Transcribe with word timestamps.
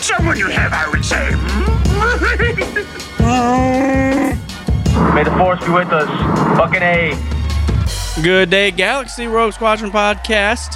Found 0.00 0.16
someone 0.18 0.38
you 0.38 0.46
have, 0.48 0.72
I 0.72 0.88
would 0.88 1.04
say. 1.04 1.16
Mm-hmm? 1.18 1.84
May 5.14 5.24
the 5.24 5.30
force 5.32 5.62
be 5.62 5.70
with 5.72 5.88
us. 5.92 6.08
Fucking 6.56 6.80
A. 6.80 7.12
Good 8.22 8.48
day, 8.48 8.70
Galaxy 8.70 9.26
Rogue 9.26 9.52
Squadron 9.52 9.90
podcast. 9.90 10.74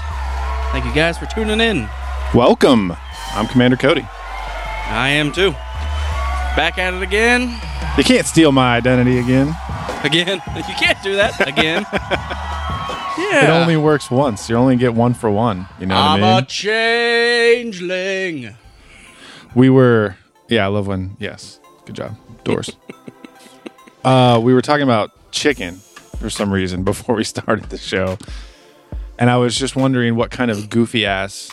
Thank 0.72 0.84
you 0.84 0.92
guys 0.94 1.16
for 1.16 1.24
tuning 1.26 1.58
in. 1.60 1.88
Welcome. 2.34 2.92
I'm 3.32 3.46
Commander 3.46 3.78
Cody. 3.78 4.02
I 4.06 5.08
am 5.08 5.32
too. 5.32 5.52
Back 6.54 6.76
at 6.78 6.92
it 6.92 7.02
again. 7.02 7.58
You 7.96 8.04
can't 8.04 8.26
steal 8.26 8.52
my 8.52 8.76
identity 8.76 9.18
again. 9.18 9.56
Again. 10.04 10.42
You 10.56 10.74
can't 10.74 11.02
do 11.02 11.16
that 11.16 11.48
again. 11.48 11.86
Yeah. 13.16 13.44
It 13.44 13.50
only 13.50 13.76
works 13.76 14.10
once. 14.10 14.50
You 14.50 14.56
only 14.56 14.74
get 14.74 14.92
one 14.92 15.14
for 15.14 15.30
one. 15.30 15.68
You 15.78 15.86
know 15.86 15.94
I'm 15.94 16.20
what 16.20 16.28
I 16.28 16.32
a 16.32 16.36
mean? 16.38 16.46
changeling. 16.46 18.56
We 19.54 19.70
were, 19.70 20.16
yeah, 20.48 20.64
I 20.64 20.68
love 20.68 20.86
when, 20.86 21.16
yes, 21.18 21.60
good 21.84 21.96
job. 21.96 22.16
Doors. 22.44 22.70
uh, 24.04 24.40
we 24.42 24.54
were 24.54 24.62
talking 24.62 24.82
about 24.82 25.10
chicken 25.30 25.76
for 26.18 26.30
some 26.30 26.52
reason 26.52 26.84
before 26.84 27.14
we 27.14 27.24
started 27.24 27.66
the 27.70 27.78
show. 27.78 28.18
And 29.18 29.30
I 29.30 29.36
was 29.36 29.56
just 29.56 29.76
wondering 29.76 30.16
what 30.16 30.30
kind 30.30 30.50
of 30.50 30.68
goofy 30.68 31.06
ass 31.06 31.50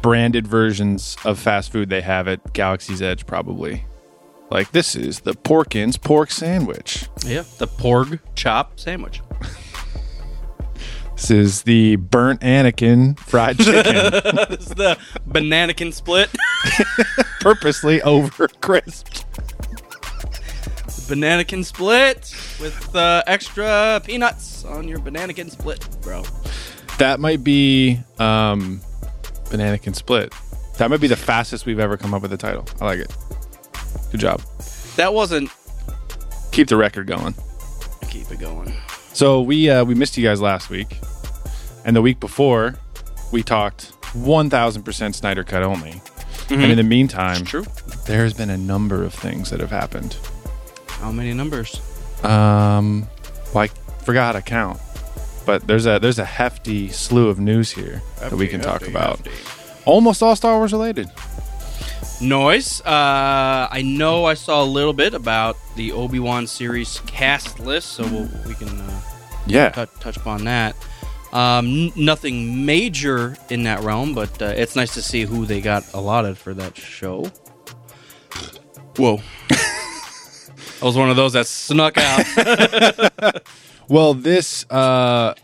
branded 0.00 0.46
versions 0.46 1.16
of 1.24 1.38
fast 1.38 1.72
food 1.72 1.90
they 1.90 2.00
have 2.00 2.28
at 2.28 2.52
Galaxy's 2.52 3.02
Edge, 3.02 3.26
probably. 3.26 3.84
Like, 4.50 4.72
this 4.72 4.96
is 4.96 5.20
the 5.20 5.32
Porkins 5.32 6.00
pork 6.00 6.30
sandwich. 6.30 7.08
Yeah. 7.24 7.44
The 7.58 7.66
porg 7.66 8.20
chop 8.34 8.78
sandwich. 8.80 9.20
This 11.20 11.30
is 11.30 11.62
the 11.64 11.96
burnt 11.96 12.40
Anakin 12.40 13.18
fried 13.20 13.58
chicken, 13.58 13.84
this 14.48 14.68
is 14.68 14.74
the 14.74 14.98
bananakin 15.28 15.92
split. 15.92 16.30
purposely 17.40 18.00
over 18.00 18.48
crisped. 18.48 19.26
bananakin 21.10 21.62
split 21.62 22.34
with 22.58 22.96
uh, 22.96 23.22
extra 23.26 24.00
peanuts 24.02 24.64
on 24.64 24.88
your 24.88 24.98
bananakin 24.98 25.50
split, 25.50 25.86
bro. 26.00 26.24
That 26.96 27.20
might 27.20 27.44
be 27.44 28.00
um, 28.18 28.80
Bananakin 29.50 29.94
split. 29.94 30.32
That 30.78 30.88
might 30.88 31.02
be 31.02 31.06
the 31.06 31.16
fastest 31.16 31.66
we've 31.66 31.80
ever 31.80 31.98
come 31.98 32.14
up 32.14 32.22
with 32.22 32.32
a 32.32 32.38
title. 32.38 32.64
I 32.80 32.86
like 32.86 33.00
it. 33.00 33.14
Good 34.10 34.20
job. 34.20 34.40
That 34.96 35.12
wasn't. 35.12 35.50
Keep 36.52 36.68
the 36.68 36.76
record 36.76 37.06
going. 37.06 37.34
Keep 38.08 38.32
it 38.32 38.40
going. 38.40 38.72
So 39.20 39.42
we 39.42 39.68
uh, 39.68 39.84
we 39.84 39.94
missed 39.94 40.16
you 40.16 40.26
guys 40.26 40.40
last 40.40 40.70
week, 40.70 40.98
and 41.84 41.94
the 41.94 42.00
week 42.00 42.20
before 42.20 42.76
we 43.30 43.42
talked 43.42 43.92
1,000% 44.14 45.14
Snyder 45.14 45.44
Cut 45.44 45.62
only. 45.62 46.00
And 46.48 46.62
in 46.62 46.78
the 46.78 46.82
meantime, 46.82 47.44
True. 47.44 47.66
there 48.06 48.22
has 48.22 48.32
been 48.32 48.48
a 48.48 48.56
number 48.56 49.04
of 49.04 49.12
things 49.12 49.50
that 49.50 49.60
have 49.60 49.70
happened. 49.70 50.16
How 50.88 51.12
many 51.12 51.34
numbers? 51.34 51.82
Um, 52.24 53.06
like 53.52 53.72
forgot 54.04 54.24
how 54.24 54.40
to 54.40 54.42
count, 54.42 54.80
but 55.44 55.66
there's 55.66 55.84
a 55.84 55.98
there's 55.98 56.18
a 56.18 56.24
hefty 56.24 56.88
slew 56.88 57.28
of 57.28 57.38
news 57.38 57.70
here 57.70 58.00
that 58.20 58.32
we 58.32 58.48
can 58.48 58.62
talk 58.62 58.88
about. 58.88 59.20
Almost 59.84 60.22
all 60.22 60.34
Star 60.34 60.56
Wars 60.56 60.72
related. 60.72 61.10
Noise. 62.22 62.80
Uh, 62.82 63.68
I 63.70 63.82
know 63.84 64.24
I 64.24 64.32
saw 64.32 64.62
a 64.62 64.64
little 64.64 64.94
bit 64.94 65.12
about 65.12 65.58
the 65.76 65.92
Obi 65.92 66.20
Wan 66.20 66.46
series 66.46 67.00
cast 67.06 67.60
list, 67.60 67.92
so 67.92 68.04
we'll, 68.04 68.28
we 68.46 68.54
can 68.54 68.68
uh, 68.68 69.00
Yeah, 69.50 69.70
touch, 69.70 69.90
touch 70.00 70.16
upon 70.16 70.44
that. 70.44 70.76
Um, 71.32 71.66
n- 71.66 71.92
nothing 71.96 72.64
major 72.66 73.36
in 73.50 73.62
that 73.64 73.82
realm, 73.82 74.14
but 74.14 74.40
uh, 74.42 74.46
it's 74.46 74.74
nice 74.76 74.94
to 74.94 75.02
see 75.02 75.24
who 75.24 75.46
they 75.46 75.60
got 75.60 75.84
allotted 75.94 76.36
for 76.38 76.54
that 76.54 76.76
show. 76.76 77.30
Whoa. 78.96 79.20
I 79.50 80.84
was 80.84 80.96
one 80.96 81.10
of 81.10 81.16
those 81.16 81.34
that 81.34 81.46
snuck 81.46 81.96
out. 81.98 83.42
Well, 83.90 84.14
this, 84.14 84.64
uh, 84.70 85.34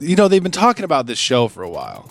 you 0.00 0.16
know, 0.16 0.26
they've 0.26 0.42
been 0.42 0.50
talking 0.50 0.86
about 0.86 1.04
this 1.04 1.18
show 1.18 1.48
for 1.48 1.62
a 1.62 1.68
while, 1.68 2.10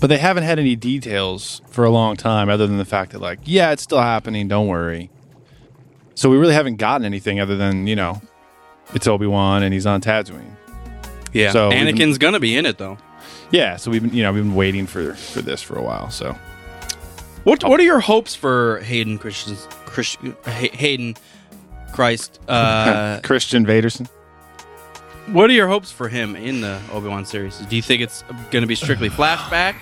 but 0.00 0.06
they 0.06 0.16
haven't 0.16 0.44
had 0.44 0.58
any 0.58 0.76
details 0.76 1.60
for 1.68 1.84
a 1.84 1.90
long 1.90 2.16
time, 2.16 2.48
other 2.48 2.66
than 2.66 2.78
the 2.78 2.86
fact 2.86 3.12
that, 3.12 3.18
like, 3.20 3.40
yeah, 3.44 3.70
it's 3.70 3.82
still 3.82 4.00
happening. 4.00 4.48
Don't 4.48 4.66
worry. 4.66 5.10
So 6.14 6.30
we 6.30 6.38
really 6.38 6.54
haven't 6.54 6.76
gotten 6.76 7.04
anything 7.04 7.38
other 7.38 7.54
than 7.54 7.86
you 7.86 7.96
know, 7.96 8.22
it's 8.94 9.06
Obi 9.06 9.26
Wan 9.26 9.62
and 9.62 9.72
he's 9.74 9.86
on 9.86 10.00
Tatooine. 10.00 10.50
yeah. 11.32 11.52
So 11.52 11.68
we've 11.68 11.78
been- 11.84 11.96
Anakin's 11.96 12.18
gonna 12.18 12.40
be 12.40 12.56
in 12.56 12.66
it 12.66 12.78
though. 12.78 12.98
Yeah, 13.52 13.76
so 13.76 13.90
we've 13.90 14.02
been, 14.02 14.14
you 14.14 14.22
know, 14.22 14.32
we've 14.32 14.44
been 14.44 14.54
waiting 14.54 14.86
for 14.86 15.14
for 15.14 15.42
this 15.42 15.60
for 15.62 15.76
a 15.76 15.82
while. 15.82 16.10
So 16.10 16.36
What 17.44 17.64
What 17.64 17.80
are 17.80 17.84
your 17.84 18.00
hopes 18.00 18.34
for 18.34 18.80
Hayden 18.80 19.18
Christian 19.18 19.56
Christian 19.86 20.36
Hayden 20.46 21.16
Christ? 21.92 22.38
Uh, 22.48 23.20
Christian 23.22 23.64
Vaderson. 23.66 24.08
what 25.28 25.48
are 25.50 25.52
your 25.52 25.68
hopes 25.68 25.90
for 25.90 26.08
him 26.08 26.36
in 26.36 26.60
the 26.60 26.80
Obi 26.92 27.08
Wan 27.08 27.24
series? 27.24 27.58
Do 27.58 27.76
you 27.76 27.82
think 27.82 28.02
it's 28.02 28.22
going 28.50 28.62
to 28.62 28.66
be 28.68 28.74
strictly 28.74 29.08
flashback 29.18 29.74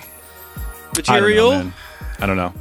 material? 0.95 1.51
I 1.51 1.55
don't 1.55 1.65
know. 1.67 1.73
I 2.21 2.25
don't 2.25 2.37
know. 2.37 2.53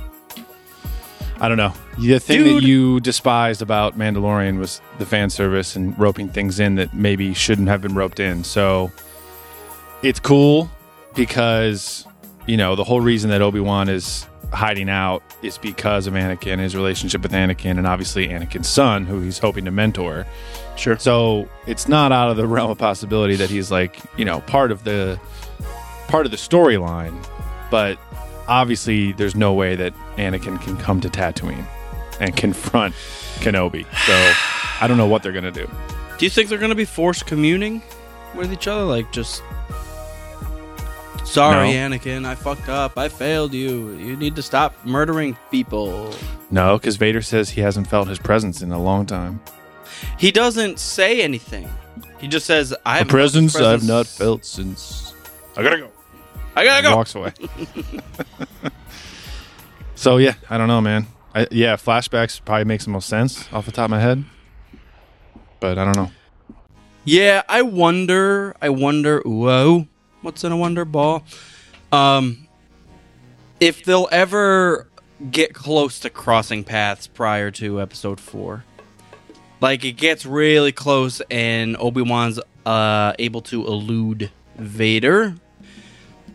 I 1.41 1.49
don't 1.49 1.57
know. 1.57 1.73
The 1.99 2.19
thing 2.19 2.45
Dude. 2.45 2.63
that 2.63 2.67
you 2.67 3.01
despised 3.01 3.63
about 3.63 3.97
Mandalorian 3.97 4.59
was 4.59 4.81
the 4.99 5.07
fan 5.07 5.31
service 5.31 5.77
and 5.77 5.97
roping 5.99 6.29
things 6.29 6.59
in 6.59 6.75
that 6.77 6.93
maybe 6.95 7.33
shouldn't 7.33 7.69
have 7.69 7.81
been 7.81 7.95
roped 7.95 8.19
in. 8.19 8.43
So 8.43 8.91
it's 10.03 10.19
cool 10.19 10.71
because 11.15 12.07
you 12.47 12.57
know 12.57 12.75
the 12.75 12.85
whole 12.85 13.01
reason 13.01 13.31
that 13.31 13.41
Obi 13.41 13.61
Wan 13.61 13.89
is 13.89 14.27
hiding 14.53 14.89
out 14.89 15.23
is 15.43 15.59
because 15.59 16.07
of 16.07 16.15
Anakin, 16.15 16.59
his 16.59 16.75
relationship 16.75 17.23
with 17.23 17.33
Anakin, 17.33 17.79
and 17.79 17.87
obviously 17.87 18.29
Anakin's 18.29 18.69
son, 18.69 19.05
who 19.05 19.21
he's 19.21 19.39
hoping 19.39 19.65
to 19.67 19.71
mentor. 19.71 20.27
Sure. 20.77 20.99
So 20.99 21.49
it's 21.67 21.87
not 21.87 22.11
out 22.13 22.31
of 22.31 22.37
the 22.37 22.47
realm 22.49 22.71
of 22.71 22.79
possibility 22.79 23.37
that 23.37 23.51
he's 23.51 23.71
like 23.71 23.97
you 24.17 24.25
know 24.25 24.41
part 24.41 24.73
of 24.73 24.83
the 24.83 25.21
part 26.09 26.27
of 26.27 26.33
the 26.33 26.39
storyline, 26.39 27.15
but 27.71 27.97
obviously 28.49 29.13
there's 29.13 29.37
no 29.37 29.53
way 29.53 29.77
that 29.77 29.95
Anakin 30.17 30.61
can 30.61 30.77
come 30.79 31.01
to 31.03 31.09
Tatooine 31.09 31.65
and 32.21 32.37
confront 32.37 32.95
Kenobi. 33.37 33.85
So 34.07 34.33
I 34.81 34.87
don't 34.89 34.97
know 34.97 35.07
what 35.07 35.23
they're 35.23 35.33
gonna 35.33 35.51
do. 35.53 35.69
Do 36.19 36.25
you 36.27 36.31
think 36.31 36.49
they're 36.49 36.59
going 36.59 36.71
to 36.71 36.75
be 36.75 36.85
forced 36.85 37.27
communing 37.27 37.81
with 38.35 38.53
each 38.53 38.67
other? 38.67 38.83
Like, 38.83 39.13
just. 39.13 39.41
Sorry, 41.25 41.73
No. 41.73 41.79
Anakin, 41.91 42.25
I 42.27 42.35
fucked 42.35 42.69
up. 42.69 42.99
I 42.99 43.09
failed 43.09 43.55
you. 43.55 43.91
You 43.93 44.17
need 44.17 44.35
to 44.35 44.43
stop 44.43 44.75
murdering 44.85 45.37
people. 45.53 46.13
No, 46.51 46.77
because 46.77 46.97
Vader 46.97 47.23
says 47.23 47.51
he 47.51 47.61
hasn't 47.61 47.87
felt 47.87 48.09
his 48.09 48.19
presence 48.19 48.63
in 48.63 48.73
a 48.73 48.83
long 48.83 49.07
time. 49.07 49.41
He 50.19 50.33
doesn't 50.33 50.81
say 50.81 51.21
anything. 51.21 51.69
He 52.19 52.27
just 52.27 52.47
says, 52.47 52.75
"I 52.85 52.99
felt 53.05 53.07
his 53.07 53.13
presence 53.13 53.57
I've 53.57 53.85
not 53.87 54.07
felt 54.07 54.45
since 54.45 55.15
I 55.57 55.63
gotta 55.63 55.79
go. 55.79 55.91
I 56.59 56.65
gotta 56.65 56.83
go." 56.83 56.97
Walks 56.97 57.15
away. 57.15 57.33
so 59.95 60.17
yeah, 60.17 60.35
I 60.51 60.59
don't 60.59 60.69
know, 60.69 60.81
man. 60.81 61.07
I, 61.35 61.47
yeah, 61.51 61.77
flashbacks 61.77 62.45
probably 62.45 62.65
makes 62.65 62.85
the 62.85 62.91
most 62.91 63.09
sense 63.09 63.51
off 63.53 63.65
the 63.67 63.73
top 63.73 63.85
of 63.85 63.91
my 63.91 64.01
head, 64.01 64.25
but 65.61 65.79
I 65.79 65.85
don't 65.85 65.97
know. 65.97 66.11
Yeah, 67.05 67.43
I 67.49 67.63
wonder. 67.63 68.57
I 68.61 68.71
wonder. 68.71 69.21
Whoa, 69.25 69.87
what's 70.23 70.43
in 70.43 70.53
a 70.53 70.57
wonder 70.57 70.85
ball? 70.85 71.25
Um, 71.93 72.49
if 73.61 73.85
they'll 73.85 74.09
ever 74.11 74.89
get 75.31 75.55
close 75.55 76.01
to 76.01 76.11
crossing 76.11 76.65
paths 76.65 77.07
prior 77.07 77.51
to 77.53 77.81
episode 77.81 78.21
four, 78.21 78.65
like 79.61 79.85
it 79.85 79.93
gets 79.93 80.27
really 80.27 80.73
close, 80.73 81.23
and 81.31 81.77
Obi 81.79 82.03
Wan's 82.03 82.41
uh 82.67 83.13
able 83.19 83.43
to 83.43 83.67
elude 83.67 84.31
Vader, 84.57 85.35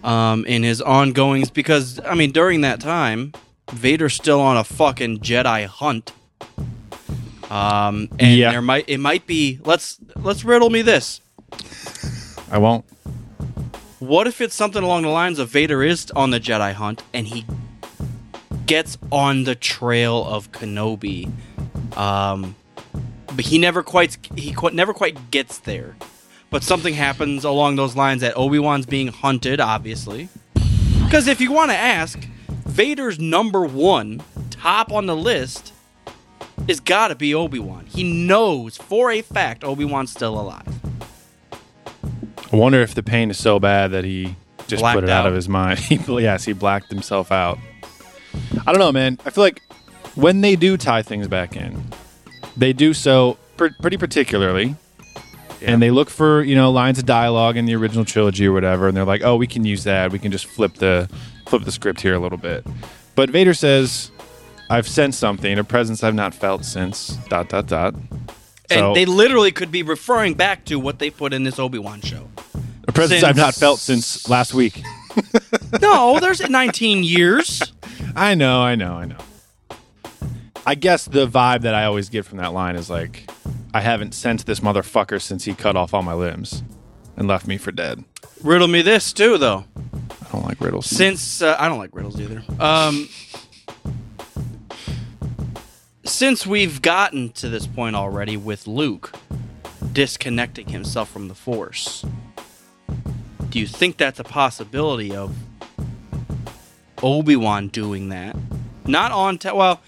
um, 0.04 0.46
in 0.46 0.64
his 0.64 0.82
ongoings 0.82 1.50
because 1.50 2.00
I 2.06 2.16
mean 2.16 2.32
during 2.32 2.62
that 2.62 2.80
time, 2.80 3.34
Vader's 3.72 4.14
still 4.14 4.40
on 4.42 4.58
a 4.58 4.64
fucking 4.64 5.20
Jedi 5.20 5.66
hunt. 5.66 6.12
Um, 7.50 8.10
and 8.20 8.36
Yeah. 8.38 8.52
there 8.52 8.62
might 8.62 8.86
it 8.88 9.00
might 9.00 9.28
be 9.28 9.60
let's 9.64 9.98
let's 10.18 10.44
riddle 10.44 10.70
me 10.70 10.82
this. 10.82 11.22
I 12.52 12.58
won't. 12.58 12.86
What 14.00 14.28
if 14.28 14.42
it's 14.42 14.56
something 14.56 14.84
along 14.84 15.04
the 15.04 15.10
lines 15.10 15.40
of 15.40 15.50
Vader 15.50 15.82
is 15.84 16.12
on 16.12 16.32
the 16.32 16.40
Jedi 16.40 16.74
hunt 16.74 17.02
and 17.14 17.28
he 17.28 17.46
gets 18.66 18.98
on 19.12 19.44
the 19.44 19.56
trail 19.56 20.26
of 20.26 20.52
Kenobi. 20.52 21.32
Um, 21.98 22.56
but 23.28 23.46
he 23.46 23.58
never 23.58 23.84
quite 23.84 24.18
he 24.36 24.52
qu- 24.54 24.72
never 24.72 24.94
quite 24.94 25.32
gets 25.32 25.60
there. 25.60 25.96
But 26.54 26.62
something 26.62 26.94
happens 26.94 27.46
along 27.46 27.78
those 27.78 27.96
lines 27.96 28.22
that 28.22 28.38
Obi 28.38 28.60
Wan's 28.60 28.86
being 28.86 29.08
hunted, 29.08 29.60
obviously. 29.60 30.30
Because 31.04 31.28
if 31.28 31.42
you 31.42 31.52
want 31.52 31.72
to 31.72 31.76
ask, 31.76 32.20
Vader's 32.48 33.18
number 33.20 33.66
one, 33.66 34.22
top 34.52 34.92
on 34.92 35.08
the 35.08 35.16
list, 35.16 35.74
is 36.68 36.80
got 36.80 37.08
to 37.08 37.16
be 37.16 37.34
Obi 37.34 37.58
Wan. 37.58 37.88
He 37.88 38.04
knows 38.04 38.78
for 38.78 39.10
a 39.10 39.24
fact 39.24 39.64
Obi 39.64 39.84
Wan's 39.84 40.12
still 40.12 40.40
alive. 40.40 40.68
I 42.52 42.56
wonder 42.56 42.82
if 42.84 42.94
the 42.94 43.02
pain 43.02 43.32
is 43.32 43.40
so 43.40 43.60
bad 43.60 43.90
that 43.90 44.04
he 44.04 44.36
just 44.68 44.82
Blacked 44.82 44.98
put 44.98 45.04
it 45.06 45.10
out. 45.10 45.22
out. 45.22 45.30
of 45.30 45.34
his 45.34 45.50
mind. 45.50 45.80
Yes, 46.08 46.46
he 46.46 46.54
blacked 46.54 46.92
himself 46.92 47.32
out. 47.32 47.58
I 48.68 48.72
don't 48.72 48.78
know, 48.78 48.92
man. 48.92 49.18
I 49.26 49.32
feel 49.32 49.44
like 49.44 49.64
when 50.14 50.42
they 50.42 50.56
do 50.56 50.78
tie 50.78 51.02
things 51.02 51.28
back 51.28 51.56
in, 51.56 51.84
they 52.56 52.74
do 52.74 52.94
so 52.94 53.40
pr- 53.58 53.70
pretty 53.82 53.98
particularly. 53.98 54.76
And 55.66 55.82
they 55.82 55.92
look 55.92 56.10
for 56.10 56.42
you 56.44 56.56
know 56.56 56.72
lines 56.72 57.00
of 57.00 57.06
dialogue 57.06 57.58
in 57.58 57.66
the 57.66 57.76
original 57.76 58.06
trilogy 58.06 58.46
or 58.48 58.52
whatever, 58.54 58.88
and 58.88 58.96
they're 58.98 59.06
like, 59.06 59.22
"Oh, 59.24 59.36
we 59.36 59.48
can 59.48 59.66
use 59.66 59.84
that. 59.86 60.12
We 60.12 60.20
can 60.20 60.32
just 60.32 60.46
flip 60.46 60.76
the 60.76 61.10
flip 61.48 61.64
the 61.64 61.72
script 61.72 62.02
here 62.02 62.14
a 62.14 62.20
little 62.20 62.38
bit." 62.38 62.66
But 63.16 63.30
Vader 63.30 63.54
says, 63.54 64.12
"I've 64.70 64.88
sensed 64.88 65.20
something, 65.20 65.58
a 65.60 65.64
presence 65.64 66.04
I've 66.04 66.16
not 66.16 66.34
felt 66.34 66.66
since 66.66 67.18
dot 67.30 67.50
dot 67.50 67.68
dot." 67.68 67.96
And 68.70 68.96
they 68.96 69.06
literally 69.06 69.52
could 69.52 69.72
be 69.72 69.84
referring 69.84 70.34
back 70.34 70.66
to 70.66 70.80
what 70.80 70.98
they 71.00 71.10
put 71.10 71.32
in 71.34 71.44
this 71.44 71.60
Obi 71.60 71.78
Wan 71.80 72.02
show. 72.02 72.30
a 72.88 72.92
presence 72.92 73.20
since- 73.22 73.24
I've 73.30 73.38
not 73.38 73.54
felt 73.56 73.80
since 73.80 74.28
last 74.30 74.54
week. 74.54 74.82
No, 75.82 76.20
there's 76.20 76.40
19 76.48 77.04
years. 77.04 77.62
I 78.16 78.34
know, 78.36 78.62
I 78.62 78.74
know, 78.76 78.94
I 78.94 79.06
know. 79.06 79.18
I 80.66 80.76
guess 80.76 81.06
the 81.06 81.28
vibe 81.28 81.62
that 81.62 81.76
I 81.76 81.86
always 81.86 82.10
get 82.10 82.26
from 82.26 82.38
that 82.40 82.54
line 82.54 82.76
is 82.76 82.90
like, 82.90 83.30
I 83.74 83.82
haven't 83.82 84.14
sensed 84.14 84.46
this 84.46 84.60
motherfucker 84.60 85.22
since 85.22 85.46
he 85.46 85.54
cut 85.56 85.76
off 85.76 85.94
all 85.94 86.04
my 86.04 86.14
limbs 86.14 86.62
and 87.18 87.28
left 87.28 87.48
me 87.48 87.58
for 87.58 87.72
dead. 87.72 88.04
Riddle 88.44 88.68
me 88.68 88.82
this 88.82 89.12
too, 89.14 89.38
though. 89.38 89.66
I 90.22 90.32
don't 90.32 90.46
like 90.46 90.62
riddles. 90.62 90.86
Since 90.86 91.42
uh, 91.42 91.56
I 91.60 91.68
don't 91.70 91.80
like 91.80 91.96
riddles 91.96 92.20
either. 92.20 92.44
Um, 92.60 93.10
since 96.06 96.46
we've 96.46 96.82
gotten 96.82 97.30
to 97.32 97.50
this 97.50 97.66
point 97.66 97.96
already 97.96 98.38
with 98.38 98.68
Luke 98.68 99.14
disconnecting 99.92 100.70
himself 100.70 101.10
from 101.10 101.28
the 101.28 101.36
Force, 101.36 102.06
do 103.50 103.60
you 103.60 103.68
think 103.68 103.98
that's 103.98 104.20
a 104.20 104.24
possibility 104.24 105.16
of 105.16 105.36
Obi 107.02 107.36
Wan 107.36 107.70
doing 107.70 108.10
that? 108.10 108.36
Not 108.86 109.12
on. 109.12 109.38
Ta- 109.38 109.56
well, 109.56 109.82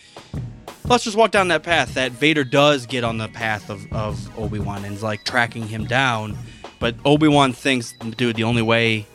let's 0.88 1.04
just 1.04 1.18
walk 1.18 1.32
down 1.32 1.48
that 1.50 1.64
path. 1.64 1.94
That 1.96 2.12
Vader 2.12 2.44
does 2.44 2.86
get 2.86 3.04
on 3.04 3.18
the 3.18 3.28
path 3.28 3.70
of, 3.70 3.92
of 3.94 4.40
Obi 4.40 4.60
Wan 4.60 4.86
and 4.86 4.96
is 4.96 5.04
like 5.04 5.24
tracking 5.24 5.68
him 5.68 5.86
down. 5.86 6.38
But 6.80 6.96
Obi 7.06 7.28
Wan 7.28 7.54
thinks, 7.54 7.94
dude, 7.94 8.36
the 8.36 8.44
only 8.44 8.62
way 8.62 9.08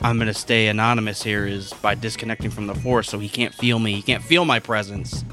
I'm 0.00 0.18
gonna 0.18 0.34
stay 0.34 0.68
anonymous 0.68 1.22
here 1.22 1.46
is 1.46 1.72
by 1.74 1.94
disconnecting 1.94 2.50
from 2.50 2.66
the 2.66 2.74
Force, 2.74 3.08
so 3.08 3.18
he 3.18 3.28
can't 3.28 3.54
feel 3.54 3.78
me. 3.78 3.94
He 3.94 4.02
can't 4.02 4.22
feel 4.22 4.44
my 4.44 4.58
presence. 4.58 5.24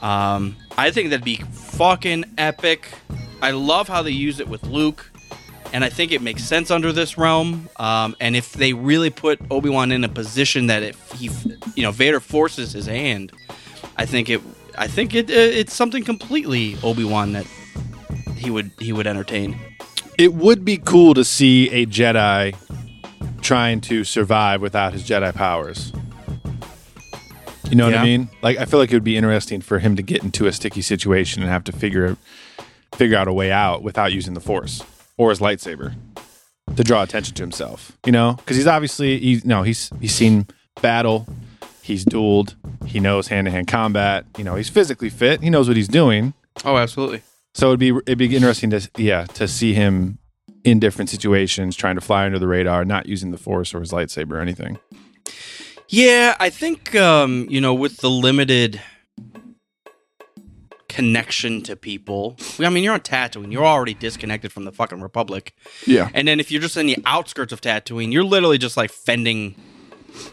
Um, 0.00 0.56
I 0.76 0.90
think 0.90 1.10
that'd 1.10 1.24
be 1.24 1.36
fucking 1.36 2.24
epic. 2.38 2.88
I 3.40 3.52
love 3.52 3.88
how 3.88 4.02
they 4.02 4.10
use 4.10 4.40
it 4.40 4.48
with 4.48 4.64
Luke, 4.64 5.10
and 5.72 5.84
I 5.84 5.88
think 5.90 6.12
it 6.12 6.22
makes 6.22 6.44
sense 6.44 6.70
under 6.70 6.92
this 6.92 7.16
realm. 7.16 7.68
Um, 7.76 8.16
and 8.20 8.34
if 8.34 8.52
they 8.52 8.72
really 8.72 9.10
put 9.10 9.40
Obi 9.50 9.68
Wan 9.68 9.92
in 9.92 10.02
a 10.02 10.08
position 10.08 10.66
that 10.66 10.82
if 10.82 11.12
he, 11.12 11.30
you 11.74 11.82
know, 11.82 11.92
Vader 11.92 12.20
forces 12.20 12.72
his 12.72 12.86
hand, 12.86 13.32
I 13.96 14.06
think 14.06 14.30
it. 14.30 14.40
I 14.78 14.86
think 14.86 15.14
it. 15.14 15.30
Uh, 15.30 15.34
it's 15.34 15.74
something 15.74 16.02
completely 16.04 16.76
Obi 16.82 17.04
Wan 17.04 17.32
that 17.32 17.46
he 18.36 18.50
would 18.50 18.70
he 18.78 18.92
would 18.92 19.06
entertain. 19.06 19.58
it 20.18 20.34
would 20.34 20.64
be 20.64 20.76
cool 20.76 21.14
to 21.14 21.24
see 21.24 21.70
a 21.70 21.86
Jedi 21.86 22.54
trying 23.40 23.80
to 23.82 24.04
survive 24.04 24.60
without 24.60 24.92
his 24.92 25.02
Jedi 25.08 25.34
powers. 25.34 25.92
You 27.68 27.76
know 27.76 27.86
what 27.86 27.94
I 27.94 28.04
mean? 28.04 28.28
Like, 28.42 28.58
I 28.58 28.66
feel 28.66 28.78
like 28.78 28.90
it 28.90 28.94
would 28.96 29.02
be 29.04 29.16
interesting 29.16 29.62
for 29.62 29.78
him 29.78 29.96
to 29.96 30.02
get 30.02 30.22
into 30.22 30.46
a 30.46 30.52
sticky 30.52 30.82
situation 30.82 31.42
and 31.42 31.50
have 31.50 31.64
to 31.64 31.72
figure 31.72 32.16
figure 32.94 33.16
out 33.16 33.28
a 33.28 33.32
way 33.32 33.50
out 33.50 33.82
without 33.82 34.12
using 34.12 34.34
the 34.34 34.40
Force 34.40 34.82
or 35.16 35.30
his 35.30 35.38
lightsaber 35.38 35.94
to 36.76 36.84
draw 36.84 37.02
attention 37.02 37.34
to 37.34 37.42
himself. 37.42 37.96
You 38.04 38.12
know, 38.12 38.34
because 38.34 38.56
he's 38.58 38.66
obviously 38.66 39.18
he's 39.18 39.44
no 39.46 39.62
he's 39.62 39.90
he's 40.00 40.14
seen 40.14 40.46
battle, 40.82 41.26
he's 41.82 42.04
dueled, 42.04 42.54
he 42.86 43.00
knows 43.00 43.28
hand 43.28 43.46
to 43.46 43.50
hand 43.50 43.68
combat. 43.68 44.24
You 44.38 44.44
know, 44.44 44.54
he's 44.54 44.68
physically 44.68 45.10
fit. 45.10 45.42
He 45.42 45.50
knows 45.50 45.68
what 45.68 45.76
he's 45.76 45.88
doing. 45.88 46.34
Oh, 46.64 46.76
absolutely. 46.76 47.22
So 47.54 47.68
it'd 47.68 47.80
be 47.80 47.90
it'd 47.90 48.18
be 48.18 48.34
interesting 48.34 48.70
to 48.70 48.88
yeah 48.96 49.24
to 49.24 49.46
see 49.46 49.74
him 49.74 50.18
in 50.64 50.78
different 50.78 51.10
situations 51.10 51.76
trying 51.76 51.96
to 51.96 52.00
fly 52.00 52.24
under 52.24 52.38
the 52.38 52.46
radar, 52.48 52.84
not 52.84 53.06
using 53.06 53.30
the 53.30 53.38
force 53.38 53.74
or 53.74 53.80
his 53.80 53.90
lightsaber 53.90 54.32
or 54.32 54.40
anything. 54.40 54.78
Yeah, 55.88 56.36
I 56.40 56.48
think 56.48 56.94
um, 56.94 57.46
you 57.50 57.60
know, 57.60 57.74
with 57.74 57.98
the 57.98 58.08
limited 58.08 58.80
connection 60.88 61.62
to 61.62 61.74
people. 61.74 62.36
I 62.58 62.68
mean, 62.68 62.84
you're 62.84 62.92
on 62.92 63.00
Tatooine. 63.00 63.50
You're 63.50 63.64
already 63.64 63.94
disconnected 63.94 64.52
from 64.52 64.64
the 64.64 64.72
fucking 64.72 65.00
Republic. 65.00 65.54
Yeah. 65.86 66.10
And 66.12 66.28
then 66.28 66.38
if 66.38 66.50
you're 66.52 66.60
just 66.60 66.76
in 66.76 66.86
the 66.86 66.98
outskirts 67.06 67.50
of 67.50 67.62
Tatooine, 67.62 68.12
you're 68.12 68.24
literally 68.24 68.58
just 68.58 68.76
like 68.76 68.90
fending 68.90 69.54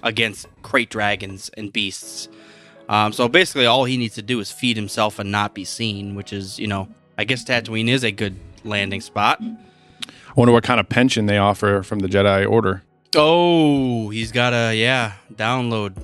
against 0.03 0.47
krayt 0.63 0.89
dragons 0.89 1.49
and 1.57 1.71
beasts. 1.73 2.27
Um, 2.87 3.13
so 3.13 3.27
basically, 3.27 3.65
all 3.67 3.85
he 3.85 3.97
needs 3.97 4.15
to 4.15 4.21
do 4.21 4.39
is 4.39 4.51
feed 4.51 4.75
himself 4.75 5.19
and 5.19 5.31
not 5.31 5.53
be 5.53 5.63
seen, 5.65 6.15
which 6.15 6.33
is, 6.33 6.57
you 6.57 6.67
know, 6.67 6.87
I 7.17 7.23
guess 7.23 7.43
Tatooine 7.43 7.87
is 7.89 8.03
a 8.03 8.11
good 8.11 8.35
landing 8.63 9.01
spot. 9.01 9.39
I 9.41 10.33
wonder 10.35 10.51
what 10.53 10.63
kind 10.63 10.79
of 10.79 10.89
pension 10.89 11.25
they 11.25 11.37
offer 11.37 11.83
from 11.83 11.99
the 11.99 12.07
Jedi 12.07 12.49
Order. 12.49 12.81
Oh, 13.15 14.09
he's 14.09 14.31
got 14.31 14.53
a 14.53 14.73
yeah 14.75 15.13
download. 15.33 15.95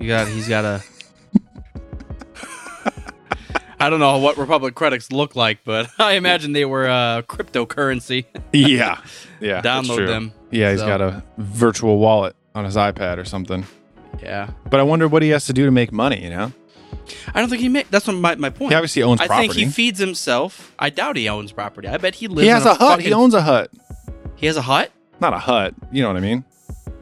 You 0.00 0.08
got 0.08 0.28
he's 0.28 0.48
got 0.48 0.64
a. 0.64 0.82
I 3.80 3.90
don't 3.90 4.00
know 4.00 4.18
what 4.18 4.36
Republic 4.38 4.74
credits 4.74 5.12
look 5.12 5.36
like, 5.36 5.60
but 5.64 5.88
I 5.98 6.14
imagine 6.14 6.52
they 6.52 6.64
were 6.64 6.88
uh, 6.88 7.22
cryptocurrency. 7.22 8.24
Yeah. 8.52 9.00
Yeah. 9.40 9.60
Download 9.60 10.06
them. 10.06 10.32
Yeah, 10.50 10.70
he's 10.72 10.80
So- 10.80 10.86
got 10.86 11.00
a 11.02 11.22
virtual 11.36 11.98
wallet 11.98 12.34
on 12.58 12.64
his 12.64 12.76
iPad 12.76 13.18
or 13.18 13.24
something. 13.24 13.64
yeah, 14.22 14.50
But 14.70 14.80
I 14.80 14.82
wonder 14.82 15.06
what 15.08 15.22
he 15.22 15.30
has 15.30 15.46
to 15.46 15.52
do 15.52 15.64
to 15.64 15.70
make 15.70 15.92
money, 15.92 16.22
you 16.22 16.30
know? 16.30 16.52
I 17.34 17.40
don't 17.40 17.48
think 17.48 17.60
he 17.62 17.68
made. 17.68 17.86
That's 17.90 18.06
what 18.06 18.14
my 18.16 18.34
my 18.34 18.50
point. 18.50 18.72
He 18.72 18.74
obviously 18.76 19.02
owns 19.02 19.20
I 19.20 19.26
property. 19.26 19.48
think 19.48 19.58
he 19.58 19.66
feeds 19.66 19.98
himself. 19.98 20.74
I 20.78 20.90
doubt 20.90 21.16
he 21.16 21.28
owns 21.28 21.52
property. 21.52 21.86
I 21.88 21.96
bet 21.98 22.14
he 22.14 22.28
lives. 22.28 22.42
He 22.42 22.48
has 22.48 22.62
in 22.64 22.68
a 22.72 22.74
hut. 22.74 23.00
He 23.00 23.12
owns 23.12 23.34
a 23.34 23.42
hut. 23.42 23.70
He 24.36 24.46
has 24.46 24.56
a 24.56 24.62
hut, 24.62 24.90
Not 25.20 25.32
a 25.34 25.38
hut. 25.38 25.74
You 25.92 26.02
know 26.02 26.08
what 26.08 26.16
I 26.16 26.20
mean? 26.20 26.44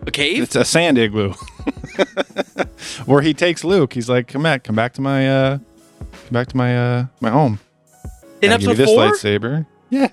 a 0.06 0.10
cave. 0.10 0.42
It's 0.42 0.54
a 0.56 0.64
sand 0.64 0.98
igloo. 0.98 1.32
Where 3.06 3.22
he 3.22 3.34
takes 3.34 3.64
Luke. 3.64 3.92
He's 3.92 4.08
like, 4.08 4.28
come 4.28 4.42
back, 4.42 4.64
come 4.64 4.76
back 4.76 4.92
to 4.94 5.00
my 5.00 5.28
uh 5.28 5.58
come 5.58 6.30
back 6.32 6.48
to 6.48 6.56
my 6.56 6.76
uh 6.76 7.06
my 7.20 7.30
home. 7.30 7.58
in 8.42 8.50
give 8.50 8.62
you 8.62 8.70
episode 8.70 8.74
this 8.76 8.90
four. 8.90 9.10
lightsaber. 9.10 9.66
Yeah. 9.90 10.08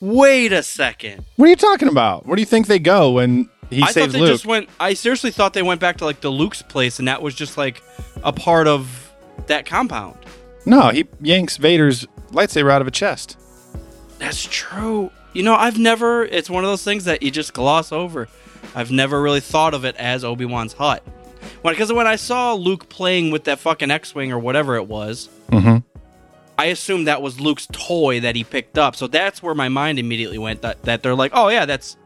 Wait 0.00 0.52
a 0.52 0.62
second. 0.62 1.24
What 1.36 1.46
are 1.46 1.50
you 1.50 1.56
talking 1.56 1.88
about? 1.88 2.26
Where 2.26 2.36
do 2.36 2.42
you 2.42 2.46
think 2.46 2.66
they 2.66 2.78
go 2.78 3.12
when 3.12 3.48
he 3.70 3.82
I 3.82 3.86
thought 3.92 4.10
they 4.10 4.18
Luke? 4.20 4.28
just 4.28 4.46
went. 4.46 4.68
I 4.80 4.94
seriously 4.94 5.30
thought 5.30 5.52
they 5.54 5.62
went 5.62 5.80
back 5.80 5.98
to 5.98 6.04
like 6.04 6.20
the 6.20 6.30
Luke's 6.30 6.62
place, 6.62 6.98
and 6.98 7.08
that 7.08 7.22
was 7.22 7.34
just 7.34 7.56
like 7.56 7.82
a 8.22 8.32
part 8.32 8.66
of 8.66 9.12
that 9.46 9.66
compound. 9.66 10.18
no, 10.66 10.90
he 10.90 11.06
yanks 11.20 11.56
Vader's 11.56 12.06
lightsaber 12.32 12.70
out 12.70 12.80
of 12.80 12.86
a 12.86 12.90
chest. 12.90 13.38
That's 14.18 14.44
true. 14.44 15.10
You 15.32 15.42
know, 15.42 15.54
I've 15.54 15.78
never. 15.78 16.24
It's 16.24 16.48
one 16.48 16.64
of 16.64 16.70
those 16.70 16.84
things 16.84 17.04
that 17.04 17.22
you 17.22 17.30
just 17.30 17.52
gloss 17.52 17.90
over. 17.92 18.28
I've 18.74 18.90
never 18.90 19.20
really 19.20 19.40
thought 19.40 19.74
of 19.74 19.84
it 19.84 19.96
as 19.96 20.24
Obi 20.24 20.44
Wan's 20.44 20.72
hut. 20.74 21.02
Because 21.62 21.92
when 21.92 22.06
I 22.06 22.16
saw 22.16 22.54
Luke 22.54 22.88
playing 22.88 23.30
with 23.30 23.44
that 23.44 23.58
fucking 23.58 23.90
X-wing 23.90 24.32
or 24.32 24.38
whatever 24.38 24.76
it 24.76 24.86
was, 24.86 25.28
Mhm. 25.50 25.82
I 26.58 26.66
assumed 26.66 27.06
that 27.06 27.20
was 27.20 27.40
Luke's 27.40 27.66
toy 27.72 28.20
that 28.20 28.36
he 28.36 28.44
picked 28.44 28.78
up. 28.78 28.94
So 28.96 29.06
that's 29.06 29.42
where 29.42 29.54
my 29.54 29.68
mind 29.68 29.98
immediately 29.98 30.38
went. 30.38 30.62
That 30.62 30.82
that 30.84 31.02
they're 31.02 31.14
like, 31.14 31.32
oh 31.34 31.48
yeah, 31.48 31.66
that's 31.66 31.96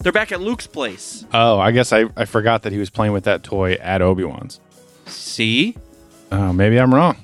they're 0.00 0.12
back 0.12 0.32
at 0.32 0.40
Luke's 0.40 0.66
place. 0.66 1.24
Oh, 1.32 1.58
I 1.58 1.70
guess 1.70 1.92
I, 1.92 2.04
I 2.16 2.24
forgot 2.24 2.62
that 2.62 2.72
he 2.72 2.78
was 2.78 2.90
playing 2.90 3.12
with 3.12 3.24
that 3.24 3.42
toy 3.42 3.72
at 3.74 4.02
Obi 4.02 4.24
Wan's. 4.24 4.60
See, 5.06 5.76
Oh, 6.32 6.52
maybe 6.52 6.78
I'm 6.78 6.92
wrong. 6.94 7.16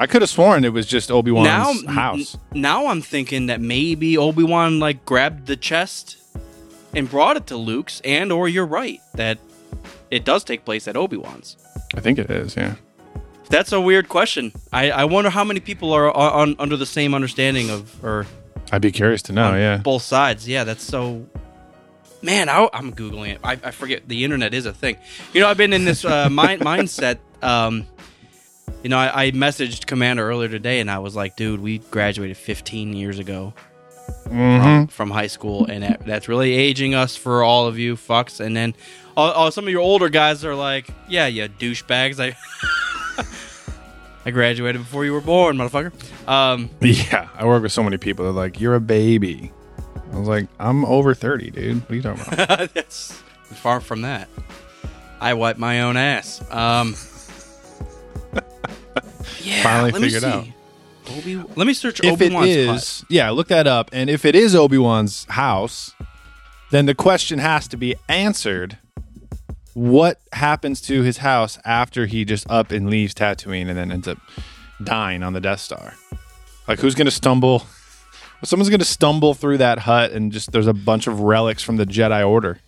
I 0.00 0.06
could 0.06 0.22
have 0.22 0.30
sworn 0.30 0.64
it 0.64 0.72
was 0.72 0.86
just 0.86 1.10
Obi 1.10 1.30
now 1.32 1.66
Wan's 1.66 1.86
house. 1.86 2.38
n- 2.54 2.60
now 2.62 2.86
I'm 2.86 3.00
thinking 3.02 3.46
that 3.46 3.60
maybe 3.60 4.16
Obi 4.18 4.42
Wan 4.44 4.78
like 4.78 5.04
grabbed 5.04 5.46
the 5.46 5.56
chest 5.56 6.16
and 6.94 7.08
brought 7.10 7.36
it 7.36 7.46
to 7.48 7.56
Luke's, 7.56 8.00
and 8.04 8.30
or 8.32 8.48
you're 8.48 8.66
right 8.66 9.00
that 9.14 9.38
it 10.10 10.24
does 10.24 10.44
take 10.44 10.64
place 10.64 10.86
at 10.88 10.96
Obi 10.96 11.16
Wan's. 11.16 11.56
I 11.94 12.00
think 12.00 12.18
it 12.18 12.30
is. 12.30 12.56
Yeah. 12.56 12.74
That's 13.48 13.72
a 13.72 13.80
weird 13.80 14.08
question. 14.08 14.52
I, 14.72 14.90
I 14.90 15.04
wonder 15.04 15.30
how 15.30 15.44
many 15.44 15.60
people 15.60 15.92
are 15.92 16.14
on, 16.14 16.56
under 16.58 16.76
the 16.76 16.86
same 16.86 17.14
understanding 17.14 17.70
of 17.70 18.02
or 18.04 18.26
I'd 18.72 18.82
be 18.82 18.92
curious 18.92 19.22
to 19.22 19.32
know. 19.32 19.54
Yeah. 19.54 19.78
both 19.78 20.02
sides. 20.02 20.48
Yeah, 20.48 20.64
that's 20.64 20.84
so. 20.84 21.26
Man, 22.26 22.48
I, 22.50 22.68
I'm 22.72 22.92
googling 22.92 23.28
it. 23.28 23.40
I, 23.42 23.52
I 23.52 23.70
forget 23.70 24.06
the 24.06 24.24
internet 24.24 24.52
is 24.52 24.66
a 24.66 24.72
thing. 24.72 24.96
You 25.32 25.40
know, 25.40 25.48
I've 25.48 25.56
been 25.56 25.72
in 25.72 25.86
this 25.86 26.04
uh, 26.04 26.28
mind, 26.30 26.60
mindset. 26.60 27.18
Um, 27.40 27.86
you 28.82 28.90
know, 28.90 28.98
I, 28.98 29.26
I 29.26 29.30
messaged 29.30 29.86
Commander 29.86 30.28
earlier 30.28 30.48
today, 30.48 30.80
and 30.80 30.90
I 30.90 30.98
was 30.98 31.16
like, 31.16 31.36
"Dude, 31.36 31.60
we 31.60 31.78
graduated 31.78 32.36
15 32.36 32.92
years 32.92 33.18
ago 33.18 33.54
from, 34.24 34.88
from 34.88 35.10
high 35.10 35.28
school, 35.28 35.66
and 35.66 35.82
that, 35.82 36.04
that's 36.04 36.28
really 36.28 36.52
aging 36.52 36.94
us 36.94 37.16
for 37.16 37.42
all 37.42 37.66
of 37.66 37.78
you 37.78 37.94
fucks." 37.96 38.40
And 38.40 38.56
then, 38.56 38.74
oh, 39.16 39.32
oh, 39.34 39.50
some 39.50 39.64
of 39.64 39.70
your 39.70 39.80
older 39.80 40.08
guys 40.08 40.44
are 40.44 40.54
like, 40.54 40.88
"Yeah, 41.08 41.28
you 41.28 41.48
douchebags." 41.48 42.20
I 42.20 42.36
I 44.26 44.32
graduated 44.32 44.82
before 44.82 45.04
you 45.04 45.12
were 45.12 45.20
born, 45.20 45.56
motherfucker. 45.56 45.92
Um, 46.28 46.70
Yeah, 46.80 47.28
I 47.36 47.46
work 47.46 47.62
with 47.62 47.72
so 47.72 47.84
many 47.84 47.96
people. 47.96 48.24
They're 48.24 48.32
like, 48.34 48.60
"You're 48.60 48.74
a 48.74 48.80
baby." 48.80 49.52
I 50.12 50.18
was 50.18 50.28
like, 50.28 50.48
"I'm 50.58 50.84
over 50.84 51.14
thirty, 51.14 51.50
dude. 51.50 51.82
What 51.82 51.90
are 51.90 51.94
you 51.94 52.02
talking 52.02 52.32
about?" 52.32 52.74
That's 52.74 53.12
far 53.54 53.80
from 53.80 54.02
that. 54.02 54.28
I 55.20 55.34
wipe 55.34 55.58
my 55.58 55.82
own 55.82 55.96
ass. 55.96 56.40
Um, 56.50 56.94
yeah, 59.42 59.62
Finally 59.62 59.92
let 59.92 60.02
me 60.02 60.08
figured 60.08 60.22
see. 60.22 60.28
out. 60.28 60.46
Obi, 61.08 61.36
let 61.54 61.66
me 61.66 61.72
search 61.72 62.00
if 62.00 62.12
Obi 62.14 62.26
it 62.26 62.32
Wan's 62.32 62.48
is, 62.48 63.04
yeah, 63.08 63.30
look 63.30 63.48
that 63.48 63.66
up. 63.66 63.90
And 63.92 64.10
if 64.10 64.24
it 64.24 64.34
is 64.34 64.54
Obi 64.56 64.78
Wan's 64.78 65.24
house, 65.26 65.94
then 66.70 66.86
the 66.86 66.94
question 66.94 67.38
has 67.38 67.68
to 67.68 67.76
be 67.76 67.94
answered: 68.08 68.78
What 69.74 70.20
happens 70.32 70.80
to 70.82 71.02
his 71.02 71.18
house 71.18 71.58
after 71.64 72.06
he 72.06 72.24
just 72.24 72.48
up 72.50 72.70
and 72.72 72.90
leaves 72.90 73.14
Tatooine 73.14 73.68
and 73.68 73.76
then 73.76 73.92
ends 73.92 74.08
up 74.08 74.18
dying 74.82 75.22
on 75.22 75.32
the 75.32 75.40
Death 75.40 75.60
Star? 75.60 75.94
Like, 76.66 76.80
who's 76.80 76.96
going 76.96 77.06
to 77.06 77.12
stumble? 77.12 77.64
Someone's 78.46 78.68
going 78.70 78.78
to 78.78 78.84
stumble 78.84 79.34
through 79.34 79.58
that 79.58 79.80
hut 79.80 80.12
and 80.12 80.30
just 80.30 80.52
there's 80.52 80.68
a 80.68 80.72
bunch 80.72 81.08
of 81.08 81.18
relics 81.18 81.64
from 81.64 81.78
the 81.78 81.84
Jedi 81.84 82.26
Order. 82.26 82.60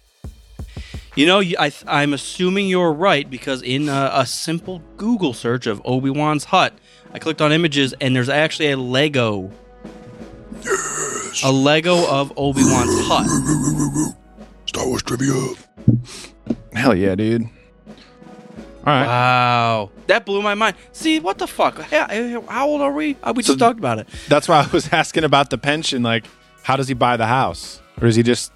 You 1.15 1.27
know, 1.27 1.41
I, 1.41 1.73
I'm 1.87 2.13
assuming 2.15 2.67
you're 2.67 2.93
right 2.93 3.31
because 3.31 3.63
in 3.63 3.89
a, 3.89 4.11
a 4.13 4.27
simple 4.27 4.83
Google 4.97 5.33
search 5.33 5.69
of 5.69 5.81
Obi 5.85 6.11
Wan's 6.11 6.45
hut, 6.45 6.75
I 7.13 7.21
clicked 7.21 7.41
on 7.41 7.53
images 7.53 7.95
and 8.01 8.15
there's 8.15 8.29
actually 8.29 8.73
a 8.73 8.77
Lego. 8.77 9.53
A 11.45 11.53
Lego 11.53 12.09
of 12.09 12.33
Obi 12.37 12.63
Wan's 12.65 13.07
hut. 13.07 14.17
Star 14.67 14.85
Wars 14.85 15.05
trivia. 15.05 15.33
Hell 16.73 16.95
yeah, 16.95 17.15
dude! 17.15 17.49
Right, 18.89 19.07
Wow, 19.07 19.91
that 20.07 20.25
blew 20.27 20.41
my 20.43 20.55
mind. 20.55 20.77
See, 20.93 21.21
what 21.21 21.39
the 21.39 21.47
fuck? 21.47 21.79
How, 21.79 22.07
how 22.49 22.67
old 22.69 22.81
are 22.81 22.93
we? 22.93 23.17
Uh, 23.23 23.33
we 23.37 23.43
just 23.43 23.59
talked 23.59 23.79
about 23.79 23.99
it. 23.99 24.09
that's 24.29 24.49
why 24.49 24.61
I 24.63 24.67
was 24.69 24.89
asking 24.93 25.25
about 25.25 25.51
the 25.51 25.59
pension. 25.59 26.03
Like, 26.03 26.25
how 26.63 26.77
does 26.77 26.89
he 26.89 26.95
buy 26.95 27.17
the 27.17 27.27
house, 27.27 27.81
or 28.01 28.07
does 28.07 28.17
he 28.17 28.23
just 28.23 28.53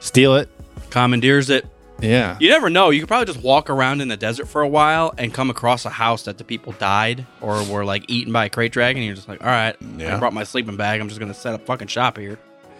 steal 0.00 0.36
it? 0.36 0.48
Commandeers 0.90 1.50
it. 1.50 1.66
Yeah, 2.00 2.36
You 2.38 2.48
never 2.48 2.70
know. 2.70 2.90
You 2.90 3.00
could 3.00 3.08
probably 3.08 3.26
just 3.32 3.44
walk 3.44 3.68
around 3.68 4.00
in 4.00 4.06
the 4.06 4.16
desert 4.16 4.46
for 4.46 4.62
a 4.62 4.68
while 4.68 5.12
and 5.18 5.34
come 5.34 5.50
across 5.50 5.84
a 5.84 5.90
house 5.90 6.22
that 6.26 6.38
the 6.38 6.44
people 6.44 6.72
died 6.74 7.26
or 7.40 7.64
were 7.64 7.84
like 7.84 8.04
eaten 8.08 8.32
by 8.32 8.44
a 8.44 8.50
krayt 8.50 8.70
dragon. 8.70 9.02
You're 9.02 9.16
just 9.16 9.26
like, 9.28 9.40
all 9.42 9.48
right, 9.50 9.74
Yeah. 9.96 10.14
I 10.14 10.18
brought 10.20 10.32
my 10.32 10.44
sleeping 10.44 10.76
bag. 10.76 11.00
I'm 11.00 11.08
just 11.08 11.18
gonna 11.18 11.34
set 11.34 11.54
up 11.54 11.66
fucking 11.66 11.88
shop 11.88 12.16
here. 12.16 12.38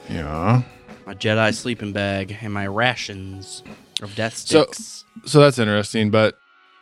yeah. 0.08 0.62
My 1.04 1.14
Jedi 1.14 1.52
sleeping 1.52 1.92
bag 1.92 2.36
and 2.40 2.52
my 2.52 2.68
rations 2.68 3.64
of 4.02 4.14
death 4.14 4.36
So- 4.36 4.62
sticks. 4.62 5.04
So 5.24 5.40
that's 5.40 5.58
interesting, 5.58 6.10
but 6.12 6.38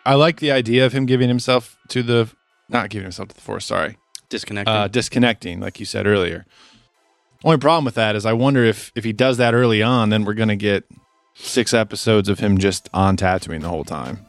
I 0.07 0.15
like 0.15 0.41
the 0.41 0.53
idea 0.53 0.87
of 0.87 0.93
him 0.93 1.05
giving 1.05 1.29
himself 1.29 1.77
to 1.89 2.03
the 2.03 2.31
not 2.69 2.91
giving 2.91 3.05
himself 3.05 3.29
to 3.31 3.35
the 3.35 3.41
force, 3.41 3.67
sorry. 3.67 3.99
Disconnected. 4.29 4.75
Uh 4.75 4.89
disconnecting, 4.89 5.61
like 5.61 5.79
you 5.81 5.87
said 5.87 6.07
earlier. 6.07 6.47
Only 7.45 7.59
problem 7.59 7.85
with 7.85 7.95
that 7.97 8.17
is 8.17 8.25
I 8.25 8.33
wonder 8.33 8.65
if 8.65 8.93
if 8.95 9.05
he 9.05 9.13
does 9.13 9.37
that 9.37 9.53
early 9.55 9.83
on, 9.83 10.09
then 10.11 10.25
we're 10.25 10.35
gonna 10.35 10.57
get 10.57 10.85
six 11.35 11.75
episodes 11.75 12.29
of 12.29 12.39
him 12.39 12.57
just 12.59 12.89
on 12.95 13.17
Tatooine 13.17 13.61
the 13.61 13.69
whole 13.69 13.85
time. 13.85 14.25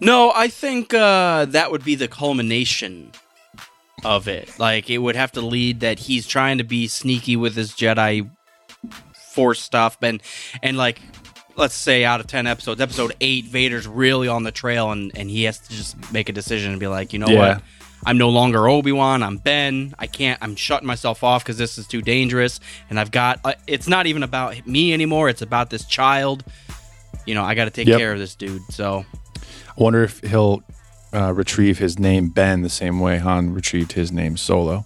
no, 0.00 0.32
I 0.34 0.48
think 0.48 0.94
uh, 0.94 1.44
that 1.46 1.70
would 1.70 1.84
be 1.84 1.94
the 1.94 2.08
culmination 2.08 3.12
of 4.04 4.28
it. 4.28 4.58
Like 4.58 4.88
it 4.88 4.98
would 4.98 5.16
have 5.16 5.32
to 5.32 5.40
lead 5.42 5.80
that 5.80 5.98
he's 5.98 6.26
trying 6.26 6.58
to 6.58 6.64
be 6.64 6.88
sneaky 6.88 7.36
with 7.36 7.54
his 7.54 7.72
Jedi 7.72 8.30
force 9.30 9.60
stuff 9.60 9.96
and 10.02 10.22
and 10.62 10.76
like 10.76 11.00
let's 11.60 11.74
say 11.74 12.04
out 12.04 12.18
of 12.20 12.26
10 12.26 12.46
episodes 12.46 12.80
episode 12.80 13.12
8 13.20 13.44
vader's 13.44 13.86
really 13.86 14.26
on 14.28 14.42
the 14.44 14.50
trail 14.50 14.90
and 14.92 15.12
and 15.14 15.28
he 15.30 15.44
has 15.44 15.58
to 15.58 15.70
just 15.76 15.94
make 16.12 16.28
a 16.28 16.32
decision 16.32 16.70
and 16.72 16.80
be 16.80 16.86
like 16.86 17.12
you 17.12 17.18
know 17.18 17.28
Yeah. 17.28 17.54
what 17.54 17.62
i'm 18.06 18.16
no 18.18 18.30
longer 18.30 18.66
obi-wan 18.66 19.22
i'm 19.22 19.36
ben 19.36 19.94
i 19.98 20.06
can't 20.06 20.38
i'm 20.42 20.56
shutting 20.56 20.86
myself 20.86 21.22
off 21.22 21.44
because 21.44 21.58
this 21.58 21.76
is 21.76 21.86
too 21.86 22.00
dangerous 22.00 22.60
and 22.88 22.98
i've 22.98 23.10
got 23.10 23.40
uh, 23.44 23.52
it's 23.66 23.86
not 23.88 24.06
even 24.06 24.22
about 24.22 24.66
me 24.66 24.92
anymore 24.94 25.28
it's 25.28 25.42
about 25.42 25.68
this 25.68 25.84
child 25.84 26.42
you 27.26 27.34
know 27.34 27.44
i 27.44 27.54
gotta 27.54 27.70
take 27.70 27.86
Yep. 27.86 27.98
care 27.98 28.12
of 28.14 28.18
this 28.18 28.34
dude 28.34 28.62
so 28.70 29.04
I 29.78 29.82
wonder 29.82 30.02
if 30.02 30.20
he'll 30.20 30.62
uh, 31.12 31.32
retrieve 31.32 31.78
his 31.78 31.98
name 31.98 32.28
Ben 32.28 32.62
the 32.62 32.68
same 32.68 33.00
way 33.00 33.18
Han 33.18 33.52
retrieved 33.54 33.92
his 33.92 34.10
name 34.12 34.36
Solo. 34.36 34.84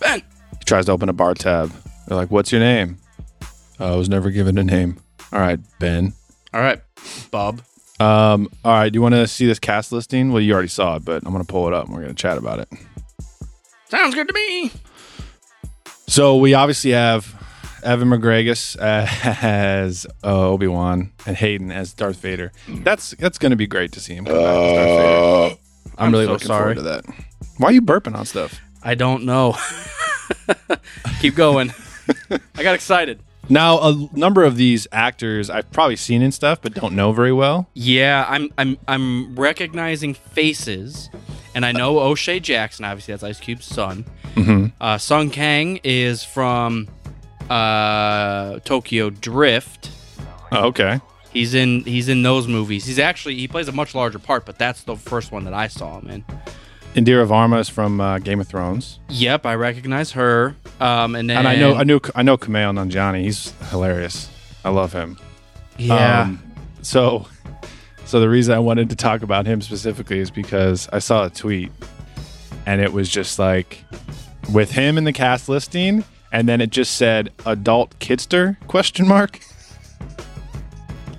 ben 0.00 0.22
He 0.58 0.64
tries 0.64 0.86
to 0.86 0.92
open 0.92 1.08
a 1.08 1.12
bar 1.12 1.34
tab. 1.34 1.72
They're 2.06 2.16
like, 2.16 2.30
"What's 2.30 2.52
your 2.52 2.60
name?" 2.60 2.98
"Uh, 3.80 3.92
I 3.94 3.96
was 3.96 4.08
never 4.08 4.30
given 4.30 4.58
a 4.58 4.64
name. 4.64 4.98
All 5.32 5.40
right, 5.40 5.58
Ben. 5.78 6.12
all 6.52 6.60
right 6.60 6.80
bob 7.30 7.62
Um, 8.00 8.48
all 8.64 8.72
right, 8.72 8.90
do 8.92 8.96
you 8.96 9.02
want 9.02 9.14
to 9.14 9.26
see 9.28 9.46
this 9.46 9.58
cast 9.58 9.92
listing? 9.92 10.32
Well, 10.32 10.42
you 10.42 10.52
already 10.52 10.68
saw 10.68 10.96
it, 10.96 11.04
but 11.04 11.22
I'm 11.24 11.32
going 11.32 11.44
to 11.44 11.50
pull 11.50 11.66
it 11.68 11.74
up 11.74 11.86
and 11.86 11.94
we're 11.94 12.02
going 12.02 12.14
to 12.14 12.20
chat 12.20 12.36
about 12.38 12.58
it. 12.58 12.68
sounds 13.88 14.14
good 14.14 14.26
to 14.28 14.34
me 14.34 14.70
So 16.08 16.36
we 16.36 16.54
obviously 16.54 16.90
have 16.90 17.34
Evan 17.84 18.08
McGregor 18.08 18.76
as 19.42 20.06
uh, 20.24 20.48
Obi 20.48 20.66
Wan 20.66 21.12
and 21.26 21.36
Hayden 21.36 21.70
as 21.70 21.92
Darth 21.92 22.16
Vader. 22.16 22.52
That's 22.68 23.10
that's 23.12 23.38
going 23.38 23.50
to 23.50 23.56
be 23.56 23.66
great 23.66 23.92
to 23.92 24.00
see 24.00 24.14
him 24.14 24.24
come 24.24 24.34
back 24.36 24.44
as 24.56 24.72
Darth 24.74 24.88
Vader. 24.88 25.60
I'm, 25.98 26.06
I'm 26.06 26.12
really 26.12 26.26
so 26.26 26.32
looking 26.32 26.46
sorry. 26.48 26.74
forward 26.74 26.76
to 26.76 26.82
that. 26.82 27.04
Why 27.58 27.68
are 27.68 27.72
you 27.72 27.82
burping 27.82 28.16
on 28.16 28.26
stuff? 28.26 28.60
i 28.82 28.94
don't 28.94 29.24
know 29.24 29.54
keep 31.20 31.34
going 31.34 31.70
i 32.56 32.62
got 32.62 32.74
excited 32.74 33.20
Now, 33.50 33.80
a 33.80 34.08
number 34.12 34.44
of 34.44 34.56
these 34.56 34.86
actors 34.92 35.50
I've 35.50 35.70
probably 35.72 35.96
seen 35.96 36.22
in 36.22 36.30
stuff, 36.30 36.62
but 36.62 36.72
don't 36.72 36.94
know 36.94 37.12
very 37.12 37.32
well. 37.32 37.68
Yeah, 37.74 38.24
I'm 38.28 38.48
I'm 38.56 38.78
I'm 38.86 39.34
recognizing 39.34 40.14
faces, 40.14 41.10
and 41.54 41.66
I 41.66 41.72
know 41.72 41.98
O'Shea 41.98 42.38
Jackson. 42.38 42.84
Obviously, 42.84 43.12
that's 43.12 43.24
Ice 43.24 43.40
Cube's 43.40 43.64
son. 43.64 44.04
Mm-hmm. 44.36 44.66
Uh, 44.80 44.98
Sung 44.98 45.30
Kang 45.30 45.80
is 45.82 46.22
from 46.22 46.86
uh, 47.50 48.60
Tokyo 48.60 49.10
Drift. 49.10 49.90
Oh, 50.52 50.66
okay. 50.68 51.00
He's 51.32 51.54
in 51.54 51.80
he's 51.82 52.08
in 52.08 52.22
those 52.22 52.46
movies. 52.46 52.84
He's 52.86 53.00
actually 53.00 53.34
he 53.34 53.48
plays 53.48 53.66
a 53.66 53.72
much 53.72 53.96
larger 53.96 54.20
part, 54.20 54.46
but 54.46 54.58
that's 54.58 54.84
the 54.84 54.96
first 54.96 55.32
one 55.32 55.44
that 55.44 55.54
I 55.54 55.66
saw 55.66 55.98
him 55.98 56.08
in. 56.08 56.24
Indira 56.94 57.26
Varma 57.26 57.60
is 57.60 57.68
from 57.68 58.00
uh, 58.00 58.18
Game 58.18 58.40
of 58.40 58.48
Thrones, 58.48 58.98
Yep, 59.10 59.46
I 59.46 59.54
recognize 59.54 60.12
her. 60.12 60.56
Um, 60.80 61.14
and 61.14 61.30
then 61.30 61.38
and 61.38 61.48
I 61.48 61.54
know 61.56 61.74
I 61.74 61.84
knew 61.84 62.00
I 62.16 62.22
know 62.22 62.36
Kumail 62.36 62.72
Nanjiani. 62.74 63.22
He's 63.22 63.52
hilarious. 63.70 64.28
I 64.64 64.70
love 64.70 64.92
him. 64.92 65.18
yeah. 65.78 66.22
Um, 66.22 66.42
so, 66.82 67.26
so 68.06 68.20
the 68.20 68.28
reason 68.28 68.54
I 68.54 68.58
wanted 68.58 68.90
to 68.90 68.96
talk 68.96 69.22
about 69.22 69.46
him 69.46 69.60
specifically 69.60 70.18
is 70.18 70.30
because 70.30 70.88
I 70.92 70.98
saw 70.98 71.26
a 71.26 71.30
tweet, 71.30 71.70
and 72.66 72.80
it 72.80 72.92
was 72.92 73.08
just 73.08 73.38
like 73.38 73.84
with 74.52 74.72
him 74.72 74.98
in 74.98 75.04
the 75.04 75.12
cast 75.12 75.48
listing, 75.48 76.02
and 76.32 76.48
then 76.48 76.60
it 76.60 76.70
just 76.70 76.96
said 76.96 77.30
adult 77.46 77.96
Kitster 78.00 78.56
question 78.66 79.06
mark. 79.06 79.40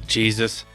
Jesus. 0.07 0.65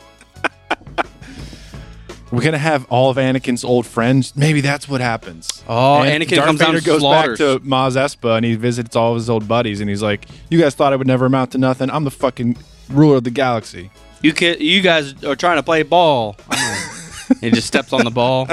We're 2.36 2.42
gonna 2.42 2.58
have 2.58 2.84
all 2.90 3.08
of 3.08 3.16
Anakin's 3.16 3.64
old 3.64 3.86
friends. 3.86 4.36
Maybe 4.36 4.60
that's 4.60 4.88
what 4.90 5.00
happens. 5.00 5.64
Oh, 5.66 6.02
And 6.02 6.22
Anakin 6.22 6.36
Darth 6.36 6.46
comes 6.46 6.60
down 6.60 6.66
Vader 6.68 6.76
and 6.78 6.86
goes 6.86 7.00
slaughters. 7.00 7.38
back 7.38 7.62
to 7.62 7.66
Mos 7.66 7.96
Espa 7.96 8.36
and 8.36 8.44
he 8.44 8.56
visits 8.56 8.94
all 8.94 9.12
of 9.12 9.16
his 9.16 9.30
old 9.30 9.48
buddies, 9.48 9.80
and 9.80 9.88
he's 9.88 10.02
like, 10.02 10.26
"You 10.50 10.60
guys 10.60 10.74
thought 10.74 10.92
I 10.92 10.96
would 10.96 11.06
never 11.06 11.24
amount 11.24 11.52
to 11.52 11.58
nothing. 11.58 11.90
I'm 11.90 12.04
the 12.04 12.10
fucking 12.10 12.58
ruler 12.90 13.16
of 13.16 13.24
the 13.24 13.30
galaxy." 13.30 13.90
You 14.20 14.34
kid, 14.34 14.60
you 14.60 14.82
guys 14.82 15.24
are 15.24 15.34
trying 15.34 15.56
to 15.56 15.62
play 15.62 15.82
ball. 15.82 16.36
he 17.40 17.50
just 17.50 17.66
steps 17.66 17.94
on 17.94 18.04
the 18.04 18.10
ball. 18.10 18.48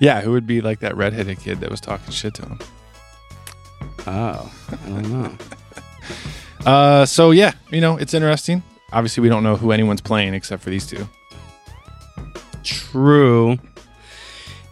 Yeah, 0.00 0.20
who 0.20 0.32
would 0.32 0.46
be 0.46 0.60
like 0.60 0.80
that 0.80 0.96
redheaded 0.96 1.38
kid 1.38 1.60
that 1.60 1.70
was 1.70 1.80
talking 1.80 2.12
shit 2.12 2.34
to 2.34 2.42
him? 2.42 2.58
Oh, 4.08 4.52
I 4.70 4.88
don't 4.88 5.10
know. 5.10 5.36
Uh, 6.66 7.06
so 7.06 7.30
yeah, 7.30 7.52
you 7.70 7.80
know, 7.80 7.96
it's 7.96 8.12
interesting. 8.12 8.62
Obviously, 8.92 9.22
we 9.22 9.28
don't 9.28 9.44
know 9.44 9.54
who 9.56 9.70
anyone's 9.70 10.00
playing 10.00 10.34
except 10.34 10.60
for 10.62 10.70
these 10.70 10.86
two. 10.86 11.08
True. 12.68 13.58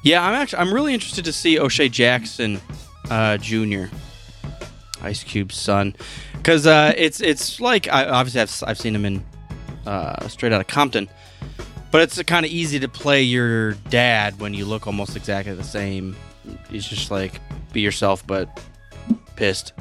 Yeah, 0.02 0.22
I'm 0.22 0.34
actually 0.34 0.58
I'm 0.58 0.72
really 0.72 0.92
interested 0.92 1.24
to 1.24 1.32
see 1.32 1.58
O'Shea 1.58 1.88
Jackson 1.88 2.60
uh, 3.10 3.38
Jr. 3.38 3.84
Ice 5.02 5.24
Cube's 5.24 5.56
son, 5.56 5.96
because 6.34 6.66
uh, 6.66 6.92
it's 6.96 7.20
it's 7.20 7.60
like 7.60 7.88
I, 7.88 8.06
obviously 8.06 8.42
I've, 8.42 8.62
I've 8.66 8.78
seen 8.78 8.94
him 8.94 9.06
in 9.06 9.24
uh, 9.86 10.28
Straight 10.28 10.52
Outta 10.52 10.64
Compton, 10.64 11.08
but 11.90 12.02
it's 12.02 12.22
kind 12.24 12.44
of 12.44 12.52
easy 12.52 12.78
to 12.80 12.88
play 12.88 13.22
your 13.22 13.72
dad 13.88 14.38
when 14.40 14.52
you 14.52 14.66
look 14.66 14.86
almost 14.86 15.16
exactly 15.16 15.54
the 15.54 15.64
same. 15.64 16.14
He's 16.70 16.86
just 16.86 17.10
like 17.10 17.40
be 17.72 17.80
yourself, 17.80 18.26
but 18.26 18.60
pissed. 19.36 19.72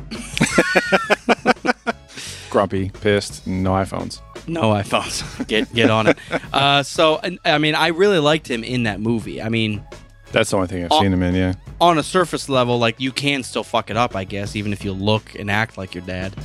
grumpy, 2.49 2.89
pissed, 2.89 3.45
no 3.45 3.71
iPhones. 3.71 4.21
No 4.47 4.61
iPhones. 4.73 5.47
get 5.47 5.73
get 5.73 5.89
on 5.89 6.07
it. 6.07 6.17
Uh, 6.53 6.83
so, 6.83 7.17
and, 7.17 7.39
I 7.45 7.57
mean, 7.57 7.75
I 7.75 7.87
really 7.87 8.19
liked 8.19 8.47
him 8.49 8.63
in 8.63 8.83
that 8.83 8.99
movie. 8.99 9.41
I 9.41 9.49
mean, 9.49 9.83
That's 10.31 10.49
the 10.51 10.57
only 10.57 10.67
thing 10.67 10.83
I've 10.83 10.91
Oh. 10.91 11.01
seen 11.01 11.11
him 11.13 11.23
in. 11.23 11.33
Yeah, 11.35 11.53
on 11.81 11.97
a 11.97 12.03
surface 12.03 12.47
level, 12.49 12.77
like 12.77 12.99
you 12.99 13.11
can 13.11 13.41
still 13.43 13.63
fuck 13.63 13.89
it 13.89 13.97
up, 13.97 14.15
I 14.15 14.23
guess, 14.23 14.55
even 14.55 14.71
if 14.73 14.83
you 14.85 14.91
look 14.93 15.33
and 15.35 15.49
act 15.49 15.77
like 15.77 15.93
your 15.95 16.03
dad. 16.05 16.35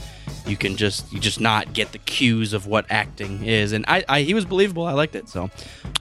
You 0.47 0.57
can 0.57 0.77
just 0.77 1.13
you 1.13 1.21
just 1.21 1.41
not 1.41 1.73
get 1.75 1.93
the 1.93 1.99
cues 1.99 2.53
of 2.55 2.67
what 2.67 2.87
acting 2.91 3.45
is, 3.45 3.73
and 3.73 3.85
I, 3.87 4.05
I 4.09 4.23
he 4.23 4.33
was 4.35 4.45
believable. 4.45 4.85
I 4.87 4.93
liked 4.93 5.15
it. 5.15 5.29
So, 5.29 5.51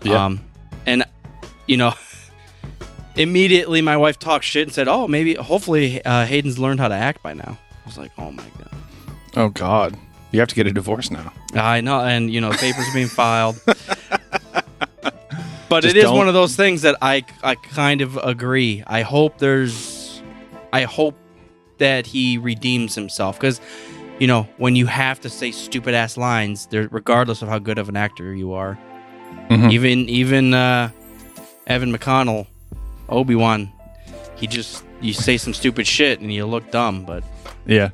Yeah. 0.04 0.26
um, 0.26 0.40
and 0.86 1.04
you 1.68 1.76
know, 1.78 1.94
immediately 3.16 3.82
my 3.82 3.98
wife 3.98 4.18
talked 4.20 4.46
shit 4.46 4.64
and 4.68 4.74
said, 4.74 4.88
"Oh, 4.88 5.08
maybe 5.08 5.36
hopefully 5.36 6.04
uh, 6.06 6.26
Hayden's 6.26 6.58
learned 6.60 6.80
how 6.80 6.88
to 6.88 6.96
act 6.96 7.22
by 7.24 7.34
now." 7.34 7.58
I 7.84 7.88
was 7.88 7.98
like, 7.98 8.12
"Oh 8.18 8.32
my 8.32 8.44
god." 8.58 8.70
Oh 9.36 9.50
God, 9.50 9.98
you 10.32 10.40
have 10.40 10.50
to 10.50 10.56
get 10.56 10.68
a 10.68 10.72
divorce 10.72 11.10
now. 11.12 11.32
I 11.54 11.82
know, 11.82 12.00
and 12.02 12.32
you 12.32 12.42
know, 12.42 12.52
papers 12.52 12.86
are 12.88 12.94
being 12.94 13.08
filed. 13.08 13.60
but 15.70 15.84
Just 15.84 15.96
it 15.96 15.98
is 15.98 16.04
don't- 16.06 16.18
one 16.18 16.28
of 16.28 16.34
those 16.34 16.56
things 16.56 16.82
that 16.84 16.96
I 17.02 17.24
I 17.44 17.56
kind 17.56 18.02
of 18.02 18.18
agree. 18.18 18.84
I 18.88 19.02
hope 19.02 19.38
there's, 19.40 20.22
I 20.74 20.84
hope 20.84 21.16
that 21.78 22.06
he 22.08 22.38
redeems 22.38 22.96
himself 22.96 23.38
because, 23.40 23.62
you 24.20 24.28
know, 24.28 24.48
when 24.58 24.76
you 24.76 24.86
have 24.88 25.22
to 25.22 25.30
say 25.30 25.52
stupid 25.52 25.94
ass 25.94 26.18
lines, 26.18 26.66
there, 26.68 26.88
regardless 26.92 27.42
of 27.42 27.48
how 27.48 27.60
good 27.60 27.78
of 27.78 27.88
an 27.90 27.96
actor 27.96 28.34
you 28.36 28.54
are, 28.54 28.78
Mhm. 29.50 29.72
even 29.72 30.10
even 30.10 30.54
uh, 30.54 30.90
Evan 31.68 31.96
McConnell, 31.96 32.48
Obi 33.10 33.36
Wan, 33.36 33.72
he 34.36 34.48
just 34.48 34.84
you 35.02 35.14
say 35.14 35.38
some 35.38 35.54
stupid 35.54 35.88
shit 35.88 36.20
and 36.20 36.34
you 36.34 36.46
look 36.46 36.70
dumb, 36.72 37.06
but 37.06 37.24
Yeah. 37.66 37.90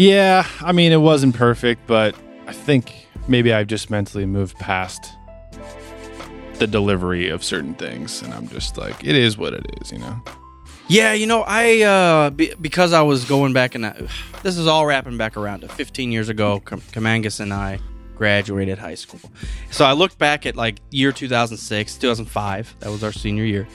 Yeah, 0.00 0.46
I 0.62 0.72
mean, 0.72 0.92
it 0.92 1.02
wasn't 1.02 1.34
perfect, 1.34 1.86
but 1.86 2.14
I 2.46 2.54
think 2.54 3.06
maybe 3.28 3.52
I've 3.52 3.66
just 3.66 3.90
mentally 3.90 4.24
moved 4.24 4.56
past 4.56 5.12
the 6.54 6.66
delivery 6.66 7.28
of 7.28 7.44
certain 7.44 7.74
things, 7.74 8.22
and 8.22 8.32
I'm 8.32 8.48
just 8.48 8.78
like, 8.78 9.04
it 9.04 9.14
is 9.14 9.36
what 9.36 9.52
it 9.52 9.66
is, 9.82 9.92
you 9.92 9.98
know. 9.98 10.22
Yeah, 10.88 11.12
you 11.12 11.26
know, 11.26 11.44
I 11.46 11.82
uh, 11.82 12.30
be, 12.30 12.54
because 12.58 12.94
I 12.94 13.02
was 13.02 13.26
going 13.26 13.52
back 13.52 13.74
and 13.74 13.84
this 14.42 14.56
is 14.56 14.66
all 14.66 14.86
wrapping 14.86 15.18
back 15.18 15.36
around 15.36 15.60
to 15.60 15.68
15 15.68 16.10
years 16.10 16.30
ago. 16.30 16.60
Kam- 16.60 16.80
Kamangas 16.80 17.38
and 17.38 17.52
I 17.52 17.78
graduated 18.16 18.78
high 18.78 18.94
school, 18.94 19.20
so 19.70 19.84
I 19.84 19.92
looked 19.92 20.16
back 20.16 20.46
at 20.46 20.56
like 20.56 20.78
year 20.90 21.12
2006, 21.12 21.98
2005. 21.98 22.74
That 22.80 22.90
was 22.90 23.04
our 23.04 23.12
senior 23.12 23.44
year. 23.44 23.68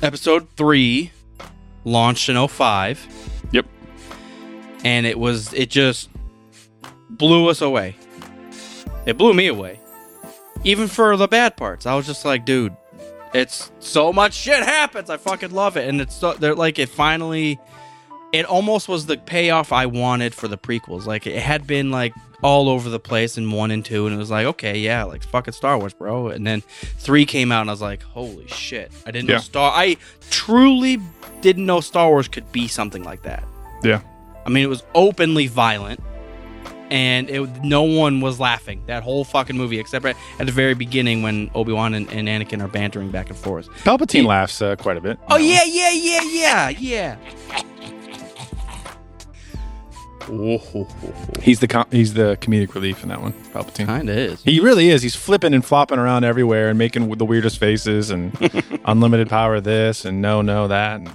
Episode 0.00 0.48
three 0.50 1.10
launched 1.82 2.28
in 2.28 2.46
05, 2.46 3.04
Yep. 3.04 3.35
And 4.84 5.06
it 5.06 5.18
was 5.18 5.52
it 5.52 5.70
just 5.70 6.08
blew 7.10 7.48
us 7.48 7.60
away. 7.60 7.96
It 9.04 9.16
blew 9.16 9.34
me 9.34 9.46
away, 9.46 9.80
even 10.64 10.88
for 10.88 11.16
the 11.16 11.28
bad 11.28 11.56
parts. 11.56 11.86
I 11.86 11.94
was 11.94 12.06
just 12.06 12.24
like, 12.24 12.44
dude, 12.44 12.76
it's 13.32 13.70
so 13.78 14.12
much 14.12 14.34
shit 14.34 14.62
happens. 14.62 15.10
I 15.10 15.16
fucking 15.16 15.52
love 15.52 15.76
it, 15.76 15.88
and 15.88 16.00
it's 16.00 16.16
so, 16.16 16.34
they're 16.34 16.54
like 16.54 16.78
it 16.78 16.88
finally. 16.88 17.58
It 18.32 18.44
almost 18.44 18.88
was 18.88 19.06
the 19.06 19.16
payoff 19.16 19.72
I 19.72 19.86
wanted 19.86 20.34
for 20.34 20.48
the 20.48 20.58
prequels. 20.58 21.06
Like 21.06 21.26
it 21.26 21.40
had 21.40 21.66
been 21.66 21.90
like 21.90 22.12
all 22.42 22.68
over 22.68 22.90
the 22.90 22.98
place 22.98 23.38
in 23.38 23.50
one 23.50 23.70
and 23.70 23.84
two, 23.84 24.06
and 24.06 24.14
it 24.14 24.18
was 24.18 24.30
like, 24.30 24.46
okay, 24.46 24.78
yeah, 24.78 25.04
like 25.04 25.22
fucking 25.22 25.52
Star 25.52 25.78
Wars, 25.78 25.94
bro. 25.94 26.28
And 26.28 26.46
then 26.46 26.60
three 26.60 27.24
came 27.24 27.52
out, 27.52 27.62
and 27.62 27.70
I 27.70 27.72
was 27.72 27.80
like, 27.80 28.02
holy 28.02 28.48
shit! 28.48 28.90
I 29.06 29.10
didn't 29.10 29.28
know 29.28 29.38
Star. 29.38 29.72
I 29.74 29.96
truly 30.30 31.00
didn't 31.40 31.64
know 31.66 31.80
Star 31.80 32.08
Wars 32.08 32.28
could 32.28 32.50
be 32.52 32.68
something 32.68 33.04
like 33.04 33.22
that. 33.22 33.44
Yeah. 33.84 34.00
I 34.46 34.48
mean, 34.48 34.62
it 34.62 34.68
was 34.68 34.84
openly 34.94 35.48
violent, 35.48 36.00
and 36.90 37.28
it 37.28 37.64
no 37.64 37.82
one 37.82 38.20
was 38.20 38.38
laughing 38.38 38.80
that 38.86 39.02
whole 39.02 39.24
fucking 39.24 39.56
movie 39.56 39.80
except 39.80 40.04
at, 40.04 40.16
at 40.38 40.46
the 40.46 40.52
very 40.52 40.74
beginning 40.74 41.22
when 41.22 41.50
Obi 41.54 41.72
Wan 41.72 41.94
and, 41.94 42.08
and 42.12 42.28
Anakin 42.28 42.62
are 42.62 42.68
bantering 42.68 43.10
back 43.10 43.28
and 43.28 43.36
forth. 43.36 43.68
Palpatine 43.82 44.24
laughs 44.24 44.62
uh, 44.62 44.76
quite 44.76 44.96
a 44.96 45.00
bit. 45.00 45.18
Oh 45.28 45.36
yeah, 45.36 45.64
yeah, 45.64 45.90
yeah, 45.90 46.20
yeah, 46.22 46.68
yeah. 46.68 47.16
He's 51.40 51.60
the 51.60 51.68
com- 51.68 51.86
he's 51.90 52.14
the 52.14 52.36
comedic 52.40 52.74
relief 52.74 53.02
in 53.02 53.08
that 53.10 53.20
one, 53.20 53.32
Palpatine. 53.52 53.86
Kinda 53.86 54.12
is. 54.12 54.42
He 54.42 54.60
really 54.60 54.90
is. 54.90 55.02
He's 55.02 55.14
flipping 55.14 55.54
and 55.54 55.64
flopping 55.64 55.98
around 55.98 56.24
everywhere 56.24 56.68
and 56.68 56.78
making 56.78 57.08
the 57.10 57.24
weirdest 57.24 57.58
faces 57.58 58.10
and 58.10 58.36
unlimited 58.84 59.28
power 59.28 59.60
this 59.60 60.04
and 60.04 60.20
no, 60.20 60.42
no, 60.42 60.66
that. 60.68 61.00
And 61.00 61.10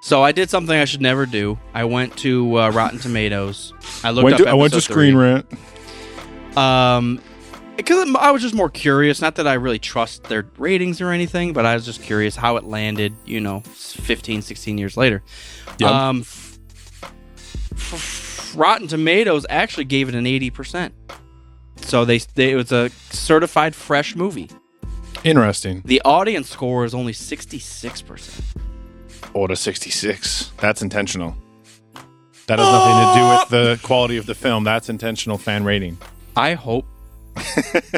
So 0.00 0.22
I 0.22 0.32
did 0.32 0.48
something 0.48 0.74
I 0.76 0.86
should 0.86 1.02
never 1.02 1.26
do. 1.26 1.58
I 1.74 1.84
went 1.84 2.16
to 2.18 2.58
uh, 2.58 2.70
Rotten 2.70 2.98
Tomatoes. 2.98 3.74
I 4.02 4.10
looked 4.10 4.24
went 4.24 4.34
up. 4.34 4.40
to, 4.42 4.48
I 4.48 4.54
went 4.54 4.72
to 4.72 4.80
Screen. 4.80 5.14
Rant. 5.14 5.46
Um, 6.56 7.20
because 7.76 8.14
I 8.18 8.30
was 8.30 8.42
just 8.42 8.54
more 8.54 8.70
curious. 8.70 9.20
Not 9.20 9.36
that 9.36 9.46
I 9.46 9.54
really 9.54 9.78
trust 9.78 10.24
their 10.24 10.46
ratings 10.58 11.00
or 11.00 11.10
anything, 11.10 11.52
but 11.52 11.66
I 11.66 11.74
was 11.74 11.84
just 11.84 12.02
curious 12.02 12.34
how 12.34 12.56
it 12.56 12.64
landed. 12.64 13.14
You 13.24 13.40
know, 13.40 13.60
15, 13.60 14.42
16 14.42 14.78
years 14.78 14.96
later. 14.96 15.22
Yep. 15.78 15.90
Um, 15.90 16.20
f- 16.20 16.58
f- 17.72 18.54
Rotten 18.56 18.88
Tomatoes 18.88 19.46
actually 19.48 19.84
gave 19.84 20.08
it 20.08 20.14
an 20.14 20.26
eighty 20.26 20.50
percent. 20.50 20.94
So 21.76 22.04
they, 22.04 22.18
they 22.34 22.52
it 22.52 22.56
was 22.56 22.72
a 22.72 22.90
certified 23.10 23.74
fresh 23.74 24.16
movie. 24.16 24.50
Interesting. 25.24 25.82
The 25.84 26.00
audience 26.04 26.48
score 26.48 26.84
is 26.84 26.94
only 26.94 27.12
sixty 27.12 27.58
six 27.58 28.02
percent. 28.02 28.44
Order 29.34 29.56
66. 29.56 30.52
That's 30.58 30.82
intentional. 30.82 31.36
That 32.46 32.58
has 32.58 32.68
nothing 32.68 32.96
to 32.96 33.14
do 33.14 33.28
with 33.28 33.48
the 33.80 33.86
quality 33.86 34.16
of 34.16 34.26
the 34.26 34.34
film. 34.34 34.64
That's 34.64 34.88
intentional 34.88 35.38
fan 35.38 35.64
rating. 35.64 35.98
I 36.36 36.54
hope. 36.54 36.84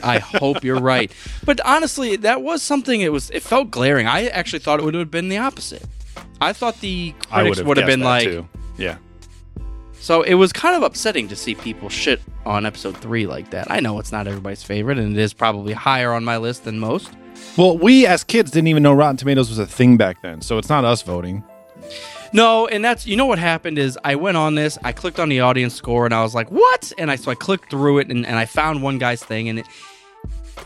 I 0.03 0.19
hope 0.19 0.63
you're 0.63 0.81
right. 0.81 1.11
But 1.45 1.61
honestly, 1.65 2.17
that 2.17 2.43
was 2.43 2.63
something. 2.63 3.01
It 3.01 3.13
was. 3.13 3.31
It 3.31 3.43
felt 3.43 3.71
glaring. 3.71 4.07
I 4.07 4.27
actually 4.27 4.59
thought 4.59 4.79
it 4.79 4.85
would 4.85 4.95
have 4.95 5.11
been 5.11 5.31
the 5.31 5.39
opposite. 5.39 5.83
I 6.41 6.53
thought 6.53 6.81
the 6.81 7.15
critics 7.31 7.63
would 7.63 7.79
have 7.79 7.87
been 7.87 8.01
like. 8.01 8.25
too. 8.25 8.47
Yeah. 8.77 8.99
So 10.01 10.23
it 10.23 10.35
was 10.35 10.53
kind 10.53 10.75
of 10.77 10.83
upsetting 10.83 11.29
to 11.29 11.37
see 11.37 11.55
people 11.55 11.89
shit 11.89 12.21
on 12.45 12.67
episode 12.67 12.97
three 12.97 13.27
like 13.27 13.51
that. 13.53 13.71
I 13.71 13.81
know 13.81 14.01
it's 14.01 14.13
not 14.13 14.27
everybody's 14.27 14.63
favorite, 14.65 14.99
and 14.99 15.17
it 15.17 15.21
is 15.21 15.33
probably 15.33 15.73
higher 15.73 16.13
on 16.13 16.25
my 16.25 16.37
list 16.37 16.65
than 16.65 16.79
most. 16.79 17.11
Well, 17.57 17.77
we 17.77 18.07
as 18.07 18.25
kids 18.25 18.51
didn't 18.51 18.69
even 18.69 18.83
know 18.83 18.93
Rotten 18.93 19.17
Tomatoes 19.17 19.49
was 19.49 19.59
a 19.59 19.67
thing 19.67 19.97
back 19.97 20.23
then, 20.23 20.41
so 20.41 20.59
it's 20.59 20.69
not 20.69 20.85
us 20.85 21.03
voting. 21.03 21.45
No, 22.33 22.67
and 22.67 22.83
that's 22.83 23.07
you 23.07 23.17
know 23.17 23.27
what 23.27 23.39
happened 23.39 23.79
is 23.79 23.99
I 24.05 24.15
went 24.15 24.39
on 24.39 24.55
this, 24.55 24.79
I 24.83 24.93
clicked 24.93 25.21
on 25.21 25.29
the 25.29 25.41
audience 25.41 25.75
score, 25.75 26.07
and 26.07 26.15
I 26.15 26.23
was 26.23 26.35
like, 26.35 26.51
"What?" 26.51 26.93
And 26.97 27.11
I 27.11 27.17
so 27.17 27.31
I 27.31 27.35
clicked 27.35 27.71
through 27.71 27.99
it, 27.99 28.09
and, 28.09 28.25
and 28.25 28.39
I 28.39 28.47
found 28.47 28.83
one 28.83 28.99
guy's 28.99 29.23
thing, 29.23 29.49
and 29.49 29.59
it 29.59 29.67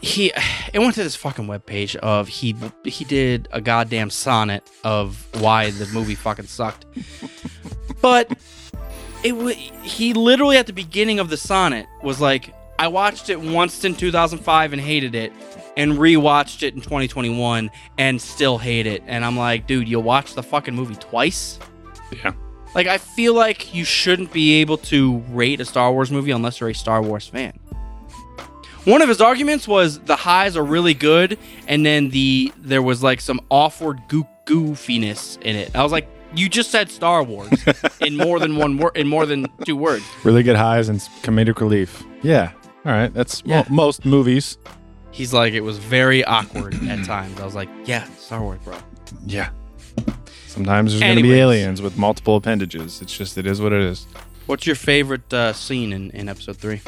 he 0.01 0.33
it 0.73 0.79
went 0.79 0.95
to 0.95 1.03
this 1.03 1.17
fucking 1.17 1.47
webpage 1.47 1.97
of 1.97 2.29
he 2.29 2.55
he 2.85 3.05
did 3.05 3.49
a 3.51 3.61
goddamn 3.61 4.11
sonnet 4.11 4.71
of 4.85 5.27
why 5.41 5.71
the 5.71 5.87
movie 5.87 6.15
fucking 6.15 6.47
sucked, 6.47 6.87
but 8.01 8.31
it 9.25 9.33
wa 9.33 9.51
he 9.83 10.13
literally 10.13 10.57
at 10.57 10.67
the 10.67 10.73
beginning 10.73 11.19
of 11.19 11.31
the 11.31 11.37
sonnet 11.37 11.87
was 12.03 12.21
like, 12.21 12.55
"I 12.79 12.89
watched 12.89 13.29
it 13.29 13.41
once 13.41 13.85
in 13.85 13.97
2005 13.97 14.73
and 14.73 14.81
hated 14.81 15.15
it." 15.17 15.33
And 15.77 15.93
rewatched 15.95 16.63
it 16.63 16.75
in 16.75 16.81
2021 16.81 17.71
and 17.99 18.21
still 18.21 18.57
hate 18.57 18.87
it. 18.87 19.03
And 19.07 19.25
I'm 19.25 19.37
like, 19.37 19.67
dude, 19.67 19.89
you 19.89 20.01
watched 20.01 20.35
the 20.35 20.43
fucking 20.43 20.75
movie 20.75 20.95
twice? 20.95 21.59
Yeah. 22.11 22.33
Like, 22.75 22.87
I 22.87 22.99
feel 22.99 23.35
like 23.35 23.75
you 23.75 23.85
shouldn't 23.85 24.33
be 24.33 24.55
able 24.61 24.79
to 24.79 25.19
rate 25.31 25.61
a 25.61 25.65
Star 25.65 25.93
Wars 25.93 26.11
movie 26.11 26.31
unless 26.31 26.61
you're 26.61 26.71
a 26.71 26.75
Star 26.75 27.03
Wars 27.03 27.27
fan. 27.27 27.59
One 28.85 29.03
of 29.03 29.09
his 29.09 29.21
arguments 29.21 29.67
was 29.67 29.99
the 30.01 30.15
highs 30.15 30.57
are 30.57 30.65
really 30.65 30.95
good, 30.95 31.39
and 31.67 31.85
then 31.85 32.11
the 32.11 32.53
there 32.59 32.83
was 32.83 33.03
like 33.03 33.21
some 33.21 33.41
awkward 33.51 34.01
goo- 34.07 34.27
goofiness 34.47 35.41
in 35.43 35.57
it. 35.57 35.75
I 35.75 35.83
was 35.83 35.91
like, 35.91 36.07
you 36.35 36.49
just 36.49 36.71
said 36.71 36.89
Star 36.91 37.23
Wars 37.25 37.51
in 38.01 38.17
more 38.17 38.39
than 38.39 38.57
one 38.57 38.79
word, 38.79 38.97
in 38.97 39.09
more 39.09 39.27
than 39.27 39.47
two 39.65 39.75
words. 39.77 40.05
Really 40.23 40.45
good 40.45 40.55
highs 40.57 40.89
and 40.89 41.01
comedic 41.23 41.61
relief. 41.61 42.05
Yeah. 42.23 42.53
All 42.85 42.93
right. 42.93 43.13
That's 43.13 43.45
mo- 43.45 43.65
most 43.69 44.05
movies. 44.05 44.57
He's 45.17 45.33
like, 45.33 45.55
it 45.55 45.63
was 45.63 45.79
very 45.79 46.23
awkward 46.25 46.75
at 46.89 47.05
times. 47.07 47.41
I 47.41 47.45
was 47.47 47.55
like, 47.55 47.71
yeah, 47.87 48.05
Star 48.19 48.43
Wars, 48.43 48.59
bro. 48.63 48.77
Yeah. 49.25 49.49
Sometimes 50.47 50.93
there's 50.93 51.01
going 51.03 51.17
to 51.17 51.23
be 51.23 51.29
Anyways. 51.31 51.41
aliens 51.41 51.83
with 51.83 51.97
multiple 51.97 52.37
appendages. 52.37 53.01
It's 53.01 53.17
just, 53.17 53.39
it 53.39 53.47
is 53.47 53.61
what 53.61 53.73
it 53.73 53.81
is. 53.81 54.07
What's 54.45 54.67
your 54.67 54.77
favorite 54.77 55.33
uh, 55.33 55.55
scene 55.55 55.93
in, 55.95 56.11
in 56.11 56.29
episode 56.29 56.59
three? 56.59 56.83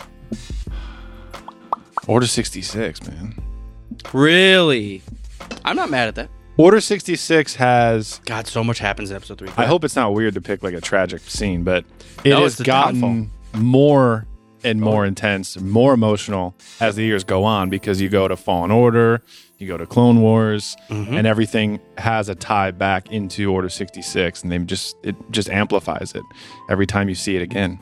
Order 2.06 2.26
66, 2.26 3.08
man. 3.08 3.34
Really? 4.12 5.02
I'm 5.64 5.76
not 5.76 5.90
mad 5.90 6.08
at 6.08 6.14
that. 6.16 6.30
Order 6.58 6.80
66 6.82 7.54
has. 7.56 8.20
God, 8.26 8.46
so 8.46 8.62
much 8.64 8.78
happens 8.78 9.10
in 9.10 9.16
episode 9.16 9.38
three. 9.38 9.48
I 9.56 9.64
hope 9.64 9.84
it's 9.84 9.96
not 9.96 10.12
weird 10.12 10.34
to 10.34 10.40
pick 10.40 10.62
like 10.62 10.74
a 10.74 10.80
tragic 10.80 11.20
scene, 11.22 11.64
but 11.64 11.84
it 12.24 12.30
No, 12.30 12.42
has 12.42 12.52
it's 12.52 12.58
the 12.58 12.64
gotten 12.64 13.30
more 13.54 14.26
and 14.64 14.80
more 14.80 15.06
intense, 15.06 15.60
more 15.60 15.92
emotional 15.94 16.54
as 16.80 16.96
the 16.96 17.04
years 17.04 17.24
go 17.24 17.44
on 17.44 17.70
because 17.70 18.00
you 18.00 18.08
go 18.08 18.26
to 18.28 18.36
Fallen 18.36 18.70
Order, 18.70 19.22
you 19.58 19.66
go 19.68 19.76
to 19.76 19.86
Clone 19.86 20.20
Wars, 20.20 20.76
Mm-hmm. 20.88 21.14
and 21.14 21.26
everything 21.26 21.80
has 21.98 22.28
a 22.28 22.34
tie 22.34 22.70
back 22.70 23.10
into 23.12 23.52
Order 23.52 23.68
66 23.68 24.42
and 24.42 24.50
they 24.52 24.58
just 24.58 24.96
it 25.02 25.14
just 25.30 25.48
amplifies 25.50 26.12
it 26.14 26.22
every 26.70 26.86
time 26.86 27.08
you 27.08 27.14
see 27.14 27.36
it 27.36 27.42
again. 27.42 27.78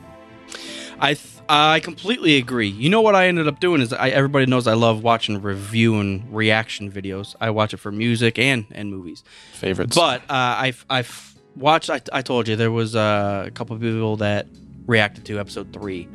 I 0.99 1.13
th- 1.13 1.33
I 1.49 1.79
completely 1.79 2.35
agree. 2.37 2.67
You 2.67 2.89
know 2.89 3.01
what 3.01 3.15
I 3.15 3.27
ended 3.27 3.47
up 3.47 3.59
doing 3.61 3.81
is 3.81 3.93
I, 3.93 4.09
everybody 4.09 4.45
knows 4.47 4.67
I 4.67 4.73
love 4.73 5.01
watching 5.03 5.41
review 5.41 5.99
and 5.99 6.25
reaction 6.35 6.91
videos. 6.91 7.35
I 7.39 7.51
watch 7.51 7.73
it 7.73 7.77
for 7.77 7.91
music 7.91 8.37
and 8.39 8.65
and 8.71 8.89
movies. 8.91 9.23
Favorites. 9.53 9.95
But 9.95 10.21
uh, 10.23 10.55
I've 10.59 10.85
I've 10.89 11.35
watched. 11.55 11.89
I, 11.89 12.01
I 12.11 12.21
told 12.21 12.47
you 12.49 12.55
there 12.57 12.71
was 12.71 12.95
uh, 12.95 13.45
a 13.47 13.51
couple 13.51 13.75
of 13.75 13.81
people 13.81 14.17
that 14.17 14.47
reacted 14.87 15.23
to 15.25 15.39
episode 15.39 15.71
three, 15.71 16.07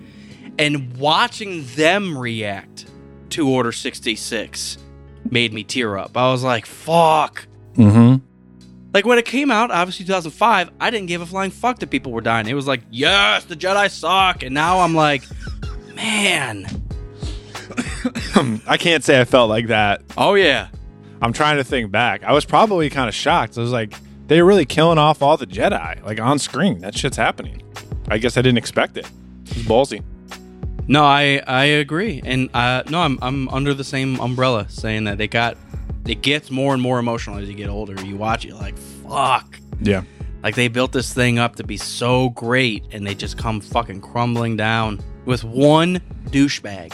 and 0.59 0.97
watching 0.97 1.67
them 1.75 2.17
react 2.17 2.87
to 3.31 3.49
Order 3.49 3.73
sixty 3.73 4.17
six 4.17 4.79
made 5.31 5.53
me 5.53 5.65
tear 5.65 5.97
up. 5.99 6.17
I 6.17 6.31
was 6.31 6.43
like, 6.43 6.67
"Fuck." 6.67 7.47
mm-hmm. 7.75 8.17
Like 8.93 9.07
when 9.07 9.19
it 9.19 9.25
came 9.25 9.51
out, 9.51 9.71
obviously 9.71 10.05
2005, 10.05 10.71
I 10.79 10.91
didn't 10.91 11.07
give 11.07 11.23
a 11.23 11.27
flying 11.27 11.51
fuck 11.51 11.79
that 11.79 11.88
people 11.88 12.12
were 12.12 12.21
dying. 12.21 12.47
It 12.47 12.55
was 12.55 12.67
like, 12.67 12.83
yes, 12.91 13.45
the 13.45 13.57
Jedi 13.57 13.91
suck. 13.91 14.43
And 14.43 14.55
now 14.55 14.81
I'm 14.81 14.95
like, 14.95 15.23
man. 15.95 16.67
I 18.67 18.77
can't 18.79 19.03
say 19.03 19.19
I 19.21 19.25
felt 19.25 19.49
like 19.49 19.69
that. 19.69 20.03
Oh, 20.19 20.35
yeah. 20.35 20.69
I'm 21.23 21.33
trying 21.33 21.57
to 21.57 21.65
think 21.65 21.91
back. 21.91 22.23
I 22.23 22.33
was 22.33 22.45
probably 22.45 22.91
kind 22.91 23.09
of 23.09 23.15
shocked. 23.15 23.57
I 23.57 23.62
was 23.62 23.73
like, 23.73 23.95
they're 24.27 24.45
really 24.45 24.67
killing 24.67 24.99
off 24.99 25.23
all 25.23 25.37
the 25.37 25.47
Jedi, 25.47 26.03
like 26.05 26.21
on 26.21 26.38
screen. 26.38 26.81
That 26.81 26.97
shit's 26.97 27.17
happening. 27.17 27.62
I 28.09 28.19
guess 28.19 28.37
I 28.37 28.43
didn't 28.43 28.59
expect 28.59 28.97
it. 28.99 29.11
It's 29.45 29.55
ballsy. 29.62 30.03
No, 30.88 31.05
I 31.05 31.40
I 31.47 31.64
agree. 31.64 32.21
And 32.25 32.51
uh, 32.55 32.83
no, 32.90 33.01
I'm, 33.01 33.18
I'm 33.23 33.49
under 33.51 33.73
the 33.75 33.85
same 33.85 34.18
umbrella 34.21 34.68
saying 34.68 35.05
that 35.05 35.16
they 35.18 35.29
got, 35.29 35.57
it 36.07 36.23
gets 36.23 36.51
more 36.51 36.75
and 36.75 36.83
more 36.83 36.99
emotional 36.99 37.38
as 37.38 37.49
you 37.49 37.55
get 37.55 37.68
older. 37.68 38.01
You 38.05 38.16
watch 38.16 38.45
it 38.45 38.55
like, 38.55 38.77
fuck. 38.77 39.59
Yeah. 39.81 40.03
Like 40.42 40.57
they 40.57 40.66
built 40.68 40.90
this 40.92 41.14
thing 41.14 41.38
up 41.38 41.57
to 41.57 41.64
be 41.64 41.77
so 41.77 42.31
great 42.31 42.85
and 42.90 43.07
they 43.07 43.14
just 43.14 43.38
come 43.38 43.61
fucking 43.61 44.01
crumbling 44.01 44.57
down 44.57 45.01
with 45.25 45.45
one 45.45 46.01
douchebag. 46.31 46.92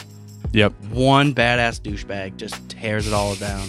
Yep. 0.53 0.72
One 0.90 1.35
badass 1.35 1.81
douchebag 1.81 2.37
just 2.37 2.68
tears 2.68 3.07
it 3.07 3.14
all 3.14 3.35
down. 3.37 3.68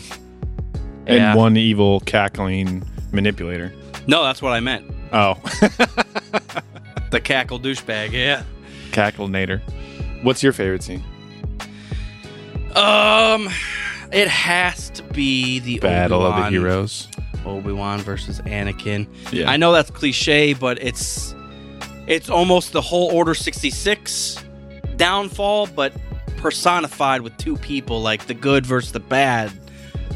And 1.07 1.15
Yeah. 1.17 1.35
one 1.35 1.55
evil 1.55 2.01
cackling 2.01 2.83
manipulator. 3.13 3.73
No, 4.05 4.23
that's 4.23 4.41
what 4.41 4.51
I 4.51 4.59
meant. 4.59 4.85
Oh, 5.13 5.35
The 7.11 7.19
cackle 7.19 7.59
douchebag, 7.59 8.11
yeah. 8.11 8.43
cacklenator. 8.91 9.61
What's 10.21 10.43
your 10.43 10.53
favorite 10.53 10.83
scene? 10.83 11.03
Um, 12.75 13.49
it 14.11 14.27
has 14.27 14.89
to 14.91 15.03
be 15.03 15.59
the 15.59 15.79
Battle 15.79 16.25
of 16.25 16.35
the 16.35 16.49
Heroes. 16.49 17.07
Obi 17.45 17.71
Wan 17.71 17.99
versus 18.01 18.41
Anakin. 18.41 19.07
Yeah. 19.31 19.49
I 19.49 19.57
know 19.57 19.71
that's 19.71 19.89
cliche, 19.89 20.53
but 20.53 20.81
it's 20.81 21.33
it's 22.07 22.29
almost 22.29 22.73
the 22.73 22.81
whole 22.81 23.11
Order 23.11 23.33
sixty 23.33 23.69
six 23.69 24.43
downfall, 24.97 25.67
but 25.67 25.93
personified 26.37 27.21
with 27.21 27.35
two 27.37 27.55
people, 27.57 28.01
like 28.01 28.27
the 28.27 28.33
good 28.33 28.65
versus 28.65 28.91
the 28.91 28.99
bad. 28.99 29.51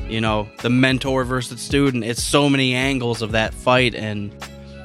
You 0.07 0.19
know, 0.19 0.49
the 0.61 0.69
mentor 0.69 1.23
versus 1.23 1.49
the 1.49 1.57
student. 1.57 2.03
It's 2.03 2.21
so 2.21 2.49
many 2.49 2.73
angles 2.73 3.21
of 3.21 3.31
that 3.31 3.53
fight, 3.53 3.95
and 3.95 4.35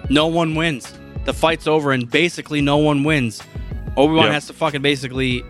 no 0.09 0.28
one 0.28 0.54
wins. 0.54 0.92
The 1.24 1.35
fight's 1.35 1.66
over, 1.66 1.92
and 1.92 2.09
basically 2.09 2.61
no 2.61 2.78
one 2.78 3.02
wins. 3.04 3.42
Obi 3.98 4.14
Wan 4.14 4.24
Yep. 4.26 4.32
has 4.32 4.46
to 4.46 4.52
fucking 4.52 4.80
basically 4.82 5.44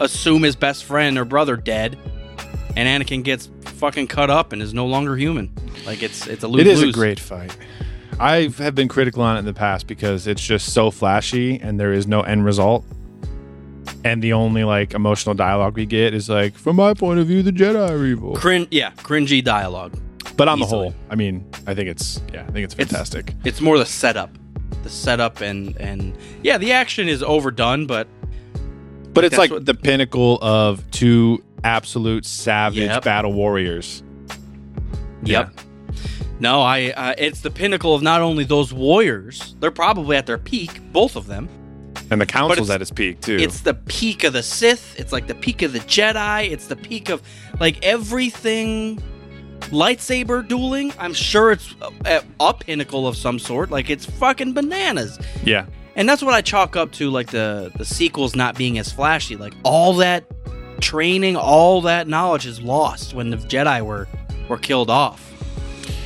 assume 0.00 0.42
his 0.42 0.56
best 0.56 0.84
friend 0.84 1.16
or 1.18 1.24
brother 1.24 1.56
dead, 1.56 1.96
and 2.76 3.02
Anakin 3.02 3.22
gets 3.22 3.48
fucking 3.64 4.08
cut 4.08 4.28
up 4.30 4.52
and 4.52 4.60
is 4.60 4.74
no 4.74 4.86
longer 4.86 5.16
human. 5.16 5.50
Like 5.86 6.02
it's 6.02 6.26
it's 6.26 6.42
a 6.42 6.48
lose. 6.48 6.60
It 6.62 6.66
is 6.66 6.82
a 6.82 6.92
great 6.92 7.18
fight. 7.20 7.56
I 8.18 8.48
have 8.58 8.74
been 8.74 8.88
critical 8.88 9.22
on 9.22 9.36
it 9.36 9.40
in 9.40 9.44
the 9.44 9.52
past 9.54 9.86
because 9.86 10.26
it's 10.26 10.42
just 10.44 10.72
so 10.72 10.90
flashy 10.90 11.60
and 11.60 11.78
there 11.78 11.92
is 11.92 12.06
no 12.06 12.22
end 12.22 12.44
result. 12.44 12.84
And 14.04 14.22
the 14.22 14.32
only 14.32 14.64
like 14.64 14.94
emotional 14.94 15.34
dialogue 15.34 15.76
we 15.76 15.84
get 15.86 16.14
is 16.14 16.28
like, 16.28 16.54
from 16.56 16.76
my 16.76 16.94
point 16.94 17.18
of 17.20 17.26
view, 17.26 17.42
the 17.42 17.50
Jedi 17.52 17.90
are 17.90 18.04
evil. 18.06 18.34
Crin- 18.34 18.68
yeah, 18.70 18.90
cringy 18.92 19.42
dialogue. 19.44 19.92
But 20.36 20.48
on 20.48 20.58
the 20.60 20.64
Easily. 20.66 20.88
whole, 20.90 20.94
I 21.10 21.14
mean, 21.14 21.44
I 21.66 21.74
think 21.74 21.88
it's 21.88 22.20
yeah, 22.32 22.42
I 22.48 22.50
think 22.52 22.64
it's 22.64 22.74
It's- 22.74 22.88
fantastic. 22.90 23.34
It's 23.44 23.60
more 23.60 23.78
the 23.78 23.86
setup, 23.86 24.30
the 24.86 24.92
setup, 24.92 25.40
and 25.40 25.76
and 25.78 26.16
yeah, 26.42 26.58
the 26.58 26.72
action 26.72 27.08
is 27.08 27.22
overdone, 27.22 27.86
but 27.86 28.06
but 29.12 29.24
it's 29.24 29.36
like 29.36 29.50
what- 29.50 29.66
the 29.66 29.74
pinnacle 29.74 30.38
of 30.40 30.88
two 30.90 31.42
absolute 31.64 32.24
savage 32.24 32.78
Yep. 32.78 33.02
battle 33.04 33.32
warriors. 33.32 34.02
yep. 35.24 35.50
No, 36.38 36.60
I. 36.62 36.90
Uh, 36.90 37.14
it's 37.16 37.40
the 37.40 37.50
pinnacle 37.50 37.94
of 37.94 38.02
not 38.02 38.20
only 38.20 38.44
those 38.44 38.72
warriors; 38.72 39.56
they're 39.60 39.70
probably 39.70 40.16
at 40.16 40.26
their 40.26 40.38
peak, 40.38 40.80
both 40.92 41.16
of 41.16 41.26
them. 41.26 41.48
And 42.10 42.20
the 42.20 42.26
council's 42.26 42.68
it's- 42.68 42.74
at 42.74 42.82
its 42.82 42.90
peak 42.92 43.20
too. 43.22 43.36
It's 43.40 43.60
the 43.62 43.74
peak 43.74 44.22
of 44.22 44.32
the 44.34 44.42
Sith. 44.42 44.94
It's 44.98 45.12
like 45.12 45.26
the 45.26 45.34
peak 45.34 45.62
of 45.62 45.72
the 45.72 45.80
Jedi. 45.80 46.50
It's 46.50 46.66
the 46.66 46.76
peak 46.76 47.08
of 47.08 47.20
like 47.58 47.82
everything 47.84 49.02
lightsaber 49.70 50.46
dueling. 50.46 50.92
I'm 50.98 51.14
sure 51.14 51.52
it's 51.52 51.74
uh, 51.82 51.90
uh, 52.04 52.20
a, 52.40 52.44
a 52.48 52.54
pinnacle 52.54 53.06
of 53.06 53.16
some 53.16 53.38
sort. 53.38 53.70
Like 53.70 53.90
it's 53.90 54.06
fucking 54.06 54.52
bananas. 54.52 55.18
yeah. 55.44 55.66
And 55.96 56.06
that's 56.06 56.20
what 56.22 56.34
I 56.34 56.42
chalk 56.42 56.76
up 56.76 56.92
to 56.92 57.08
like 57.10 57.30
the 57.30 57.72
the 57.76 57.84
sequels 57.84 58.36
not 58.36 58.54
being 58.56 58.78
as 58.78 58.92
flashy. 58.92 59.36
Like 59.36 59.54
all 59.64 59.94
that 59.94 60.24
training, 60.80 61.36
all 61.36 61.80
that 61.82 62.06
knowledge 62.06 62.44
is 62.46 62.60
lost 62.60 63.14
when 63.14 63.30
the 63.30 63.38
Jedi 63.38 63.82
were 63.84 64.06
were 64.48 64.58
killed 64.58 64.90
off. 64.90 65.22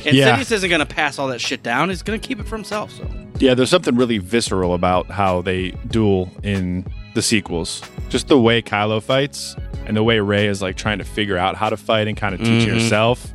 And 0.05 0.15
Yeah. 0.15 0.37
Sidious 0.37 0.51
isn't 0.53 0.69
gonna 0.69 0.85
pass 0.85 1.19
all 1.19 1.27
that 1.27 1.41
shit 1.41 1.61
down. 1.61 1.89
He's 1.89 2.03
gonna 2.03 2.19
keep 2.19 2.39
it 2.39 2.47
for 2.47 2.55
himself. 2.55 2.91
So 2.91 3.05
Yeah, 3.39 3.53
there's 3.53 3.69
something 3.69 3.95
really 3.95 4.17
visceral 4.17 4.73
about 4.73 5.07
how 5.11 5.41
they 5.41 5.71
duel 5.87 6.31
in 6.41 6.85
the 7.13 7.21
sequels. 7.21 7.81
Just 8.09 8.27
the 8.27 8.39
way 8.39 8.61
Kylo 8.61 9.01
fights 9.01 9.55
and 9.85 9.95
the 9.97 10.03
way 10.03 10.19
Rey 10.19 10.47
is 10.47 10.61
like 10.61 10.75
trying 10.77 10.99
to 10.99 11.03
figure 11.03 11.37
out 11.37 11.55
how 11.55 11.69
to 11.69 11.77
fight 11.77 12.07
and 12.07 12.15
kind 12.17 12.33
of 12.35 12.39
teach 12.41 12.67
Mhm. 12.67 12.73
herself. 12.73 13.27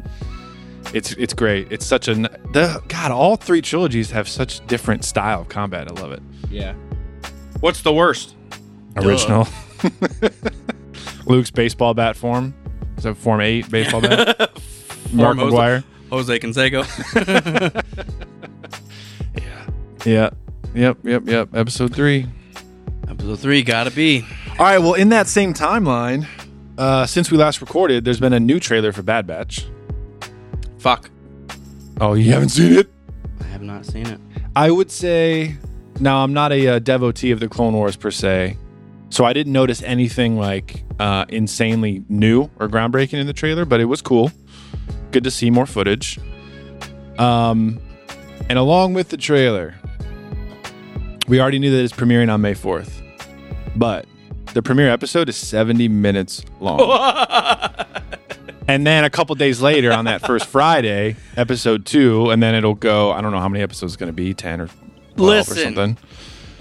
It's 0.94 1.12
it's 1.12 1.34
great. 1.34 1.66
It's 1.70 1.84
such 1.84 2.08
a 2.08 2.14
the 2.14 2.80
God. 2.88 3.10
All 3.10 3.36
three 3.36 3.60
trilogies 3.60 4.10
have 4.12 4.28
such 4.28 4.64
different 4.66 5.04
style 5.04 5.40
of 5.42 5.48
combat. 5.48 5.88
I 5.90 6.00
love 6.00 6.12
it. 6.12 6.22
yeah. 6.50 6.74
What's 7.60 7.82
the 7.82 7.92
worst? 7.92 8.34
Original. 8.96 9.48
Luke's 11.26 11.50
baseball 11.50 11.92
bat 11.94 12.16
form. 12.16 12.54
Is 12.96 13.04
that 13.04 13.16
form 13.16 13.40
eight 13.40 13.68
baseball 13.70 14.00
bat? 14.00 14.38
Mark 15.12 15.36
Form 15.36 15.50
Jose- 15.50 15.56
McGwire. 15.56 15.84
Jose 16.10 16.38
Canseco. 16.38 17.84
yeah. 19.36 19.66
Yeah. 20.04 20.30
Yep. 20.74 20.98
Yep. 21.04 21.22
Yep. 21.26 21.48
Episode 21.56 21.94
three. 21.94 22.26
Episode 23.26 23.42
three 23.42 23.64
gotta 23.64 23.90
be. 23.90 24.24
All 24.50 24.66
right. 24.66 24.78
Well, 24.78 24.94
in 24.94 25.08
that 25.08 25.26
same 25.26 25.52
timeline, 25.52 26.28
uh, 26.78 27.06
since 27.06 27.28
we 27.28 27.36
last 27.36 27.60
recorded, 27.60 28.04
there's 28.04 28.20
been 28.20 28.32
a 28.32 28.38
new 28.38 28.60
trailer 28.60 28.92
for 28.92 29.02
Bad 29.02 29.26
Batch. 29.26 29.66
Fuck. 30.78 31.10
Oh, 32.00 32.14
you 32.14 32.30
haven't 32.30 32.50
seen 32.50 32.74
it? 32.74 32.88
I 33.40 33.44
have 33.48 33.62
not 33.62 33.84
seen 33.84 34.06
it. 34.06 34.20
I 34.54 34.70
would 34.70 34.92
say. 34.92 35.56
Now, 35.98 36.22
I'm 36.22 36.34
not 36.34 36.52
a, 36.52 36.68
uh 36.68 36.78
devotee 36.78 37.32
of 37.32 37.40
the 37.40 37.48
Clone 37.48 37.74
Wars 37.74 37.96
per 37.96 38.12
se, 38.12 38.56
so 39.10 39.24
I 39.24 39.32
didn't 39.32 39.52
notice 39.52 39.82
anything 39.82 40.38
like 40.38 40.84
uh, 41.00 41.24
insanely 41.28 42.04
new 42.08 42.48
or 42.60 42.68
groundbreaking 42.68 43.14
in 43.18 43.26
the 43.26 43.32
trailer, 43.32 43.64
but 43.64 43.80
it 43.80 43.86
was 43.86 44.02
cool. 44.02 44.30
Good 45.10 45.24
to 45.24 45.32
see 45.32 45.50
more 45.50 45.66
footage. 45.66 46.20
Um, 47.18 47.80
and 48.48 48.56
along 48.56 48.94
with 48.94 49.08
the 49.08 49.16
trailer, 49.16 49.74
we 51.26 51.40
already 51.40 51.58
knew 51.58 51.72
that 51.72 51.82
it's 51.82 51.92
premiering 51.92 52.32
on 52.32 52.40
May 52.40 52.54
4th, 52.54 52.95
but 53.76 54.06
the 54.54 54.62
premiere 54.62 54.90
episode 54.90 55.28
is 55.28 55.36
70 55.36 55.88
minutes 55.88 56.42
long. 56.60 56.78
And 58.68 58.84
then 58.84 59.04
a 59.04 59.10
couple 59.10 59.34
days 59.36 59.60
later, 59.62 59.92
on 59.92 60.06
that 60.06 60.26
first 60.26 60.46
Friday, 60.46 61.14
episode 61.36 61.86
two, 61.86 62.30
and 62.30 62.42
then 62.42 62.54
it'll 62.54 62.74
go. 62.74 63.12
I 63.12 63.20
don't 63.20 63.30
know 63.30 63.38
how 63.38 63.48
many 63.48 63.62
episodes 63.62 63.92
it's 63.92 63.96
going 63.96 64.08
to 64.08 64.12
be, 64.12 64.34
ten 64.34 64.60
or 64.60 64.66
12 64.66 65.18
or 65.18 65.22
Listen. 65.22 65.56
something. 65.56 65.98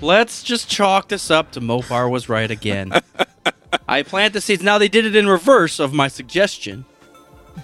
Let's 0.01 0.43
just 0.43 0.69
chalk 0.69 1.07
this 1.07 1.31
up 1.31 1.51
to 1.53 1.61
Mopar 1.61 2.09
was 2.11 2.29
right 2.29 2.51
again. 2.51 2.91
I 3.87 4.03
plant 4.03 4.33
the 4.33 4.41
seeds. 4.41 4.61
Now 4.61 4.77
they 4.77 4.87
did 4.87 5.05
it 5.05 5.15
in 5.15 5.27
reverse 5.27 5.79
of 5.79 5.93
my 5.93 6.07
suggestion. 6.07 6.85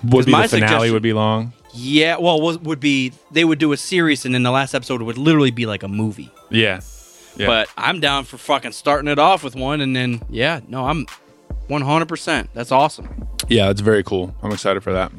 Would 0.05 0.25
be 0.25 0.31
my 0.31 0.43
the 0.47 0.49
finale 0.49 0.67
suggestion- 0.71 0.93
would 0.93 1.03
be 1.03 1.13
long. 1.13 1.53
Yeah, 1.73 2.17
well, 2.17 2.41
was, 2.41 2.57
would 2.59 2.79
be 2.79 3.13
they 3.31 3.45
would 3.45 3.59
do 3.59 3.71
a 3.73 3.77
series, 3.77 4.25
and 4.25 4.33
then 4.33 4.43
the 4.43 4.51
last 4.51 4.73
episode 4.73 5.01
would 5.03 5.17
literally 5.17 5.51
be 5.51 5.65
like 5.65 5.83
a 5.83 5.87
movie. 5.87 6.31
Yeah, 6.49 6.81
yeah. 7.35 7.47
But 7.47 7.69
I'm 7.77 7.99
down 7.99 8.25
for 8.25 8.37
fucking 8.37 8.71
starting 8.73 9.07
it 9.09 9.19
off 9.19 9.43
with 9.43 9.55
one, 9.55 9.81
and 9.81 9.95
then 9.95 10.21
yeah, 10.29 10.59
no, 10.67 10.85
I'm 10.85 11.05
100. 11.67 12.07
percent 12.07 12.49
That's 12.53 12.71
awesome. 12.71 13.27
yeah, 13.47 13.69
it's 13.69 13.81
very 13.81 14.03
cool. 14.03 14.35
I'm 14.41 14.51
excited 14.51 14.83
for 14.83 14.93
that. 14.93 15.11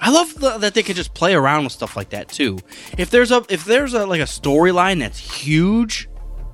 I 0.00 0.10
love 0.10 0.34
the, 0.34 0.58
that 0.58 0.74
they 0.74 0.82
can 0.82 0.94
just 0.96 1.14
play 1.14 1.34
around 1.34 1.64
with 1.64 1.72
stuff 1.72 1.96
like 1.96 2.10
that 2.10 2.28
too. 2.28 2.58
If 2.98 3.10
there's 3.10 3.30
a 3.30 3.44
if 3.48 3.64
there's 3.64 3.94
a 3.94 4.04
like 4.06 4.20
a 4.20 4.24
storyline 4.24 4.98
that's 4.98 5.18
huge 5.18 6.08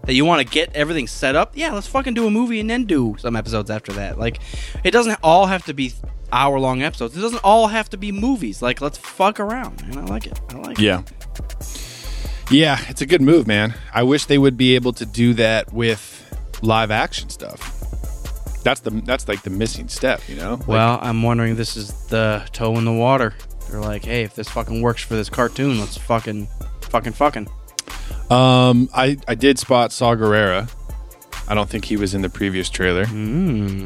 that 0.05 0.15
you 0.15 0.25
want 0.25 0.47
to 0.47 0.51
get 0.53 0.75
everything 0.75 1.07
set 1.07 1.35
up, 1.35 1.57
yeah, 1.57 1.73
let's 1.73 1.87
fucking 1.89 2.15
do 2.15 2.27
a 2.27 2.31
movie 2.31 2.61
and 2.61 2.71
then 2.71 2.85
do 2.85 3.17
some 3.19 3.35
episodes 3.37 3.71
after 3.71 3.93
that. 3.95 4.19
Like 4.19 4.41
it 4.85 4.93
doesn't 4.93 5.19
all 5.23 5.47
have 5.47 5.65
to 5.65 5.75
be 5.75 5.93
hour 6.33 6.61
long 6.61 6.83
episodes. 6.83 7.17
It 7.17 7.21
doesn't 7.21 7.43
all 7.43 7.67
have 7.69 7.91
to 7.91 7.97
be 7.97 8.13
movies. 8.13 8.63
Like 8.63 8.81
let's 8.81 8.99
fuck 8.99 9.41
around. 9.41 9.83
And 9.83 9.97
I 9.99 10.05
like 10.05 10.27
it. 10.27 10.41
I 10.51 10.55
like 10.55 10.79
it. 10.79 10.83
Yeah, 10.83 11.03
yeah, 12.51 12.79
it's 12.89 13.01
a 13.01 13.07
good 13.07 13.21
move, 13.23 13.47
man. 13.47 13.75
I 13.95 14.03
wish 14.03 14.25
they 14.27 14.39
would 14.39 14.57
be 14.57 14.75
able 14.75 14.93
to 14.95 15.07
do 15.07 15.35
that 15.35 15.73
with 15.73 16.59
live 16.63 16.91
action 16.91 17.29
stuff. 17.31 17.77
That's 18.63 18.81
the 18.81 18.91
that's 18.91 19.27
like 19.29 19.43
the 19.43 19.51
missing 19.51 19.89
step, 19.89 20.21
you 20.29 20.37
know. 20.37 20.55
Like, 20.55 20.69
Well, 20.69 20.99
I'm 21.03 21.23
wondering 21.23 21.57
this 21.57 21.77
is 21.77 21.93
the 22.09 22.47
toe 22.53 22.77
in 22.77 22.85
the 22.85 22.93
water. 22.93 23.35
They're 23.71 23.81
like, 23.81 24.05
hey, 24.05 24.23
if 24.25 24.35
this 24.35 24.49
fucking 24.49 24.83
works 24.83 25.03
for 25.03 25.15
this 25.15 25.31
cartoon, 25.31 25.79
let's 25.81 25.97
fucking, 25.97 26.49
fucking, 26.83 27.13
fucking. 27.13 27.47
um, 28.31 28.89
I 28.95 29.17
I 29.29 29.35
did 29.35 29.59
spot 29.59 29.93
Saw 29.93 30.15
Gerrera. 30.15 30.69
I 31.49 31.55
don't 31.55 31.69
think 31.71 31.85
he 31.87 31.97
was 31.97 32.15
in 32.15 32.23
the 32.23 32.29
previous 32.29 32.69
trailer, 32.69 33.07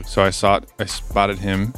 so 0.04 0.22
I 0.22 0.30
saw 0.30 0.60
I 0.78 0.84
spotted 0.86 1.38
him. 1.38 1.72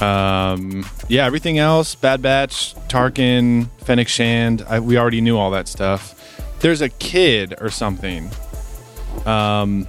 Um, 0.00 0.84
yeah, 1.08 1.24
everything 1.24 1.58
else, 1.58 1.94
Bad 1.94 2.20
Batch, 2.20 2.74
Tarkin, 2.88 3.68
Fennec 3.84 4.08
Shand, 4.08 4.64
I, 4.68 4.80
we 4.80 4.98
already 4.98 5.20
knew 5.20 5.38
all 5.38 5.50
that 5.52 5.68
stuff. 5.68 6.20
There's 6.60 6.80
a 6.80 6.88
kid 6.88 7.54
or 7.60 7.70
something. 7.70 8.30
Um, 9.24 9.86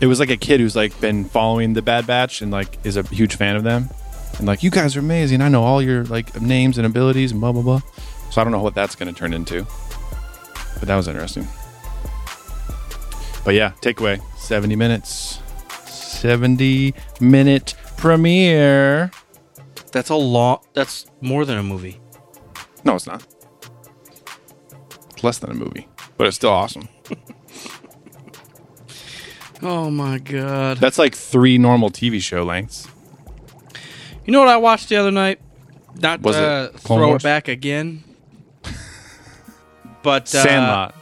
it 0.00 0.06
was 0.06 0.20
like 0.20 0.30
a 0.30 0.36
kid 0.36 0.60
who's 0.60 0.76
like 0.76 0.98
been 1.00 1.24
following 1.24 1.74
the 1.74 1.82
Bad 1.82 2.06
Batch 2.06 2.40
and 2.40 2.50
like 2.50 2.78
is 2.84 2.96
a 2.96 3.02
huge 3.02 3.36
fan 3.36 3.56
of 3.56 3.64
them, 3.64 3.90
and 4.38 4.46
like 4.46 4.62
you 4.62 4.70
guys 4.70 4.96
are 4.96 5.00
amazing. 5.00 5.42
I 5.42 5.48
know 5.48 5.62
all 5.62 5.82
your 5.82 6.04
like 6.04 6.40
names 6.40 6.78
and 6.78 6.86
abilities 6.86 7.32
and 7.32 7.40
blah 7.40 7.52
blah 7.52 7.62
blah. 7.62 7.80
So 8.30 8.40
I 8.40 8.44
don't 8.44 8.52
know 8.52 8.62
what 8.62 8.74
that's 8.74 8.94
going 8.94 9.12
to 9.12 9.18
turn 9.18 9.34
into, 9.34 9.66
but 10.78 10.86
that 10.86 10.96
was 10.96 11.08
interesting. 11.08 11.46
But 13.44 13.54
yeah, 13.54 13.72
takeaway 13.80 14.20
70 14.38 14.76
minutes. 14.76 15.40
70 15.86 16.94
minute 17.20 17.74
premiere. 18.00 19.10
That's 19.92 20.08
a 20.10 20.14
lot. 20.14 20.64
That's 20.74 21.06
more 21.20 21.44
than 21.44 21.58
a 21.58 21.62
movie. 21.62 22.00
No, 22.84 22.94
it's 22.96 23.06
not. 23.06 23.24
It's 25.10 25.22
less 25.22 25.38
than 25.38 25.50
a 25.50 25.54
movie, 25.54 25.86
but 26.16 26.26
it's 26.26 26.36
still 26.36 26.50
awesome. 26.50 26.88
Oh 29.62 29.90
my 29.90 30.16
god. 30.18 30.78
That's 30.78 30.98
like 30.98 31.14
three 31.14 31.58
normal 31.58 31.90
TV 31.90 32.18
show 32.22 32.44
lengths. 32.44 32.88
You 34.24 34.32
know 34.32 34.38
what 34.38 34.48
I 34.48 34.56
watched 34.56 34.88
the 34.88 34.96
other 34.96 35.10
night? 35.10 35.38
Not 36.00 36.22
Was 36.22 36.34
it 36.38 36.42
uh, 36.42 36.68
Clone 36.78 36.98
throw 36.98 37.08
Wars? 37.08 37.22
it 37.22 37.24
back 37.24 37.48
again. 37.48 38.02
But 40.02 40.34
uh, 40.34 40.42
Sandlot. 40.44 40.94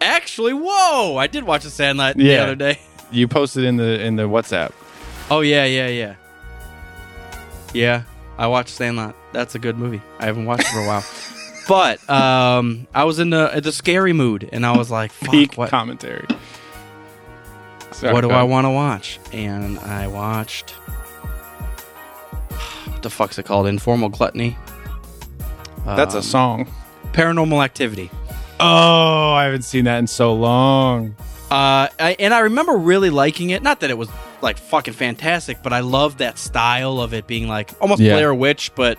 Actually, 0.00 0.54
whoa! 0.54 1.18
I 1.18 1.26
did 1.26 1.44
watch 1.44 1.64
the 1.64 1.70
Sandlot 1.70 2.16
the 2.16 2.24
Yeah. 2.24 2.44
other 2.44 2.54
day. 2.56 2.80
You 3.12 3.28
posted 3.28 3.64
in 3.64 3.76
the 3.76 4.02
in 4.02 4.16
the 4.16 4.22
WhatsApp. 4.22 4.72
Oh 5.30 5.40
yeah, 5.40 5.66
yeah, 5.66 5.88
yeah. 5.88 6.14
Yeah, 7.74 8.02
I 8.38 8.46
watched 8.46 8.70
Sandlot. 8.70 9.14
That's 9.32 9.54
a 9.54 9.58
good 9.58 9.76
movie. 9.78 10.00
I 10.18 10.26
haven't 10.26 10.46
watched 10.46 10.62
it 10.66 10.72
for 10.72 10.80
a 10.80 10.86
while. 10.86 11.04
But 11.68 12.08
um, 12.08 12.86
I 12.94 13.04
was 13.04 13.18
in 13.18 13.28
the 13.28 13.60
the 13.62 13.72
scary 13.72 14.14
mood, 14.14 14.48
and 14.52 14.64
I 14.64 14.74
was 14.74 14.90
like, 14.90 15.12
Fuck, 15.12 15.52
what, 15.58 15.68
commentary. 15.68 16.26
Sorry, 17.92 18.10
what 18.14 18.22
do 18.22 18.30
I 18.30 18.42
want 18.44 18.64
to 18.64 18.70
watch? 18.70 19.20
And 19.34 19.78
I 19.80 20.06
watched. 20.06 20.70
What 22.86 23.02
the 23.02 23.10
fuck's 23.10 23.38
it 23.38 23.44
called? 23.44 23.66
Informal 23.66 24.08
Gluttony. 24.08 24.56
That's 25.84 26.14
a 26.14 26.18
Um, 26.18 26.22
song. 26.22 26.72
Paranormal 27.12 27.62
Activity. 27.62 28.10
Oh, 28.58 29.32
I 29.34 29.44
haven't 29.44 29.62
seen 29.62 29.84
that 29.84 29.98
in 29.98 30.06
so 30.06 30.32
long. 30.32 31.16
Uh, 31.50 31.88
I, 32.00 32.16
and 32.18 32.32
I 32.32 32.40
remember 32.40 32.76
really 32.78 33.10
liking 33.10 33.50
it. 33.50 33.62
Not 33.62 33.80
that 33.80 33.90
it 33.90 33.98
was 33.98 34.08
like 34.42 34.58
fucking 34.58 34.94
fantastic, 34.94 35.62
but 35.62 35.72
I 35.72 35.80
love 35.80 36.18
that 36.18 36.38
style 36.38 37.00
of 37.00 37.12
it 37.14 37.26
being 37.26 37.48
like 37.48 37.70
almost 37.80 38.00
Yeah. 38.00 38.14
Blair 38.14 38.34
Witch, 38.34 38.70
but 38.74 38.98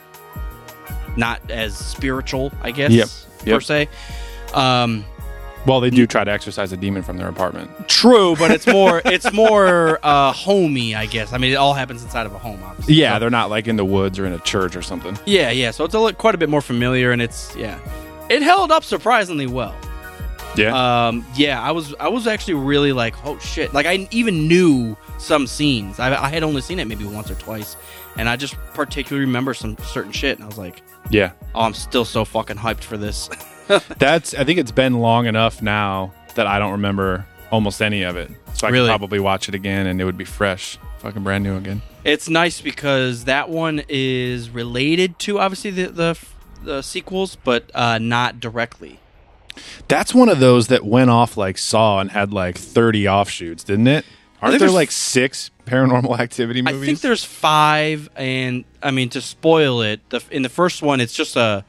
not 1.17 1.41
as 1.49 1.75
spiritual, 1.77 2.51
I 2.61 2.71
guess, 2.71 2.91
Yep. 3.43 3.55
per 3.55 3.61
se. 3.61 3.89
Um, 4.53 5.05
Well, 5.65 5.81
they 5.81 5.89
do 5.89 6.07
try 6.07 6.23
to 6.23 6.31
exorcise 6.31 6.71
a 6.71 6.77
demon 6.77 7.03
from 7.03 7.17
their 7.17 7.27
apartment. 7.27 7.69
true, 7.89 8.35
but 8.37 8.49
it's 8.51 8.65
more 8.65 9.01
it's 9.05 9.31
more 9.33 9.99
uh, 10.03 10.31
homey, 10.31 10.95
I 10.95 11.05
guess. 11.05 11.33
I 11.33 11.37
mean, 11.37 11.51
it 11.51 11.55
all 11.55 11.73
happens 11.73 12.01
inside 12.03 12.25
of 12.25 12.33
a 12.33 12.39
home, 12.39 12.61
obviously. 12.65 12.95
Yeah, 12.95 13.13
So- 13.15 13.19
they're 13.19 13.29
not 13.29 13.49
like 13.49 13.67
in 13.67 13.75
the 13.75 13.85
woods 13.85 14.17
or 14.19 14.25
in 14.25 14.33
a 14.33 14.39
church 14.39 14.75
or 14.75 14.81
something. 14.81 15.17
yeah, 15.25 15.51
yeah. 15.51 15.71
So 15.71 15.83
it's 15.83 15.93
a, 15.93 16.13
quite 16.13 16.33
a 16.35 16.37
bit 16.37 16.49
more 16.49 16.61
familiar, 16.61 17.11
and 17.11 17.21
it's 17.21 17.53
yeah, 17.57 17.77
it 18.29 18.41
held 18.41 18.71
up 18.71 18.83
surprisingly 18.83 19.47
well. 19.47 19.75
Yeah. 20.55 21.07
Um, 21.07 21.25
yeah, 21.35 21.61
I 21.61 21.71
was 21.71 21.93
I 21.99 22.07
was 22.07 22.25
actually 22.25 22.55
really 22.55 22.93
like, 22.93 23.13
oh 23.25 23.37
shit! 23.39 23.73
Like 23.73 23.85
I 23.85 24.07
even 24.11 24.47
knew 24.47 24.95
some 25.19 25.45
scenes. 25.45 25.99
I, 25.99 26.23
I 26.23 26.29
had 26.29 26.43
only 26.43 26.61
seen 26.61 26.79
it 26.79 26.85
maybe 26.85 27.05
once 27.05 27.29
or 27.29 27.35
twice, 27.35 27.75
and 28.17 28.27
I 28.27 28.35
just 28.35 28.55
particularly 28.73 29.25
remember 29.25 29.53
some 29.53 29.77
certain 29.79 30.11
shit. 30.11 30.37
And 30.37 30.43
I 30.43 30.47
was 30.47 30.57
like, 30.57 30.81
yeah. 31.11 31.31
oh, 31.53 31.61
I'm 31.61 31.73
still 31.73 32.05
so 32.05 32.25
fucking 32.25 32.57
hyped 32.57 32.83
for 32.83 32.97
this. 32.97 33.29
That's 33.99 34.33
I 34.33 34.43
think 34.43 34.57
it's 34.59 34.71
been 34.71 34.95
long 34.99 35.27
enough 35.27 35.61
now 35.61 36.13
that 36.35 36.47
I 36.47 36.57
don't 36.57 36.71
remember 36.71 37.25
almost 37.51 37.81
any 37.81 38.01
of 38.03 38.15
it. 38.17 38.31
So 38.53 38.65
I 38.67 38.71
Really? 38.71 38.87
could 38.87 38.91
probably 38.97 39.19
watch 39.19 39.47
it 39.49 39.55
again 39.55 39.85
and 39.87 40.01
it 40.01 40.05
would 40.05 40.17
be 40.17 40.25
fresh. 40.25 40.77
Fucking 40.99 41.23
brand 41.23 41.43
new 41.43 41.55
again. 41.55 41.81
it's 42.03 42.27
nice 42.29 42.59
because 42.61 43.23
that 43.25 43.49
one 43.49 43.81
is 43.87 44.49
related 44.49 45.17
to 45.19 45.39
obviously 45.39 45.71
the 45.71 45.87
the, 45.87 46.19
the 46.63 46.81
sequels, 46.81 47.35
but 47.37 47.69
uh, 47.73 47.97
not 47.99 48.39
directly. 48.39 48.99
That's 49.87 50.13
one 50.13 50.29
of 50.29 50.39
those 50.39 50.67
that 50.67 50.83
went 50.85 51.09
off 51.09 51.37
like 51.37 51.57
Saw 51.57 51.99
and 51.99 52.11
had 52.11 52.33
like 52.33 52.57
30 52.57 53.07
offshoots, 53.07 53.63
didn't 53.63 53.87
it? 53.87 54.05
Aren't 54.41 54.59
there 54.59 54.69
like 54.69 54.91
six 54.91 55.51
paranormal 55.65 56.17
activity 56.19 56.61
movies? 56.61 56.81
I 56.81 56.85
think 56.85 57.01
there's 57.01 57.23
five, 57.23 58.09
and 58.15 58.63
I 58.81 58.91
mean 58.91 59.09
to 59.09 59.21
spoil 59.21 59.81
it, 59.81 60.07
the, 60.09 60.23
in 60.31 60.43
the 60.43 60.49
first 60.49 60.81
one, 60.81 61.01
it's 61.01 61.13
just 61.13 61.35
a, 61.35 61.65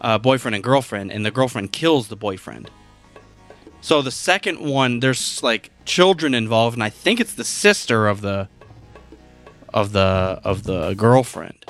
a 0.00 0.18
boyfriend 0.18 0.54
and 0.54 0.64
girlfriend, 0.64 1.12
and 1.12 1.24
the 1.24 1.30
girlfriend 1.30 1.72
kills 1.72 2.08
the 2.08 2.16
boyfriend. 2.16 2.70
So 3.80 4.02
the 4.02 4.10
second 4.10 4.60
one, 4.60 5.00
there's 5.00 5.42
like 5.42 5.70
children 5.84 6.34
involved, 6.34 6.76
and 6.76 6.82
I 6.82 6.90
think 6.90 7.20
it's 7.20 7.34
the 7.34 7.44
sister 7.44 8.08
of 8.08 8.20
the 8.20 8.48
of 9.72 9.92
the 9.92 10.40
of 10.44 10.64
the 10.64 10.94
girlfriend. 10.94 11.64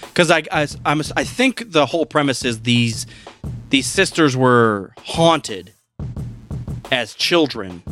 Because 0.00 0.30
I, 0.30 0.42
I 0.52 0.66
I'm 0.84 1.00
I 1.16 1.24
think 1.24 1.72
the 1.72 1.86
whole 1.86 2.04
premise 2.04 2.44
is 2.44 2.62
these 2.62 3.06
these 3.70 3.86
sisters 3.86 4.36
were 4.36 4.92
haunted 4.98 5.72
as 6.92 7.14
children 7.14 7.82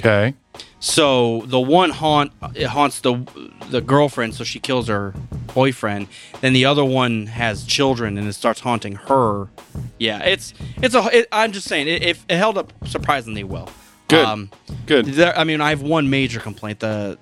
Okay. 0.00 0.34
so 0.80 1.42
the 1.46 1.60
one 1.60 1.90
haunt 1.90 2.32
it 2.54 2.66
haunts 2.66 3.00
the 3.00 3.24
the 3.70 3.80
girlfriend, 3.80 4.34
so 4.34 4.44
she 4.44 4.58
kills 4.58 4.88
her 4.88 5.14
boyfriend. 5.54 6.08
Then 6.40 6.52
the 6.54 6.64
other 6.64 6.84
one 6.84 7.26
has 7.26 7.64
children, 7.64 8.18
and 8.18 8.26
it 8.26 8.32
starts 8.32 8.60
haunting 8.60 8.94
her. 8.96 9.48
Yeah, 9.98 10.20
it's 10.24 10.54
it's 10.82 10.94
a. 10.94 11.06
It, 11.18 11.28
I'm 11.30 11.52
just 11.52 11.68
saying 11.68 11.86
it, 11.86 12.02
it, 12.02 12.18
it 12.28 12.36
held 12.36 12.56
up 12.58 12.72
surprisingly 12.86 13.44
well. 13.44 13.68
Good. 14.08 14.24
Um, 14.24 14.50
Good. 14.86 15.06
There, 15.06 15.38
I 15.38 15.44
mean, 15.44 15.60
I 15.60 15.70
have 15.70 15.82
one 15.82 16.10
major 16.10 16.40
complaint. 16.40 16.80
The 16.80 17.18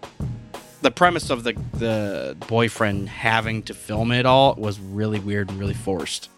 the 0.80 0.90
premise 0.90 1.28
of 1.28 1.42
the 1.44 1.52
the 1.74 2.36
boyfriend 2.48 3.08
having 3.08 3.62
to 3.64 3.74
film 3.74 4.12
it 4.12 4.24
all 4.24 4.54
was 4.54 4.78
really 4.78 5.18
weird 5.18 5.50
and 5.50 5.58
really 5.58 5.74
forced. 5.74 6.30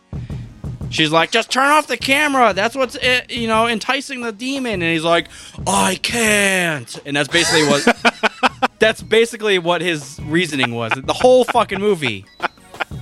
She's 0.90 1.10
like, 1.10 1.30
just 1.30 1.50
turn 1.50 1.70
off 1.70 1.86
the 1.86 1.96
camera. 1.96 2.52
That's 2.52 2.74
what's 2.74 2.96
eh, 3.00 3.22
you 3.28 3.46
know 3.46 3.66
enticing 3.66 4.20
the 4.20 4.32
demon. 4.32 4.74
And 4.74 4.92
he's 4.92 5.04
like, 5.04 5.28
I 5.66 5.98
can't. 6.02 6.98
And 7.06 7.16
that's 7.16 7.28
basically 7.28 7.62
what. 7.68 8.70
that's 8.80 9.02
basically 9.02 9.58
what 9.58 9.82
his 9.82 10.18
reasoning 10.24 10.74
was. 10.74 10.92
The 10.92 11.12
whole 11.12 11.44
fucking 11.44 11.78
movie. 11.78 12.24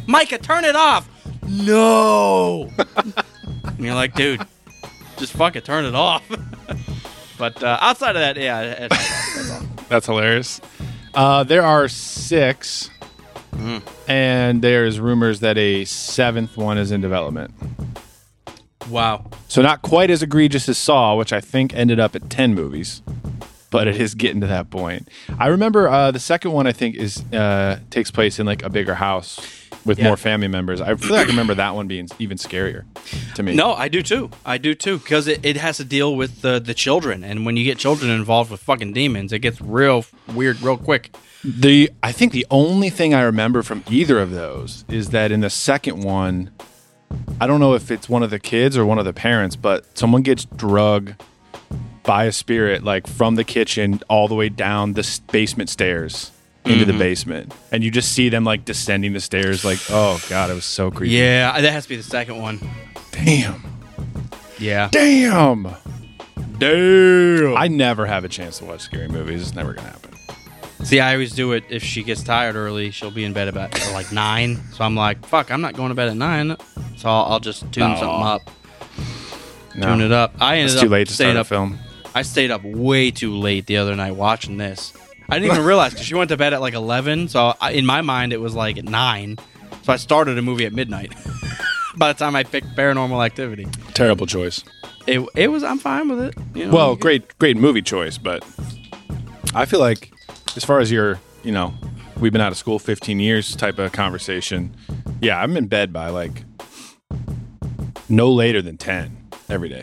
Micah, 0.06 0.38
turn 0.38 0.64
it 0.64 0.76
off. 0.76 1.08
No. 1.48 2.70
and 2.96 3.78
you're 3.78 3.94
like, 3.94 4.14
dude, 4.14 4.44
just 5.16 5.32
fucking 5.32 5.62
turn 5.62 5.84
it 5.84 5.94
off. 5.94 6.22
but 7.38 7.62
uh, 7.62 7.78
outside 7.80 8.16
of 8.16 8.20
that, 8.20 8.36
yeah, 8.36 8.60
it, 8.60 8.82
it, 8.82 8.90
that's 8.90 9.50
all. 9.50 9.68
That's 9.88 10.06
hilarious. 10.06 10.60
Uh, 11.14 11.44
there 11.44 11.64
are 11.64 11.88
six, 11.88 12.90
Mm. 13.52 13.82
and 14.06 14.62
there's 14.62 15.00
rumors 15.00 15.40
that 15.40 15.58
a 15.58 15.84
seventh 15.84 16.56
one 16.56 16.78
is 16.78 16.92
in 16.92 17.00
development. 17.00 17.52
Wow. 18.88 19.26
So 19.48 19.62
not 19.62 19.82
quite 19.82 20.10
as 20.10 20.22
egregious 20.22 20.68
as 20.68 20.78
Saw, 20.78 21.16
which 21.16 21.32
I 21.32 21.40
think 21.40 21.74
ended 21.74 21.98
up 22.00 22.14
at 22.14 22.30
ten 22.30 22.54
movies, 22.54 23.02
but 23.70 23.88
it 23.88 24.00
is 24.00 24.14
getting 24.14 24.40
to 24.40 24.46
that 24.46 24.70
point. 24.70 25.08
I 25.38 25.48
remember 25.48 25.88
uh, 25.88 26.10
the 26.10 26.20
second 26.20 26.52
one. 26.52 26.66
I 26.66 26.72
think 26.72 26.94
is 26.96 27.22
uh, 27.32 27.80
takes 27.90 28.10
place 28.10 28.38
in 28.38 28.46
like 28.46 28.62
a 28.62 28.70
bigger 28.70 28.94
house 28.94 29.40
with 29.88 29.98
Yeah. 29.98 30.04
more 30.04 30.16
family 30.16 30.46
members. 30.46 30.80
I 30.80 30.94
feel 30.94 31.16
like 31.16 31.26
I 31.26 31.30
remember 31.30 31.54
that 31.54 31.74
one 31.74 31.88
being 31.88 32.08
even 32.20 32.38
scarier 32.38 32.84
to 33.34 33.42
me. 33.42 33.54
No, 33.54 33.72
I 33.72 33.88
do 33.88 34.02
too. 34.02 34.30
I 34.46 34.58
do 34.58 34.74
too 34.76 34.98
because 34.98 35.26
it, 35.26 35.44
it 35.44 35.56
has 35.56 35.78
to 35.78 35.84
deal 35.84 36.14
with 36.14 36.42
the 36.42 36.60
the 36.60 36.74
children, 36.74 37.24
and 37.24 37.44
when 37.44 37.56
you 37.56 37.64
get 37.64 37.78
children 37.78 38.10
involved 38.12 38.50
with 38.52 38.60
fucking 38.60 38.92
demons, 38.92 39.32
it 39.32 39.40
gets 39.40 39.60
real 39.60 40.04
weird 40.32 40.60
real 40.62 40.76
quick. 40.76 41.16
The 41.44 41.90
I 42.02 42.12
think 42.12 42.32
the 42.32 42.46
only 42.50 42.90
thing 42.90 43.14
I 43.14 43.22
remember 43.22 43.62
from 43.62 43.82
either 43.90 44.20
of 44.20 44.30
those 44.30 44.84
is 44.88 45.10
that 45.10 45.32
in 45.32 45.40
the 45.40 45.50
second 45.50 46.02
one, 46.04 46.50
I 47.40 47.46
don't 47.46 47.58
know 47.58 47.74
if 47.74 47.90
it's 47.90 48.08
one 48.08 48.22
of 48.22 48.30
the 48.30 48.38
kids 48.38 48.76
or 48.76 48.84
one 48.86 48.98
of 48.98 49.04
the 49.04 49.12
parents, 49.12 49.56
but 49.56 49.96
someone 49.98 50.22
gets 50.22 50.44
drug 50.44 51.14
by 52.02 52.24
a 52.24 52.32
spirit 52.32 52.84
like 52.84 53.06
from 53.06 53.34
the 53.34 53.44
kitchen 53.44 54.00
all 54.08 54.28
the 54.28 54.34
way 54.34 54.48
down 54.48 54.94
the 54.94 55.20
basement 55.30 55.68
stairs 55.70 56.30
into 56.68 56.84
Mm-hmm. 56.84 56.92
the 56.92 56.98
basement, 56.98 57.54
and 57.72 57.82
you 57.82 57.90
just 57.90 58.12
see 58.12 58.28
them 58.28 58.44
like 58.44 58.64
descending 58.64 59.12
the 59.12 59.20
stairs. 59.20 59.64
Like, 59.64 59.78
oh 59.90 60.22
god, 60.28 60.50
it 60.50 60.54
was 60.54 60.64
so 60.64 60.90
creepy. 60.90 61.14
Yeah, 61.14 61.60
that 61.60 61.72
has 61.72 61.84
to 61.84 61.88
be 61.88 61.96
the 61.96 62.02
second 62.02 62.40
one. 62.40 62.60
Damn. 63.12 63.62
Yeah, 64.58 64.88
Damn. 64.90 65.68
Damn. 66.58 67.56
I 67.56 67.68
never 67.68 68.06
have 68.06 68.24
a 68.24 68.28
chance 68.28 68.58
to 68.58 68.64
watch 68.64 68.80
scary 68.80 69.08
movies. 69.08 69.42
It's 69.42 69.54
never 69.54 69.72
gonna 69.72 69.88
happen. 69.88 70.14
See, 70.84 71.00
I 71.00 71.12
always 71.12 71.32
do 71.32 71.52
it. 71.52 71.64
If 71.68 71.82
she 71.82 72.02
gets 72.02 72.22
tired 72.22 72.54
early, 72.56 72.90
she'll 72.90 73.10
be 73.10 73.24
in 73.24 73.32
bed 73.32 73.48
about 73.48 73.72
like 73.92 74.12
nine. 74.12 74.60
So 74.72 74.84
I'm 74.84 74.94
like, 74.94 75.24
fuck, 75.26 75.50
I'm 75.50 75.60
not 75.60 75.74
going 75.74 75.88
to 75.88 75.94
bed 75.94 76.08
at 76.08 76.16
nine. 76.16 76.56
So 76.96 77.08
I'll, 77.08 77.24
I'll 77.32 77.40
just 77.40 77.70
tune 77.72 77.82
Aw. 77.84 77.96
something 77.98 78.22
up, 78.26 78.50
No. 79.76 79.86
tune 79.88 80.00
it 80.02 80.12
up. 80.12 80.34
I 80.40 80.58
ended 80.58 80.72
It's 80.74 80.76
up 80.76 80.82
too 80.84 80.88
late 80.88 81.08
to 81.08 81.14
start 81.14 81.36
a 81.36 81.44
film. 81.44 81.78
I 82.14 82.22
stayed 82.22 82.50
up 82.52 82.62
way 82.64 83.10
too 83.10 83.36
late 83.36 83.66
the 83.66 83.76
other 83.76 83.94
night 83.96 84.12
watching 84.12 84.56
this. 84.56 84.92
I 85.30 85.38
didn't 85.38 85.52
even 85.52 85.64
realize 85.66 85.92
because 85.92 86.06
she 86.06 86.14
went 86.14 86.30
to 86.30 86.36
bed 86.36 86.54
at 86.54 86.60
like 86.60 86.74
eleven. 86.74 87.28
So 87.28 87.54
I, 87.60 87.72
in 87.72 87.84
my 87.86 88.00
mind, 88.02 88.32
it 88.32 88.40
was 88.40 88.54
like 88.54 88.82
nine. 88.82 89.36
So 89.82 89.92
I 89.92 89.96
started 89.96 90.38
a 90.38 90.42
movie 90.42 90.64
at 90.66 90.72
midnight. 90.72 91.12
By 91.96 92.12
the 92.12 92.18
time 92.18 92.36
I 92.36 92.44
picked 92.44 92.68
Paranormal 92.76 93.24
Activity, 93.24 93.66
Terrible 93.94 94.26
choice. 94.26 94.62
it 95.06 95.20
it 95.34 95.48
was. 95.48 95.62
I'm 95.64 95.78
fine 95.78 96.08
with 96.08 96.20
it. 96.20 96.34
You 96.54 96.66
know, 96.66 96.72
Well, 96.72 96.96
great, 96.96 97.36
great 97.38 97.56
movie 97.56 97.82
choice, 97.82 98.18
but 98.18 98.44
I 99.54 99.64
feel 99.64 99.80
like 99.80 100.12
as 100.56 100.64
far 100.64 100.78
as 100.78 100.92
your, 100.92 101.18
you 101.42 101.50
know, 101.52 101.74
we've 102.18 102.32
been 102.32 102.40
out 102.40 102.52
of 102.52 102.58
school 102.58 102.78
15 102.78 103.18
years 103.20 103.56
type 103.56 103.78
of 103.78 103.90
conversation. 103.92 104.76
Yeah, 105.20 105.42
I'm 105.42 105.56
in 105.56 105.66
bed 105.66 105.92
by 105.92 106.10
like 106.10 106.44
no 108.08 108.30
later 108.32 108.62
than 108.62 108.76
10 108.76 109.16
every 109.48 109.68
day, 109.68 109.82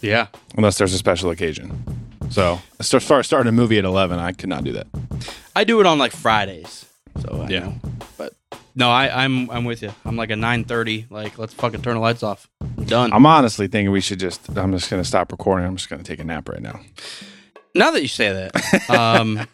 Yeah, 0.00 0.26
unless 0.56 0.78
there's 0.78 0.94
a 0.94 0.98
special 0.98 1.30
occasion. 1.30 1.84
So 2.32 2.60
as 2.80 2.90
far 3.04 3.18
as 3.20 3.26
starting 3.26 3.48
a 3.48 3.52
movie 3.52 3.78
at 3.78 3.84
11, 3.84 4.18
I 4.18 4.32
could 4.32 4.48
not 4.48 4.64
do 4.64 4.72
that. 4.72 4.86
I 5.54 5.64
do 5.64 5.80
it 5.80 5.86
on 5.86 5.98
like 5.98 6.12
Fridays. 6.12 6.86
So 7.20 7.42
I 7.46 7.48
Yeah. 7.50 7.60
know. 7.60 7.74
But 8.16 8.32
no, 8.74 8.90
I, 8.90 9.24
I'm 9.24 9.50
I'm 9.50 9.64
with 9.66 9.82
you. 9.82 9.92
I'm 10.06 10.16
like 10.16 10.30
a 10.30 10.36
nine 10.36 10.64
thirty. 10.64 11.06
Like 11.10 11.36
let's 11.38 11.52
fucking 11.54 11.82
turn 11.82 11.94
the 11.94 12.00
lights 12.00 12.22
off. 12.22 12.48
I'm 12.62 12.84
done. 12.84 13.12
I'm 13.12 13.26
honestly 13.26 13.68
thinking 13.68 13.92
we 13.92 14.00
should 14.00 14.18
just, 14.18 14.48
I'm 14.56 14.72
just 14.72 14.88
going 14.90 15.02
to 15.02 15.06
stop 15.08 15.30
recording. 15.30 15.66
I'm 15.66 15.76
just 15.76 15.90
going 15.90 16.02
to 16.02 16.08
take 16.08 16.20
a 16.20 16.24
nap 16.24 16.48
right 16.48 16.62
now. 16.62 16.80
now 17.74 17.90
that 17.90 18.00
you 18.00 18.08
say 18.08 18.32
that, 18.50 18.90
um, 18.90 19.46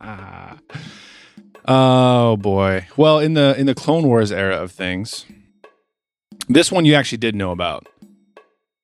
Oh 1.66 2.36
boy. 2.36 2.86
Well, 2.96 3.18
in 3.18 3.34
the 3.34 3.54
in 3.58 3.66
the 3.66 3.74
Clone 3.74 4.06
Wars 4.06 4.32
era 4.32 4.56
of 4.56 4.72
things, 4.72 5.26
this 6.48 6.72
one 6.72 6.84
you 6.84 6.94
actually 6.94 7.18
did 7.18 7.34
know 7.34 7.50
about. 7.52 7.86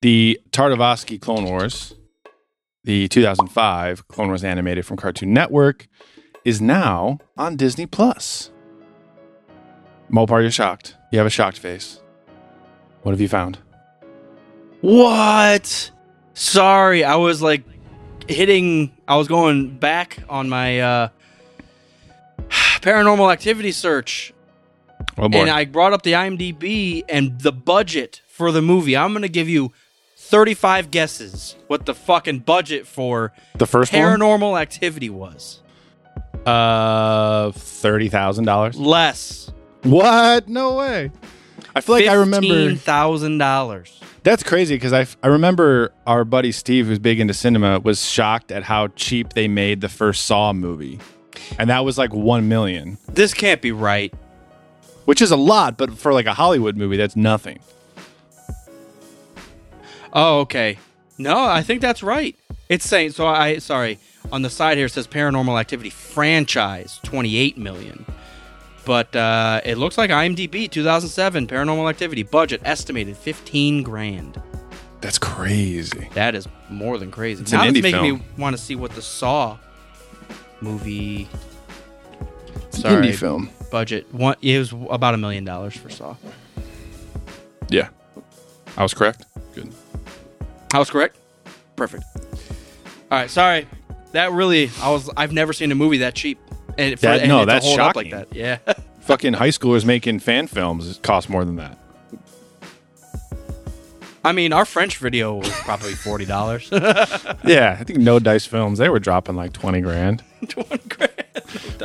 The 0.03 0.41
Tartakovsky 0.51 1.21
Clone 1.21 1.45
Wars, 1.45 1.93
the 2.89 3.07
2005 3.07 4.09
Clone 4.09 4.29
Wars 4.29 4.43
animated 4.43 4.87
from 4.87 4.97
Cartoon 4.97 5.35
Network, 5.35 5.87
is 6.47 6.59
now 6.59 7.19
on 7.37 7.55
Disney 7.55 7.85
Plus. 7.85 8.51
Mopar, 10.11 10.41
you're 10.41 10.51
shocked. 10.51 10.97
You 11.13 11.19
have 11.19 11.27
a 11.27 11.31
shocked 11.31 11.59
face. 11.59 12.01
What 13.03 13.13
have 13.13 13.21
you 13.21 13.29
found? 13.29 13.59
what? 14.81 15.91
Sorry, 16.33 17.05
I 17.05 17.17
was 17.17 17.43
like 17.43 17.63
hitting. 18.27 18.91
I 19.07 19.17
was 19.17 19.29
going 19.29 19.77
back 19.77 20.21
on 20.31 20.49
my 20.49 20.81
uh, 20.81 21.09
paranormal 22.49 23.31
activity 23.31 23.73
search, 23.73 24.33
Oh 25.19 25.29
boy. 25.29 25.41
and 25.41 25.51
I 25.51 25.67
brought 25.67 25.93
up 25.93 26.05
the 26.05 26.13
IMDb 26.13 27.05
and 27.07 27.39
the 27.39 27.53
budget 27.53 28.23
for 28.29 28.51
the 28.51 28.63
movie. 28.63 28.97
I'm 28.97 29.13
gonna 29.13 29.29
give 29.29 29.51
you. 29.51 29.73
35 30.29 30.91
guesses 30.91 31.57
what 31.69 31.87
the 31.87 31.95
fucking 31.95 32.41
budget 32.41 32.87
for 32.87 33.33
the 33.57 33.67
first 33.67 33.93
one? 33.93 34.03
paranormal 34.03 34.61
activity 34.61 35.09
was. 35.11 35.63
Uh, 36.45 37.51
$30,000. 37.51 38.79
Less. 38.79 39.51
What? 39.83 40.49
No 40.49 40.75
way. 40.77 41.11
I 41.75 41.81
feel 41.81 41.95
like 41.95 42.07
I 42.07 42.15
remember. 42.15 42.75
thousand 42.75 43.39
dollars. 43.39 44.01
That's 44.23 44.43
crazy 44.43 44.75
because 44.75 44.93
I, 44.93 45.07
I 45.23 45.29
remember 45.29 45.93
our 46.07 46.25
buddy 46.25 46.53
Steve, 46.53 46.87
who's 46.87 46.99
big 46.99 47.21
into 47.21 47.33
cinema, 47.35 47.81
was 47.81 48.05
shocked 48.05 48.51
at 48.53 48.65
how 48.65 48.89
cheap 48.89 49.33
they 49.35 49.49
made 49.49 49.81
the 49.81 49.89
first 49.89 50.27
Saw 50.27 50.53
movie, 50.53 50.99
and 51.59 51.71
that 51.71 51.85
was 51.85 51.97
like 51.97 52.13
one 52.13 52.49
million, 52.49 52.99
This 53.09 53.33
can't 53.33 53.63
be 53.63 53.73
right. 53.73 54.13
which 55.05 55.23
is 55.23 55.31
a 55.31 55.37
lot, 55.37 55.79
but 55.79 55.97
for 55.97 56.13
like 56.13 56.27
a 56.27 56.35
Hollywood 56.35 56.77
movie, 56.77 56.97
that's 56.97 57.17
nothing. 57.17 57.61
Oh, 60.13 60.41
okay. 60.41 60.79
No, 61.19 61.43
I 61.45 61.63
think 61.63 61.81
that's 61.81 62.03
right. 62.03 62.37
It's 62.69 62.89
saying 62.89 63.13
so. 63.13 63.27
I 63.27 63.59
sorry 63.59 63.99
on 64.31 64.43
the 64.43 64.51
side 64.51 64.77
here 64.77 64.87
it 64.87 64.91
says 64.93 65.07
Paranormal 65.07 65.59
Activity 65.59 65.91
franchise 65.91 67.01
twenty 67.03 67.37
eight 67.39 67.57
million, 67.59 68.05
but 68.85 69.15
uh, 69.17 69.61
it 69.65 69.79
looks 69.79 69.97
like 69.99 70.11
IMDb 70.11 70.71
2007 70.71 71.47
Paranormal 71.47 71.89
Activity 71.89 72.23
budget 72.23 72.61
estimated 72.65 73.17
fifteen 73.17 73.83
grand. 73.83 74.41
That's 75.01 75.19
crazy. 75.19 76.09
That 76.15 76.35
is 76.35 76.47
more 76.69 76.99
than 76.99 77.11
crazy. 77.11 77.43
It's 77.43 77.53
an 77.53 77.59
now 77.59 77.65
it's 77.65 77.79
indie 77.79 77.83
making 77.83 78.01
film. 78.03 78.19
me 78.19 78.25
want 78.37 78.57
to 78.57 78.63
see 78.63 78.75
what 78.77 78.91
the 78.93 79.03
Saw 79.03 79.57
movie 80.61 81.29
It's 82.67 82.77
an 82.79 82.83
Sorry. 82.83 83.07
indie 83.07 83.15
film. 83.15 83.49
budget. 83.71 84.13
One, 84.13 84.37
it 84.43 84.59
was 84.59 84.73
about 84.91 85.15
a 85.15 85.17
million 85.19 85.45
dollars 85.45 85.77
for 85.77 85.89
Saw. 85.89 86.17
Yeah, 87.71 87.89
I 88.77 88.83
was 88.83 88.93
correct. 88.93 89.25
Good. 90.69 90.77
I 90.77 90.79
was 90.79 90.91
correct. 90.91 91.17
Perfect. 91.77 92.05
All 93.11 93.19
right, 93.19 93.31
sorry. 93.31 93.67
That 94.13 94.33
really, 94.33 94.71
I 94.81 94.91
was. 94.91 95.11
I've 95.17 95.33
never 95.33 95.53
seen 95.53 95.71
a 95.73 95.75
movie 95.75 95.99
that 95.99 96.15
cheap. 96.15 96.39
And 96.77 96.99
for, 96.99 97.07
That- 97.07 97.21
and 97.21 97.29
no, 97.29 97.39
it 97.39 97.41
to 97.43 97.47
that's 97.47 97.65
hold 97.67 97.81
up 97.81 97.95
shocking. 97.95 98.13
like 98.13 98.29
that. 98.31 98.37
Yeah. 98.37 98.59
Fucking 99.01 99.35
high 99.35 99.49
schoolers 99.49 99.85
making 99.85 100.19
fan 100.21 100.47
films 100.47 100.99
cost 101.03 101.29
more 101.31 101.45
than 101.45 101.57
that. 101.57 101.79
I 104.25 104.33
mean, 104.33 104.53
our 104.53 104.65
French 104.67 104.99
video 104.99 105.37
was 105.37 105.49
probably 105.61 105.93
forty 105.95 106.27
dollars. 106.27 106.69
Yeah, 107.45 107.77
I 107.81 107.85
think 107.85 108.01
No 108.01 108.19
Dice 108.19 108.45
Films 108.47 108.79
they 108.79 108.89
were 108.89 108.99
dropping 108.99 109.37
like 109.37 109.53
twenty 109.53 109.81
grand. 109.81 110.23
Twenty 110.49 110.79
grand. 110.89 111.13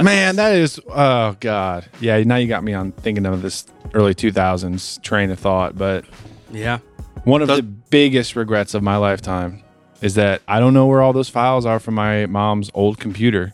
Man, 0.02 0.36
that 0.36 0.54
is 0.56 0.80
oh 0.90 1.38
god. 1.40 1.86
Yeah, 2.02 2.22
now 2.24 2.36
you 2.36 2.48
got 2.48 2.64
me 2.64 2.74
on 2.74 2.92
thinking 2.92 3.26
of 3.26 3.42
this 3.42 3.66
early 3.94 4.14
two 4.14 4.32
thousands 4.32 4.98
train 5.00 5.30
of 5.32 5.40
thought, 5.40 5.78
but 5.78 6.06
Yeah. 6.52 6.80
One 7.24 7.42
of 7.42 7.48
Does- 7.48 7.58
the 7.58 7.64
biggest 7.64 8.36
regrets 8.36 8.74
of 8.74 8.84
my 8.84 8.98
lifetime 8.98 9.64
is 10.02 10.16
that 10.16 10.42
I 10.48 10.60
don't 10.60 10.74
know 10.74 10.86
where 10.88 11.02
all 11.02 11.14
those 11.14 11.30
files 11.30 11.66
are 11.66 11.80
from 11.80 11.94
my 11.96 12.26
mom's 12.26 12.70
old 12.74 13.00
computer. 13.00 13.54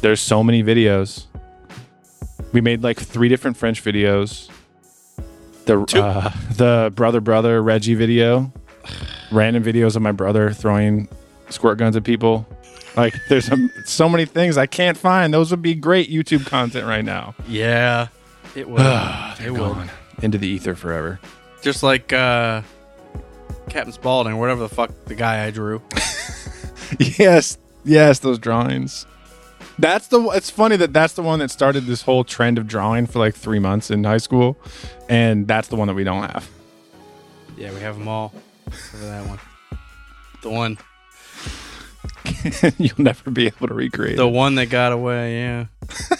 There's 0.00 0.20
so 0.20 0.42
many 0.42 0.62
videos. 0.62 1.26
We 2.52 2.60
made 2.60 2.82
like 2.82 2.98
three 2.98 3.28
different 3.28 3.56
French 3.56 3.82
videos. 3.84 4.48
The 5.66 5.80
uh, 6.00 6.30
the 6.56 6.92
brother 6.94 7.20
brother 7.20 7.62
Reggie 7.62 7.94
video, 7.94 8.52
random 9.32 9.64
videos 9.64 9.96
of 9.96 10.02
my 10.02 10.12
brother 10.12 10.50
throwing 10.52 11.08
squirt 11.48 11.78
guns 11.78 11.96
at 11.96 12.04
people. 12.04 12.46
Like 12.96 13.14
there's 13.28 13.50
um 13.50 13.70
so 13.86 14.08
many 14.08 14.24
things 14.24 14.56
I 14.56 14.66
can't 14.66 14.96
find. 14.96 15.32
Those 15.34 15.50
would 15.50 15.62
be 15.62 15.74
great 15.74 16.10
YouTube 16.10 16.46
content 16.46 16.86
right 16.86 17.04
now. 17.04 17.34
Yeah. 17.48 18.08
It. 18.54 18.66
They're 19.38 19.50
it 19.50 19.54
gone 19.56 19.90
into 20.22 20.38
the 20.38 20.46
ether 20.46 20.74
forever. 20.74 21.18
just 21.62 21.82
like 21.82 22.12
uh, 22.12 22.62
Captain 23.68 23.92
Spaulding 23.92 24.34
or 24.34 24.40
whatever 24.40 24.60
the 24.60 24.68
fuck 24.68 24.90
the 25.06 25.14
guy 25.14 25.44
I 25.44 25.50
drew. 25.50 25.82
Yes, 26.98 27.58
yes, 27.84 28.20
those 28.20 28.38
drawings. 28.38 29.06
That's 29.78 30.08
the. 30.08 30.20
It's 30.30 30.50
funny 30.50 30.76
that 30.76 30.92
that's 30.92 31.14
the 31.14 31.22
one 31.22 31.40
that 31.40 31.50
started 31.50 31.86
this 31.86 32.02
whole 32.02 32.22
trend 32.22 32.58
of 32.58 32.66
drawing 32.68 33.06
for 33.06 33.18
like 33.18 33.34
three 33.34 33.58
months 33.58 33.90
in 33.90 34.04
high 34.04 34.18
school, 34.18 34.56
and 35.08 35.48
that's 35.48 35.68
the 35.68 35.76
one 35.76 35.88
that 35.88 35.94
we 35.94 36.04
don't 36.04 36.22
have. 36.22 36.48
Yeah, 37.56 37.72
we 37.72 37.80
have 37.80 37.98
them 37.98 38.06
all. 38.06 38.32
Except 38.66 38.88
for 38.90 38.96
that 38.98 39.26
one. 39.26 39.38
The 40.42 40.50
one. 40.50 40.78
You'll 42.78 43.02
never 43.02 43.30
be 43.30 43.46
able 43.46 43.68
to 43.68 43.74
recreate. 43.74 44.16
The 44.16 44.28
it. 44.28 44.32
one 44.32 44.54
that 44.56 44.66
got 44.66 44.92
away. 44.92 45.38
Yeah. 45.38 45.66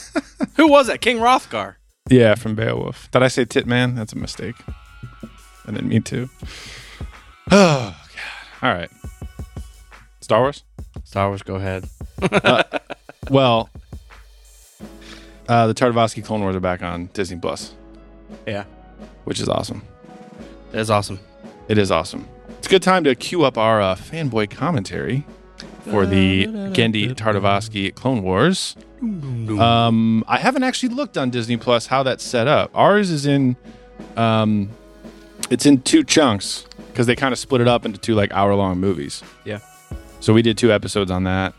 Who 0.57 0.68
was 0.68 0.88
that? 0.88 1.00
King 1.00 1.18
Hrothgar. 1.18 1.76
Yeah, 2.11 2.35
from 2.35 2.54
Beowulf. 2.54 3.11
Did 3.11 3.22
I 3.22 3.28
say 3.28 3.44
Tit 3.44 3.66
Man? 3.66 3.94
That's 3.94 4.12
a 4.12 4.18
mistake. 4.18 4.57
I 5.66 5.70
didn't 5.70 5.88
mean 5.88 6.02
to. 6.04 6.29
Oh 7.50 7.94
God! 8.60 8.66
All 8.68 8.74
right. 8.74 8.90
Star 10.20 10.40
Wars. 10.40 10.64
Star 11.04 11.28
Wars. 11.28 11.42
Go 11.42 11.56
ahead. 11.56 11.88
Well, 13.30 13.70
uh, 15.48 15.66
the 15.66 15.72
Tartakovsky 15.72 16.22
Clone 16.22 16.42
Wars 16.42 16.54
are 16.54 16.60
back 16.60 16.82
on 16.82 17.06
Disney 17.14 17.38
Plus, 17.38 17.72
Yeah. 18.46 18.64
which 19.24 19.40
is 19.40 19.48
awesome. 19.48 19.82
That's 20.72 20.90
awesome. 20.90 21.18
It 21.68 21.78
is 21.78 21.90
awesome. 21.90 22.28
It's 22.58 22.66
a 22.66 22.70
good 22.70 22.82
time 22.82 23.02
to 23.04 23.14
queue 23.14 23.44
up 23.44 23.56
our 23.56 23.80
uh, 23.80 23.94
fanboy 23.94 24.50
commentary 24.50 25.24
for 25.88 26.04
the 26.04 26.44
Genndy 26.74 27.14
Tartakovsky 27.14 27.94
Clone 27.94 28.22
Wars. 28.22 28.76
Um, 29.00 30.22
I 30.28 30.36
haven't 30.36 30.64
actually 30.64 30.90
looked 30.94 31.16
on 31.16 31.30
Disney 31.30 31.56
Plus 31.56 31.86
how 31.86 32.02
that's 32.02 32.22
set 32.22 32.46
up. 32.46 32.70
Ours 32.74 33.10
is 33.10 33.24
in, 33.24 33.56
um, 34.18 34.68
it's 35.50 35.66
in 35.66 35.82
two 35.82 36.04
chunks 36.04 36.66
because 36.88 37.06
they 37.06 37.16
kind 37.16 37.32
of 37.32 37.38
split 37.38 37.60
it 37.60 37.68
up 37.68 37.84
into 37.84 37.98
two 37.98 38.14
like 38.14 38.32
hour 38.32 38.54
long 38.54 38.78
movies. 38.78 39.22
Yeah. 39.44 39.60
So 40.20 40.32
we 40.32 40.42
did 40.42 40.56
two 40.56 40.72
episodes 40.72 41.10
on 41.10 41.24
that. 41.24 41.54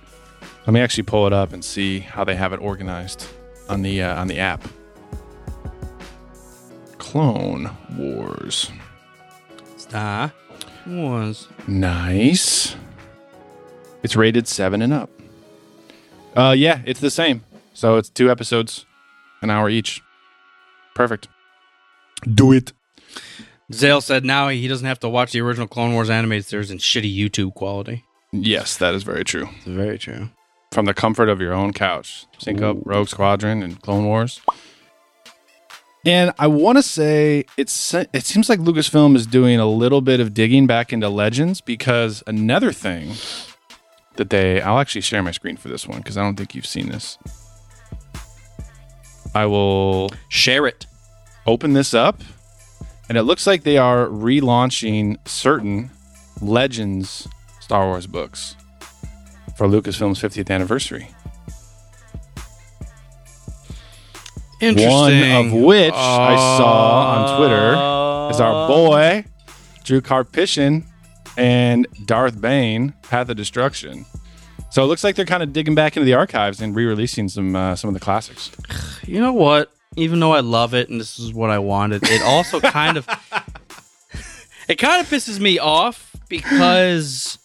Let 0.65 0.73
me 0.73 0.79
actually 0.79 1.03
pull 1.03 1.27
it 1.27 1.33
up 1.33 1.53
and 1.53 1.63
see 1.63 1.99
how 1.99 2.23
they 2.23 2.35
have 2.35 2.51
it 2.51 2.57
organized 2.59 3.27
on 3.69 3.81
the 3.81 4.01
uh, 4.01 4.19
on 4.19 4.27
the 4.27 4.39
app. 4.39 4.67
Clone 6.97 7.69
Wars. 7.95 8.71
Star 9.77 10.33
Wars. 10.87 11.47
Nice. 11.67 12.75
It's 14.01 14.15
rated 14.15 14.47
seven 14.47 14.81
and 14.81 14.93
up. 14.93 15.09
Uh, 16.35 16.53
yeah, 16.57 16.81
it's 16.85 16.99
the 16.99 17.09
same. 17.09 17.43
So 17.73 17.97
it's 17.97 18.09
two 18.09 18.29
episodes, 18.29 18.85
an 19.41 19.49
hour 19.49 19.69
each. 19.69 20.01
Perfect. 20.93 21.27
Do 22.33 22.51
it. 22.51 22.73
Zale 23.73 24.01
said 24.01 24.23
now 24.25 24.49
he 24.49 24.67
doesn't 24.67 24.85
have 24.87 24.99
to 24.99 25.09
watch 25.09 25.31
the 25.31 25.41
original 25.41 25.67
Clone 25.67 25.93
Wars 25.93 26.09
animated 26.09 26.45
series 26.45 26.71
in 26.71 26.77
shitty 26.77 27.15
YouTube 27.15 27.53
quality. 27.55 28.03
Yes, 28.31 28.77
that 28.77 28.93
is 28.93 29.03
very 29.03 29.23
true. 29.23 29.49
It's 29.57 29.65
very 29.65 29.97
true. 29.97 30.29
From 30.71 30.85
the 30.85 30.93
comfort 30.93 31.29
of 31.29 31.39
your 31.41 31.53
own 31.53 31.73
couch, 31.73 32.25
sync 32.37 32.61
up 32.61 32.77
Rogue 32.83 33.07
Squadron 33.07 33.63
and 33.63 33.81
Clone 33.81 34.05
Wars. 34.05 34.41
And 36.05 36.33
I 36.37 36.45
want 36.47 36.77
to 36.77 36.83
say 36.83 37.45
it's 37.57 37.93
it 37.95 38.25
seems 38.25 38.47
like 38.49 38.59
Lucasfilm 38.59 39.15
is 39.15 39.25
doing 39.25 39.59
a 39.59 39.65
little 39.65 40.01
bit 40.01 40.19
of 40.19 40.33
digging 40.35 40.67
back 40.67 40.93
into 40.93 41.09
Legends 41.09 41.61
because 41.61 42.21
another 42.27 42.71
thing 42.71 43.13
that 44.17 44.29
they 44.29 44.61
I'll 44.61 44.77
actually 44.79 45.01
share 45.01 45.23
my 45.23 45.31
screen 45.31 45.57
for 45.57 45.69
this 45.69 45.87
one 45.87 45.97
because 45.99 46.17
I 46.17 46.21
don't 46.21 46.35
think 46.35 46.53
you've 46.53 46.67
seen 46.67 46.89
this. 46.89 47.17
I 49.33 49.45
will 49.47 50.11
Share 50.29 50.67
it. 50.67 50.85
open 51.47 51.73
this 51.73 51.93
up, 51.93 52.21
and 53.09 53.17
it 53.17 53.23
looks 53.23 53.45
like 53.45 53.63
they 53.63 53.77
are 53.77 54.07
relaunching 54.07 55.17
certain 55.27 55.91
Legends 56.41 57.27
Star 57.59 57.85
Wars 57.87 58.07
books 58.07 58.55
for 59.57 59.67
Lucasfilm's 59.67 60.19
50th 60.21 60.49
anniversary. 60.49 61.07
Interesting. 64.61 64.89
One 64.91 65.45
of 65.45 65.51
which 65.53 65.93
I 65.93 66.35
saw 66.57 67.15
on 67.17 67.37
Twitter 67.37 67.71
is 68.33 68.39
our 68.39 68.67
boy 68.67 69.25
Drew 69.83 70.01
Karpyshyn 70.01 70.83
and 71.37 71.87
Darth 72.05 72.39
Bane, 72.39 72.93
Path 73.03 73.29
of 73.29 73.37
Destruction. 73.37 74.05
So 74.71 74.83
it 74.83 74.87
looks 74.87 75.03
like 75.03 75.15
they're 75.15 75.25
kind 75.25 75.43
of 75.43 75.53
digging 75.53 75.75
back 75.75 75.95
into 75.95 76.05
the 76.05 76.13
archives 76.13 76.61
and 76.61 76.75
re-releasing 76.75 77.29
some 77.29 77.55
uh, 77.55 77.75
some 77.75 77.87
of 77.89 77.93
the 77.93 77.99
classics. 77.99 78.51
You 79.05 79.19
know 79.19 79.33
what? 79.33 79.71
Even 79.95 80.19
though 80.19 80.33
I 80.33 80.41
love 80.41 80.73
it 80.73 80.89
and 80.89 80.99
this 80.99 81.19
is 81.19 81.33
what 81.33 81.49
I 81.49 81.59
wanted, 81.59 82.03
it 82.03 82.21
also 82.21 82.59
kind 82.61 82.97
of 82.97 83.07
it 84.67 84.75
kind 84.75 85.01
of 85.01 85.09
pisses 85.09 85.39
me 85.39 85.59
off 85.59 86.15
because 86.27 87.37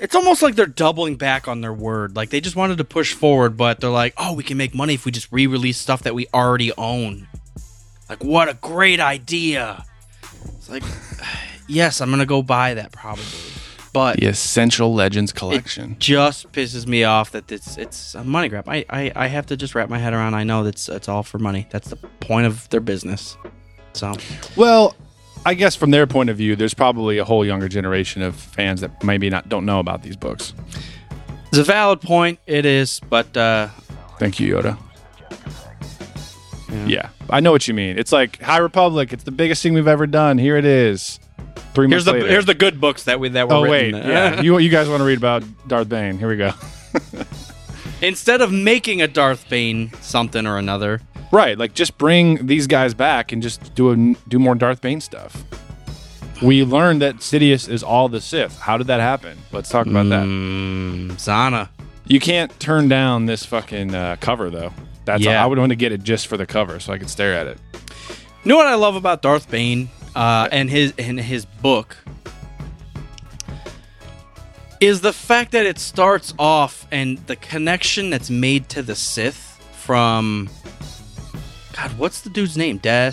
it's 0.00 0.14
almost 0.14 0.42
like 0.42 0.54
they're 0.54 0.66
doubling 0.66 1.16
back 1.16 1.48
on 1.48 1.60
their 1.60 1.72
word. 1.72 2.16
Like 2.16 2.30
they 2.30 2.40
just 2.40 2.56
wanted 2.56 2.78
to 2.78 2.84
push 2.84 3.14
forward, 3.14 3.56
but 3.56 3.80
they're 3.80 3.90
like, 3.90 4.14
"Oh, 4.16 4.32
we 4.34 4.42
can 4.42 4.56
make 4.56 4.74
money 4.74 4.94
if 4.94 5.04
we 5.04 5.12
just 5.12 5.30
re-release 5.32 5.78
stuff 5.78 6.02
that 6.04 6.14
we 6.14 6.26
already 6.32 6.72
own." 6.78 7.28
Like, 8.08 8.24
what 8.24 8.48
a 8.48 8.54
great 8.54 9.00
idea! 9.00 9.84
It's 10.56 10.70
like, 10.70 10.82
yes, 11.68 12.00
I'm 12.00 12.10
gonna 12.10 12.26
go 12.26 12.42
buy 12.42 12.74
that 12.74 12.92
probably, 12.92 13.24
but 13.98 14.20
The 14.20 14.26
Essential 14.26 14.94
Legends 14.94 15.32
collection. 15.32 15.96
just 15.98 16.52
pisses 16.52 16.86
me 16.86 17.02
off 17.02 17.32
that 17.32 17.50
it's 17.50 17.76
it's 17.76 18.14
a 18.14 18.22
money 18.22 18.48
grab. 18.48 18.68
I, 18.68 18.84
I, 18.88 19.10
I 19.16 19.26
have 19.26 19.46
to 19.46 19.56
just 19.56 19.74
wrap 19.74 19.88
my 19.88 19.98
head 19.98 20.12
around. 20.12 20.36
I 20.36 20.44
know 20.44 20.62
that's 20.62 20.88
it's 20.88 21.08
all 21.08 21.24
for 21.24 21.40
money. 21.40 21.66
That's 21.70 21.90
the 21.90 21.96
point 21.96 22.46
of 22.46 22.68
their 22.68 22.80
business. 22.80 23.36
So 23.94 24.14
Well, 24.56 24.94
I 25.44 25.54
guess 25.54 25.74
from 25.74 25.90
their 25.90 26.06
point 26.06 26.30
of 26.30 26.36
view, 26.36 26.54
there's 26.54 26.74
probably 26.74 27.18
a 27.18 27.24
whole 27.24 27.44
younger 27.44 27.68
generation 27.68 28.22
of 28.22 28.36
fans 28.36 28.82
that 28.82 29.02
maybe 29.02 29.28
not 29.30 29.48
don't 29.48 29.66
know 29.66 29.80
about 29.80 30.04
these 30.04 30.14
books. 30.14 30.54
it's 31.48 31.58
a 31.58 31.64
valid 31.64 32.00
point. 32.00 32.38
It 32.46 32.64
is, 32.66 33.00
but 33.00 33.36
uh, 33.36 33.66
Thank 34.20 34.38
you, 34.38 34.54
Yoda. 34.54 34.78
Yeah. 36.86 37.08
I 37.28 37.40
know 37.40 37.50
what 37.50 37.66
you 37.66 37.74
mean. 37.74 37.98
It's 37.98 38.12
like 38.12 38.40
High 38.40 38.58
Republic. 38.58 39.12
It's 39.12 39.24
the 39.24 39.32
biggest 39.32 39.60
thing 39.60 39.74
we've 39.74 39.88
ever 39.88 40.06
done. 40.06 40.38
Here 40.38 40.56
it 40.56 40.64
is. 40.64 41.18
Three 41.74 41.88
here's 41.88 42.04
months 42.04 42.04
the 42.06 42.12
later. 42.12 42.28
here's 42.28 42.46
the 42.46 42.54
good 42.54 42.80
books 42.80 43.04
that 43.04 43.20
we 43.20 43.28
that 43.30 43.48
were 43.48 43.54
Oh 43.54 43.62
wait, 43.62 43.94
yeah. 43.94 44.40
you 44.42 44.58
you 44.58 44.68
guys 44.68 44.88
want 44.88 45.00
to 45.00 45.04
read 45.04 45.18
about 45.18 45.44
Darth 45.68 45.88
Bane? 45.88 46.18
Here 46.18 46.28
we 46.28 46.36
go. 46.36 46.52
Instead 48.02 48.40
of 48.40 48.52
making 48.52 49.02
a 49.02 49.08
Darth 49.08 49.48
Bane 49.48 49.92
something 50.00 50.46
or 50.46 50.56
another, 50.56 51.00
Right, 51.30 51.58
like 51.58 51.74
just 51.74 51.98
bring 51.98 52.46
these 52.46 52.66
guys 52.66 52.94
back 52.94 53.32
and 53.32 53.42
just 53.42 53.74
do 53.74 53.90
a, 53.92 54.14
do 54.28 54.38
more 54.38 54.54
Darth 54.54 54.80
Bane 54.80 55.00
stuff. 55.00 55.44
We 56.42 56.64
learned 56.64 57.02
that 57.02 57.16
Sidious 57.16 57.68
is 57.68 57.82
all 57.82 58.08
the 58.08 58.20
Sith. 58.20 58.58
How 58.58 58.78
did 58.78 58.86
that 58.86 59.00
happen? 59.00 59.36
Let's 59.52 59.68
talk 59.68 59.86
about 59.86 60.08
that. 60.08 60.24
mm, 60.24 61.10
Zana. 61.12 61.68
You 62.06 62.20
can't 62.20 62.58
turn 62.60 62.88
down 62.88 63.26
this 63.26 63.44
fucking 63.44 63.94
uh, 63.94 64.16
cover 64.20 64.48
though. 64.48 64.72
That's 65.04 65.22
Yeah. 65.22 65.42
I 65.42 65.46
would 65.46 65.58
want 65.58 65.70
to 65.70 65.76
get 65.76 65.92
it 65.92 66.02
just 66.02 66.28
for 66.28 66.36
the 66.36 66.46
cover 66.46 66.80
so 66.80 66.92
I 66.92 66.98
could 66.98 67.10
stare 67.10 67.34
at 67.34 67.46
it. 67.46 67.58
You 68.44 68.50
know 68.50 68.56
what 68.56 68.66
I 68.66 68.76
love 68.76 68.94
about 68.94 69.20
Darth 69.20 69.50
Bane 69.50 69.90
uh, 70.14 70.48
and 70.50 70.70
his 70.70 70.92
and 70.98 71.18
his 71.20 71.44
book 71.44 71.96
is 74.80 75.00
the 75.00 75.12
fact 75.12 75.52
that 75.52 75.66
it 75.66 75.78
starts 75.78 76.34
off 76.38 76.86
and 76.92 77.18
the 77.26 77.36
connection 77.36 78.10
that's 78.10 78.30
made 78.30 78.68
to 78.68 78.82
the 78.82 78.94
Sith 78.94 79.56
from 79.72 80.48
God, 81.74 81.96
what's 81.98 82.20
the 82.20 82.30
dude's 82.30 82.56
name? 82.56 82.78
Des. 82.78 83.12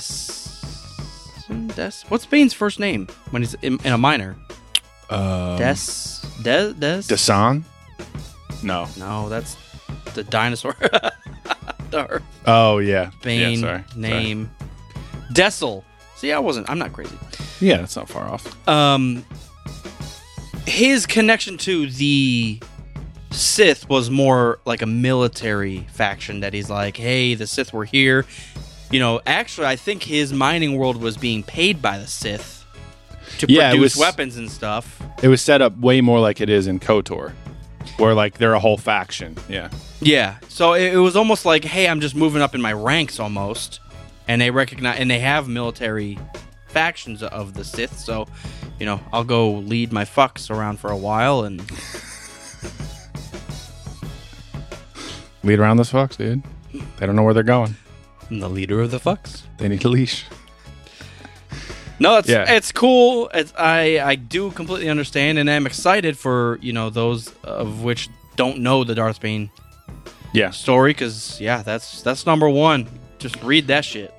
Des. 1.75 1.91
What's 2.09 2.25
Bane's 2.25 2.53
first 2.53 2.79
name 2.79 3.07
when 3.31 3.41
he's 3.41 3.53
in, 3.61 3.79
in 3.83 3.93
a 3.93 3.97
minor? 3.97 4.35
Uh, 5.09 5.57
Des. 5.57 5.75
Des. 6.41 6.73
Des. 6.73 7.01
Dasan? 7.07 7.63
No. 8.63 8.87
No, 8.97 9.29
that's 9.29 9.55
the 10.15 10.23
dinosaur. 10.23 10.75
Darth 11.91 12.23
Oh 12.47 12.79
yeah. 12.79 13.11
Bane 13.21 13.59
yeah, 13.59 13.61
sorry. 13.61 13.83
name. 13.95 14.51
Dessel. 15.33 15.83
See, 16.15 16.31
I 16.31 16.39
wasn't. 16.39 16.69
I'm 16.69 16.79
not 16.79 16.93
crazy. 16.93 17.15
Yeah, 17.59 17.77
that's 17.77 17.95
not 17.95 18.09
far 18.09 18.25
off. 18.27 18.67
um 18.67 19.25
his 20.65 21.05
connection 21.05 21.57
to 21.59 21.87
the 21.91 22.59
Sith 23.31 23.87
was 23.89 24.09
more 24.09 24.59
like 24.65 24.81
a 24.81 24.85
military 24.87 25.85
faction 25.93 26.39
that 26.39 26.53
he's 26.53 26.69
like, 26.69 26.97
hey, 26.97 27.35
the 27.35 27.45
Sith 27.45 27.71
were 27.73 27.85
here. 27.85 28.25
You 28.91 28.99
know, 28.99 29.21
actually, 29.27 29.67
I 29.67 29.75
think 29.75 30.03
his 30.03 30.31
mining 30.33 30.77
world 30.77 30.97
was 31.01 31.17
being 31.17 31.43
paid 31.43 31.81
by 31.81 31.97
the 31.99 32.07
Sith 32.07 32.65
to 33.39 33.45
Yeah, 33.49 33.71
produce 33.71 33.95
was- 33.95 33.99
weapons 34.01 34.37
and 34.37 34.49
stuff. 34.49 35.01
It 35.21 35.27
was 35.27 35.41
set 35.41 35.61
up 35.61 35.77
way 35.77 36.01
more 36.01 36.19
like 36.19 36.41
it 36.41 36.49
is 36.49 36.65
in 36.67 36.79
KOTOR, 36.79 37.31
where 37.97 38.13
like 38.13 38.37
they're 38.37 38.53
a 38.53 38.59
whole 38.59 38.77
faction. 38.77 39.35
Yeah. 39.49 39.69
Yeah, 40.01 40.35
so 40.49 40.73
it, 40.73 40.93
it 40.93 40.97
was 40.97 41.15
almost 41.15 41.45
like, 41.45 41.63
hey, 41.63 41.87
I'm 41.87 42.01
just 42.01 42.15
moving 42.15 42.41
up 42.41 42.53
in 42.55 42.61
my 42.61 42.73
ranks 42.73 43.19
almost, 43.19 43.79
and 44.27 44.41
they 44.41 44.51
recognize 44.51 44.99
and 44.99 45.09
they 45.09 45.19
have 45.19 45.47
military 45.47 46.17
factions 46.67 47.23
of 47.23 47.53
the 47.53 47.63
Sith. 47.63 47.97
So, 47.99 48.27
you 48.79 48.85
know, 48.85 48.99
I'll 49.13 49.23
go 49.23 49.51
lead 49.51 49.91
my 49.93 50.03
fucks 50.05 50.49
around 50.49 50.79
for 50.79 50.89
a 50.91 50.97
while 50.97 51.43
and 51.43 51.61
Lead 55.43 55.59
around 55.59 55.77
those 55.77 55.91
fucks, 55.91 56.17
dude. 56.17 56.41
They 56.97 57.05
don't 57.05 57.15
know 57.15 57.21
where 57.21 57.33
they're 57.35 57.43
going. 57.43 57.75
I'm 58.31 58.39
the 58.39 58.49
leader 58.49 58.81
of 58.81 58.89
the 58.89 58.97
fucks. 58.99 59.43
They 59.59 59.67
need 59.67 59.85
a 59.85 59.89
leash. 59.89 60.25
No, 61.99 62.17
it's 62.17 62.27
Yeah. 62.27 62.51
it's 62.51 62.71
cool. 62.71 63.29
It's 63.33 63.53
I 63.55 63.99
I 64.03 64.15
do 64.15 64.49
completely 64.51 64.89
understand, 64.89 65.37
and 65.37 65.47
I'm 65.49 65.67
excited 65.67 66.17
for 66.17 66.57
you 66.63 66.73
know 66.73 66.89
those 66.89 67.31
of 67.43 67.83
which 67.83 68.09
don't 68.35 68.57
know 68.59 68.83
the 68.83 68.95
Darth 68.95 69.21
Bane 69.21 69.51
Yeah. 70.33 70.49
story 70.49 70.89
because 70.91 71.39
yeah, 71.39 71.61
that's 71.61 72.01
that's 72.01 72.25
number 72.25 72.49
one. 72.49 72.87
Just 73.19 73.41
read 73.43 73.67
that 73.67 73.85
shit. 73.85 74.11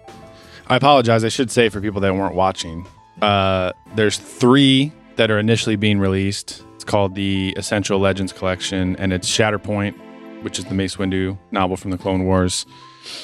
I 0.68 0.76
apologize. 0.76 1.22
I 1.22 1.28
should 1.28 1.50
say 1.50 1.68
for 1.68 1.80
people 1.80 2.00
that 2.00 2.14
weren't 2.14 2.34
watching, 2.34 2.86
uh, 3.22 3.72
there's 3.94 4.18
three 4.18 4.92
that 5.14 5.30
are 5.30 5.38
initially 5.38 5.76
being 5.76 5.98
released. 5.98 6.62
It's 6.74 6.84
called 6.84 7.14
the 7.14 7.54
Essential 7.56 8.00
Legends 8.00 8.32
Collection, 8.32 8.96
and 8.96 9.12
it's 9.12 9.30
Shatterpoint, 9.30 9.94
which 10.42 10.58
is 10.58 10.64
the 10.64 10.74
Mace 10.74 10.96
Windu 10.96 11.38
novel 11.52 11.76
from 11.76 11.92
the 11.92 11.98
Clone 11.98 12.24
Wars, 12.24 12.66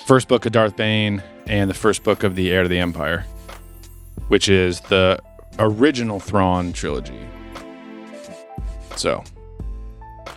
first 0.06 0.28
book 0.28 0.46
of 0.46 0.52
Darth 0.52 0.76
Bane, 0.76 1.22
and 1.46 1.68
the 1.68 1.74
first 1.74 2.04
book 2.04 2.22
of 2.22 2.36
the 2.36 2.52
Heir 2.52 2.62
to 2.62 2.68
the 2.68 2.78
Empire, 2.78 3.26
which 4.28 4.48
is 4.48 4.80
the 4.82 5.18
original 5.58 6.20
Thrawn 6.20 6.72
trilogy. 6.72 7.18
So 8.94 9.24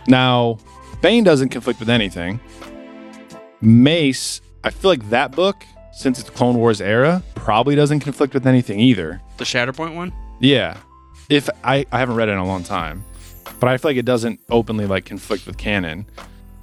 now, 0.08 0.58
Bane 1.02 1.22
doesn't 1.22 1.50
conflict 1.50 1.78
with 1.78 1.88
anything. 1.88 2.40
Mace, 3.60 4.40
I 4.64 4.70
feel 4.70 4.90
like 4.90 5.08
that 5.10 5.32
book, 5.32 5.64
since 5.96 6.20
it's 6.20 6.28
Clone 6.28 6.58
Wars 6.58 6.82
era, 6.82 7.22
probably 7.34 7.74
doesn't 7.74 8.00
conflict 8.00 8.34
with 8.34 8.46
anything 8.46 8.78
either. 8.78 9.22
The 9.38 9.44
Shatterpoint 9.44 9.94
one. 9.94 10.12
Yeah. 10.40 10.76
If 11.30 11.48
I, 11.64 11.86
I 11.90 11.98
haven't 11.98 12.16
read 12.16 12.28
it 12.28 12.32
in 12.32 12.38
a 12.38 12.46
long 12.46 12.64
time, 12.64 13.02
but 13.58 13.68
I 13.68 13.78
feel 13.78 13.90
like 13.92 13.96
it 13.96 14.04
doesn't 14.04 14.40
openly 14.50 14.84
like 14.84 15.06
conflict 15.06 15.46
with 15.46 15.56
canon. 15.56 16.04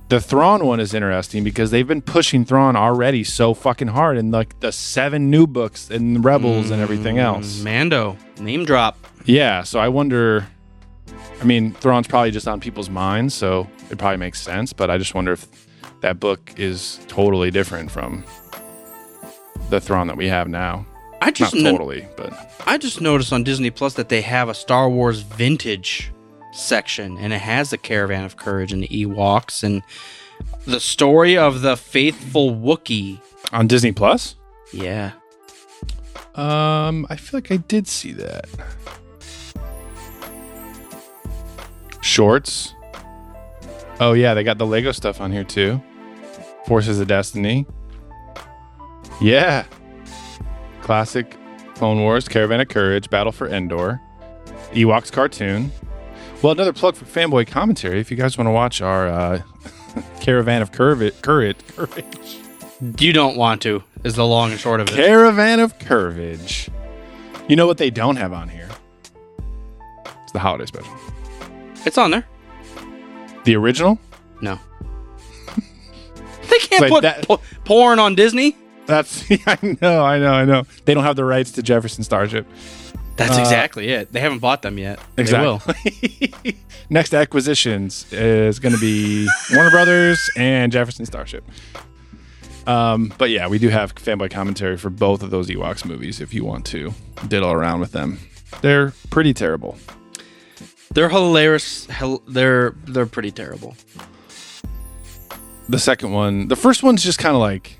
The 0.09 0.21
Thrawn 0.21 0.67
one 0.67 0.79
is 0.79 0.93
interesting 0.93 1.43
because 1.43 1.71
they've 1.71 1.87
been 1.87 2.03
pushing 2.03 2.45
Thrawn 2.45 2.75
already 2.75 3.23
so 3.23 3.55
fucking 3.55 3.87
hard 3.87 4.17
in 4.17 4.29
like 4.29 4.59
the 4.59 4.71
seven 4.71 5.31
new 5.31 5.47
books 5.47 5.89
and 5.89 6.23
Rebels 6.23 6.69
and 6.69 6.79
everything 6.79 7.15
mm, 7.15 7.23
else. 7.23 7.63
Mando 7.63 8.15
name 8.39 8.65
drop. 8.65 8.97
Yeah, 9.25 9.63
so 9.63 9.79
I 9.79 9.87
wonder. 9.87 10.45
I 11.41 11.45
mean, 11.45 11.73
Thrawn's 11.73 12.07
probably 12.07 12.29
just 12.29 12.47
on 12.47 12.59
people's 12.59 12.89
minds, 12.89 13.33
so 13.33 13.67
it 13.89 13.97
probably 13.97 14.17
makes 14.17 14.39
sense. 14.39 14.73
But 14.73 14.91
I 14.91 14.99
just 14.99 15.15
wonder 15.15 15.31
if 15.31 15.47
that 16.01 16.19
book 16.19 16.53
is 16.57 16.99
totally 17.07 17.49
different 17.49 17.89
from 17.89 18.23
the 19.73 19.81
Thrawn 19.81 20.05
that 20.07 20.17
we 20.17 20.27
have 20.27 20.47
now. 20.47 20.85
I 21.21 21.25
Not 21.27 21.35
just 21.35 21.55
no- 21.55 21.71
totally, 21.71 22.07
but 22.15 22.31
I 22.67 22.77
just 22.77 23.01
noticed 23.01 23.33
on 23.33 23.43
Disney 23.43 23.71
Plus 23.71 23.95
that 23.95 24.09
they 24.09 24.21
have 24.21 24.49
a 24.49 24.53
Star 24.53 24.89
Wars 24.89 25.21
vintage 25.21 26.11
section, 26.53 27.17
and 27.17 27.33
it 27.33 27.39
has 27.41 27.71
the 27.71 27.77
Caravan 27.77 28.23
of 28.23 28.37
Courage 28.37 28.71
and 28.71 28.83
the 28.83 28.87
Ewoks 28.89 29.63
and 29.63 29.81
the 30.65 30.79
story 30.79 31.37
of 31.37 31.61
the 31.61 31.75
faithful 31.75 32.51
Wookiee. 32.51 33.19
On 33.51 33.65
Disney 33.67 33.91
Plus? 33.91 34.35
Yeah. 34.71 35.13
Um, 36.35 37.07
I 37.09 37.15
feel 37.15 37.37
like 37.37 37.51
I 37.51 37.57
did 37.57 37.87
see 37.87 38.11
that. 38.13 38.45
Shorts. 42.01 42.73
Oh 43.99 44.13
yeah, 44.13 44.33
they 44.33 44.43
got 44.43 44.57
the 44.57 44.65
Lego 44.65 44.91
stuff 44.91 45.21
on 45.21 45.31
here 45.31 45.43
too. 45.43 45.81
Forces 46.67 46.99
of 46.99 47.07
Destiny. 47.07 47.65
Yeah. 49.23 49.65
Classic 50.81 51.35
Clone 51.75 52.01
Wars, 52.01 52.27
Caravan 52.27 52.59
of 52.61 52.67
Courage, 52.67 53.09
Battle 53.09 53.31
for 53.31 53.47
Endor, 53.47 53.99
Ewoks 54.73 55.11
cartoon. 55.11 55.71
Well, 56.41 56.51
another 56.51 56.73
plug 56.73 56.95
for 56.95 57.05
fanboy 57.05 57.47
commentary. 57.47 57.99
If 57.99 58.11
you 58.11 58.17
guys 58.17 58.37
want 58.37 58.47
to 58.47 58.51
watch 58.51 58.81
our 58.81 59.07
uh, 59.07 59.41
Caravan 60.19 60.61
of 60.61 60.71
Courage, 60.73 61.19
Courage, 61.21 61.55
Courage, 61.75 62.37
You 62.99 63.13
don't 63.13 63.37
want 63.37 63.61
to, 63.61 63.81
is 64.03 64.15
the 64.15 64.25
long 64.25 64.51
and 64.51 64.59
short 64.59 64.81
of 64.81 64.89
it. 64.89 64.95
Caravan 64.95 65.61
of 65.61 65.79
Courage. 65.79 66.69
You 67.47 67.55
know 67.55 67.65
what 67.65 67.77
they 67.77 67.89
don't 67.89 68.17
have 68.17 68.33
on 68.33 68.49
here? 68.49 68.69
It's 70.23 70.31
the 70.33 70.39
holiday 70.39 70.65
special. 70.65 70.93
It's 71.85 71.97
on 71.97 72.11
there. 72.11 72.25
The 73.45 73.55
original? 73.55 73.99
No. 74.41 74.59
they 76.49 76.57
can't 76.59 76.81
Like 76.81 76.91
put 76.91 77.01
that- 77.03 77.27
po- 77.27 77.41
porn 77.63 77.99
on 77.99 78.15
Disney. 78.15 78.57
That's 78.85 79.23
I 79.47 79.77
know, 79.81 80.03
I 80.03 80.19
know, 80.19 80.33
I 80.33 80.45
know. 80.45 80.63
They 80.85 80.93
don't 80.93 81.03
have 81.03 81.15
the 81.15 81.25
rights 81.25 81.51
to 81.51 81.63
Jefferson 81.63 82.03
Starship. 82.03 82.47
That's 83.15 83.37
exactly 83.37 83.89
it. 83.89 84.11
They 84.11 84.19
haven't 84.19 84.39
bought 84.39 84.63
them 84.63 84.77
yet. 84.79 84.99
They 85.15 85.23
will. 85.23 85.61
Exactly. 85.67 86.57
Next 86.89 87.13
acquisitions 87.13 88.11
is 88.11 88.59
going 88.59 88.73
to 88.73 88.81
be 88.81 89.27
Warner 89.53 89.69
Brothers 89.69 90.19
and 90.35 90.71
Jefferson 90.71 91.05
Starship. 91.05 91.43
Um, 92.65 93.13
but 93.17 93.29
yeah, 93.29 93.47
we 93.47 93.59
do 93.59 93.69
have 93.69 93.93
fanboy 93.93 94.31
commentary 94.31 94.77
for 94.77 94.89
both 94.89 95.21
of 95.21 95.29
those 95.29 95.49
Ewoks 95.49 95.85
movies 95.85 96.21
if 96.21 96.33
you 96.33 96.43
want 96.43 96.65
to 96.67 96.93
diddle 97.27 97.51
around 97.51 97.81
with 97.81 97.91
them. 97.91 98.17
They're 98.61 98.93
pretty 99.09 99.33
terrible. 99.33 99.77
They're 100.91 101.09
hilarious. 101.09 101.87
They're 102.27 102.71
they're 102.85 103.05
pretty 103.05 103.31
terrible. 103.31 103.75
The 105.67 105.79
second 105.79 106.11
one, 106.11 106.47
the 106.47 106.55
first 106.55 106.83
one's 106.83 107.03
just 107.03 107.19
kind 107.19 107.35
of 107.35 107.41
like 107.41 107.79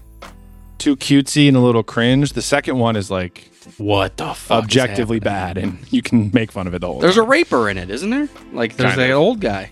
too 0.77 0.95
cutesy 0.95 1.47
and 1.47 1.57
a 1.57 1.59
little 1.59 1.83
cringe. 1.83 2.33
The 2.33 2.41
second 2.41 2.77
one 2.79 2.95
is 2.95 3.09
like 3.11 3.51
What 3.77 4.17
the 4.17 4.33
fuck? 4.33 4.63
objectively 4.63 5.19
bad, 5.19 5.57
and 5.57 5.79
you 5.91 6.01
can 6.01 6.31
make 6.33 6.51
fun 6.51 6.67
of 6.67 6.73
it 6.73 6.79
the 6.79 6.87
whole 6.87 6.99
There's 6.99 7.15
time. 7.15 7.25
a 7.25 7.27
raper 7.27 7.69
in 7.69 7.77
it, 7.77 7.89
isn't 7.89 8.09
there? 8.09 8.27
Like 8.51 8.75
there's 8.75 8.91
Kind 8.95 9.03
an 9.03 9.11
old 9.11 9.39
guy. 9.39 9.69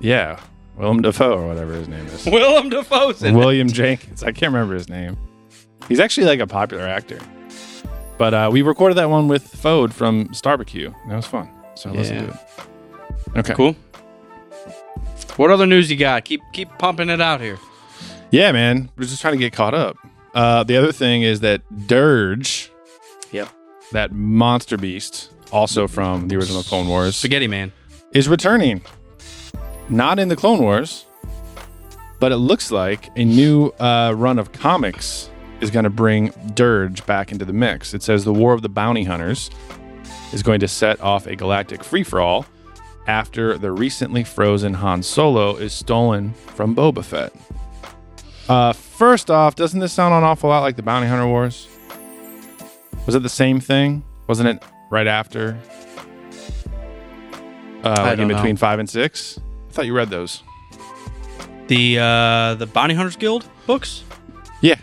yeah, 0.00 0.40
Willem 0.76 1.02
Dafoe 1.02 1.32
or 1.38 1.46
whatever 1.48 1.72
his 1.74 1.88
name 1.88 2.06
is. 2.06 2.26
Willem 2.26 2.68
Dafoe's 2.68 3.22
in 3.22 3.34
it. 3.34 3.38
William 3.38 3.68
Jenkins. 3.68 4.22
I 4.22 4.32
can't 4.32 4.52
remember 4.52 4.74
his 4.74 4.88
name. 4.88 5.16
He's 5.88 6.00
actually 6.00 6.26
like 6.26 6.40
a 6.40 6.46
popular 6.46 6.84
actor. 6.84 7.18
But 8.16 8.32
uh, 8.32 8.48
we 8.52 8.62
recorded 8.62 8.94
that 8.98 9.10
one 9.10 9.26
with 9.28 9.52
Fode 9.52 9.92
from 9.92 10.28
Starbecue. 10.28 10.94
That 11.08 11.16
was 11.16 11.26
fun. 11.26 11.50
So 11.74 11.90
listen 11.90 12.26
to 12.28 12.32
it. 12.32 13.38
Okay. 13.38 13.54
Cool. 13.54 13.74
What 15.36 15.50
other 15.50 15.66
news 15.66 15.90
you 15.90 15.96
got? 15.96 16.24
Keep 16.24 16.42
keep 16.52 16.68
pumping 16.78 17.08
it 17.10 17.20
out 17.20 17.40
here. 17.40 17.58
Yeah, 18.34 18.50
man. 18.50 18.90
We're 18.96 19.04
just 19.04 19.20
trying 19.20 19.34
to 19.34 19.38
get 19.38 19.52
caught 19.52 19.74
up. 19.74 19.96
Uh, 20.34 20.64
the 20.64 20.76
other 20.76 20.90
thing 20.90 21.22
is 21.22 21.38
that 21.40 21.62
Durge, 21.72 22.68
Yep. 23.30 23.48
that 23.92 24.10
monster 24.10 24.76
beast, 24.76 25.30
also 25.52 25.86
from 25.86 26.26
the 26.26 26.34
original 26.34 26.64
Clone 26.64 26.88
Wars, 26.88 27.14
Spaghetti 27.14 27.46
Man. 27.46 27.70
is 28.12 28.28
returning. 28.28 28.80
Not 29.88 30.18
in 30.18 30.26
the 30.26 30.34
Clone 30.34 30.58
Wars, 30.58 31.04
but 32.18 32.32
it 32.32 32.38
looks 32.38 32.72
like 32.72 33.08
a 33.16 33.24
new 33.24 33.68
uh, 33.78 34.12
run 34.16 34.40
of 34.40 34.50
comics 34.50 35.30
is 35.60 35.70
going 35.70 35.84
to 35.84 35.90
bring 35.90 36.30
Durge 36.56 37.06
back 37.06 37.30
into 37.30 37.44
the 37.44 37.52
mix. 37.52 37.94
It 37.94 38.02
says 38.02 38.24
the 38.24 38.34
War 38.34 38.52
of 38.52 38.62
the 38.62 38.68
Bounty 38.68 39.04
Hunters 39.04 39.48
is 40.32 40.42
going 40.42 40.58
to 40.58 40.66
set 40.66 41.00
off 41.00 41.28
a 41.28 41.36
galactic 41.36 41.84
free 41.84 42.02
for 42.02 42.20
all 42.20 42.46
after 43.06 43.56
the 43.56 43.70
recently 43.70 44.24
frozen 44.24 44.74
Han 44.74 45.04
Solo 45.04 45.54
is 45.54 45.72
stolen 45.72 46.32
from 46.34 46.74
Boba 46.74 47.04
Fett. 47.04 47.32
Uh, 48.48 48.72
first 48.72 49.30
off, 49.30 49.54
doesn't 49.54 49.80
this 49.80 49.92
sound 49.92 50.14
an 50.14 50.22
awful 50.22 50.50
lot 50.50 50.60
like 50.60 50.76
the 50.76 50.82
Bounty 50.82 51.06
Hunter 51.08 51.26
Wars? 51.26 51.68
Was 53.06 53.14
it 53.14 53.22
the 53.22 53.28
same 53.28 53.60
thing? 53.60 54.04
Wasn't 54.26 54.48
it 54.48 54.62
right 54.90 55.06
after? 55.06 55.58
Uh, 57.82 57.94
like 57.98 58.12
in 58.12 58.18
don't 58.18 58.28
know. 58.28 58.34
between 58.34 58.56
five 58.56 58.78
and 58.78 58.88
six? 58.88 59.38
I 59.68 59.72
thought 59.72 59.86
you 59.86 59.94
read 59.94 60.10
those. 60.10 60.42
The 61.66 61.98
uh 61.98 62.54
the 62.54 62.66
Bounty 62.66 62.94
Hunters 62.94 63.16
Guild 63.16 63.48
books. 63.66 64.02
Yeah. 64.60 64.76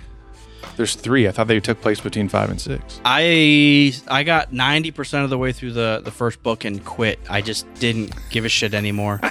There's 0.78 0.95
three. 0.95 1.28
I 1.28 1.32
thought 1.32 1.47
they 1.47 1.59
took 1.59 1.82
place 1.82 1.99
between 1.99 2.30
five 2.30 2.49
and 2.49 2.59
six. 2.59 2.99
I 3.05 3.93
I 4.07 4.24
got 4.24 4.53
ninety 4.53 4.91
percent 4.91 5.24
of 5.24 5.30
the 5.30 5.38
way 5.38 5.51
through 5.51 5.74
the 5.74 6.01
the 6.03 6.12
first 6.12 6.41
book 6.43 6.66
and 6.66 6.84
quit. 6.84 7.20
I 7.30 7.41
just 7.41 7.72
didn't 7.76 8.14
give 8.30 8.45
a 8.45 8.49
shit 8.49 8.74
anymore. 8.74 9.22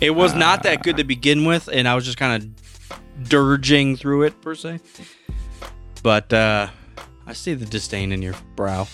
it 0.00 0.10
was 0.10 0.34
not 0.34 0.62
that 0.62 0.82
good 0.82 0.96
to 0.96 1.04
begin 1.04 1.44
with, 1.44 1.68
and 1.68 1.86
I 1.88 1.94
was 1.94 2.04
just 2.04 2.16
kind 2.18 2.42
of 2.42 2.67
dirging 3.24 3.96
through 3.96 4.22
it 4.24 4.40
per 4.40 4.54
se. 4.54 4.80
But 6.02 6.32
uh 6.32 6.68
I 7.26 7.32
see 7.34 7.54
the 7.54 7.66
disdain 7.66 8.12
in 8.12 8.22
your 8.22 8.34
brow. 8.56 8.86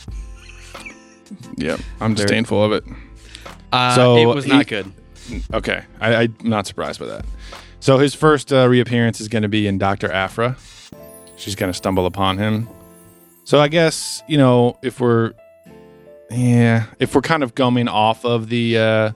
Yep. 1.57 1.81
I'm 2.01 2.15
Very- 2.15 2.27
disdainful 2.27 2.63
of 2.65 2.73
it. 2.73 2.85
Uh, 3.73 3.95
So 3.95 4.17
it 4.17 4.27
was 4.27 4.47
not 4.47 4.59
he- 4.61 4.65
good. 4.65 4.93
Okay. 5.53 5.83
I, 6.01 6.15
I'm 6.25 6.37
not 6.43 6.67
surprised 6.67 7.01
by 7.01 7.07
that. 7.07 7.25
So 7.81 7.99
his 7.99 8.15
first 8.15 8.53
uh, 8.53 8.69
reappearance 8.69 9.21
is 9.21 9.29
going 9.29 9.43
to 9.43 9.49
be 9.49 9.67
in 9.67 9.79
Dr. 9.79 10.11
Aphra. 10.11 10.57
She's 11.37 11.55
going 11.55 11.71
to 11.71 11.77
stumble 11.77 12.07
upon 12.07 12.39
him. 12.39 12.69
So 13.45 13.59
I 13.61 13.69
guess, 13.69 14.23
you 14.29 14.37
know, 14.39 14.79
if 14.83 15.01
we're, 15.01 15.33
yeah, 16.31 16.85
if 16.99 17.15
we're 17.15 17.21
kind 17.23 17.43
of 17.43 17.55
going 17.55 17.89
off 17.89 18.25
of 18.25 18.49
the 18.49 18.79
uh, 18.79 19.13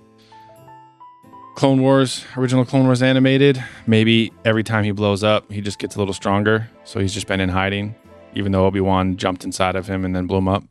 Clone 1.58 1.82
Wars, 1.82 2.24
original 2.36 2.64
Clone 2.64 2.84
Wars 2.84 3.02
animated, 3.02 3.60
maybe 3.84 4.32
every 4.44 4.62
time 4.62 4.84
he 4.84 4.92
blows 4.92 5.24
up, 5.24 5.50
he 5.50 5.60
just 5.60 5.80
gets 5.80 5.96
a 5.96 5.98
little 5.98 6.14
stronger. 6.14 6.70
So 6.84 7.00
he's 7.00 7.12
just 7.12 7.26
been 7.26 7.40
in 7.40 7.48
hiding, 7.48 7.96
even 8.36 8.52
though 8.52 8.64
Obi 8.64 8.80
Wan 8.80 9.16
jumped 9.16 9.42
inside 9.42 9.74
of 9.74 9.88
him 9.88 10.04
and 10.04 10.14
then 10.14 10.28
blew 10.28 10.38
him 10.38 10.46
up. 10.46 10.62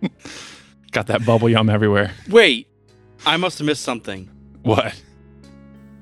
Got 0.90 1.08
that 1.08 1.26
bubble 1.26 1.50
yum 1.50 1.68
everywhere. 1.68 2.12
Wait, 2.30 2.66
I 3.26 3.36
must 3.36 3.58
have 3.58 3.66
missed 3.66 3.82
something. 3.82 4.30
What? 4.62 5.02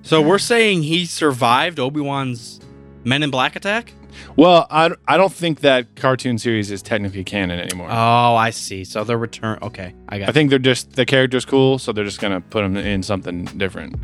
So 0.03 0.23
we're 0.23 0.39
saying 0.39 0.85
he 0.85 1.07
survived 1.07 1.81
Obi 1.81 2.03
Wan's 2.03 2.61
Men 3.03 3.25
in 3.25 3.31
Black 3.31 3.57
attack? 3.57 3.93
Well, 4.37 4.67
I, 4.71 4.91
I 5.07 5.17
don't 5.17 5.33
think 5.33 5.61
that 5.61 5.95
cartoon 5.97 6.39
series 6.39 6.71
is 6.71 6.83
technically 6.83 7.25
canon 7.25 7.61
anymore. 7.61 7.89
Oh, 7.91 8.37
I 8.37 8.51
see. 8.51 8.85
So 8.85 9.05
the 9.05 9.17
return. 9.17 9.59
Okay, 9.63 9.95
I 10.09 10.19
got. 10.19 10.29
I 10.29 10.33
think 10.33 10.51
they're 10.51 10.59
just 10.59 10.93
the 10.93 11.07
character's 11.07 11.45
cool, 11.45 11.79
so 11.79 11.93
they're 11.93 12.05
just 12.05 12.21
gonna 12.21 12.41
put 12.41 12.65
him 12.65 12.77
in 12.77 13.03
something 13.03 13.45
different. 13.45 13.97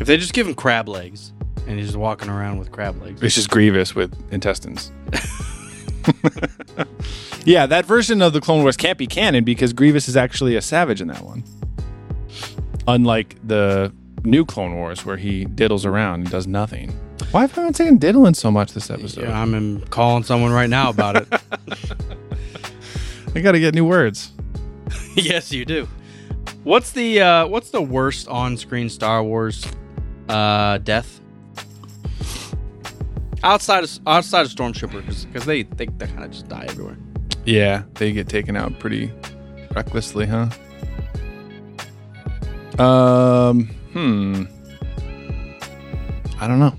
if 0.00 0.06
they 0.06 0.16
just 0.16 0.32
give 0.32 0.46
him 0.46 0.54
crab 0.54 0.88
legs 0.88 1.32
and 1.66 1.78
he's 1.78 1.88
just 1.88 1.98
walking 1.98 2.28
around 2.28 2.58
with 2.58 2.70
crab 2.70 3.00
legs. 3.02 3.22
It's 3.22 3.34
just 3.34 3.50
Grievous 3.50 3.94
with 3.94 4.14
intestines. 4.32 4.92
yeah, 7.44 7.66
that 7.66 7.84
version 7.84 8.22
of 8.22 8.32
the 8.32 8.40
Clone 8.40 8.62
Wars 8.62 8.76
can't 8.76 8.98
be 8.98 9.06
canon 9.06 9.44
because 9.44 9.72
Grievous 9.72 10.08
is 10.08 10.16
actually 10.16 10.56
a 10.56 10.62
savage 10.62 11.00
in 11.00 11.08
that 11.08 11.22
one. 11.22 11.42
Unlike 12.86 13.36
the 13.44 13.92
new 14.26 14.44
Clone 14.44 14.74
Wars 14.74 15.06
where 15.06 15.16
he 15.16 15.46
diddles 15.46 15.86
around 15.86 16.20
and 16.20 16.30
does 16.30 16.46
nothing. 16.46 16.90
Why 17.30 17.42
have 17.42 17.56
I 17.58 17.64
been 17.64 17.74
saying 17.74 17.98
diddling 17.98 18.34
so 18.34 18.50
much 18.50 18.72
this 18.72 18.90
episode? 18.90 19.24
Yeah, 19.24 19.40
I'm 19.40 19.54
in- 19.54 19.80
calling 19.86 20.22
someone 20.22 20.52
right 20.52 20.68
now 20.68 20.90
about 20.90 21.16
it. 21.16 21.28
I 23.34 23.40
gotta 23.40 23.60
get 23.60 23.74
new 23.74 23.84
words. 23.84 24.32
yes, 25.14 25.52
you 25.52 25.64
do. 25.64 25.88
What's 26.64 26.92
the 26.92 27.20
uh, 27.20 27.46
what's 27.46 27.70
the 27.70 27.82
worst 27.82 28.28
on-screen 28.28 28.88
Star 28.88 29.22
Wars 29.22 29.66
uh, 30.28 30.78
death? 30.78 31.20
Outside 33.42 33.84
of 33.84 33.98
outside 34.06 34.46
of 34.46 34.52
stormtroopers, 34.52 35.26
because 35.26 35.46
they 35.46 35.62
they, 35.62 35.86
they 35.86 36.06
kind 36.06 36.24
of 36.24 36.30
just 36.30 36.48
die 36.48 36.66
everywhere. 36.68 36.96
Yeah, 37.44 37.82
they 37.94 38.12
get 38.12 38.28
taken 38.28 38.56
out 38.56 38.78
pretty 38.80 39.12
recklessly, 39.74 40.26
huh? 40.26 40.48
Um, 42.82 43.70
hmm. 43.96 44.44
I 46.38 46.46
don't 46.46 46.58
know. 46.58 46.74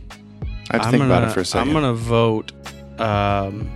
I 0.70 0.74
have 0.74 0.82
to 0.82 0.88
I'm 0.88 0.92
think 0.92 1.04
about 1.04 1.20
gonna- 1.22 1.32
it 1.32 1.34
for 1.34 1.40
a 1.40 1.46
second. 1.46 1.68
I'm 1.70 1.74
gonna 1.74 1.94
vote 1.94 2.52
um, 3.00 3.72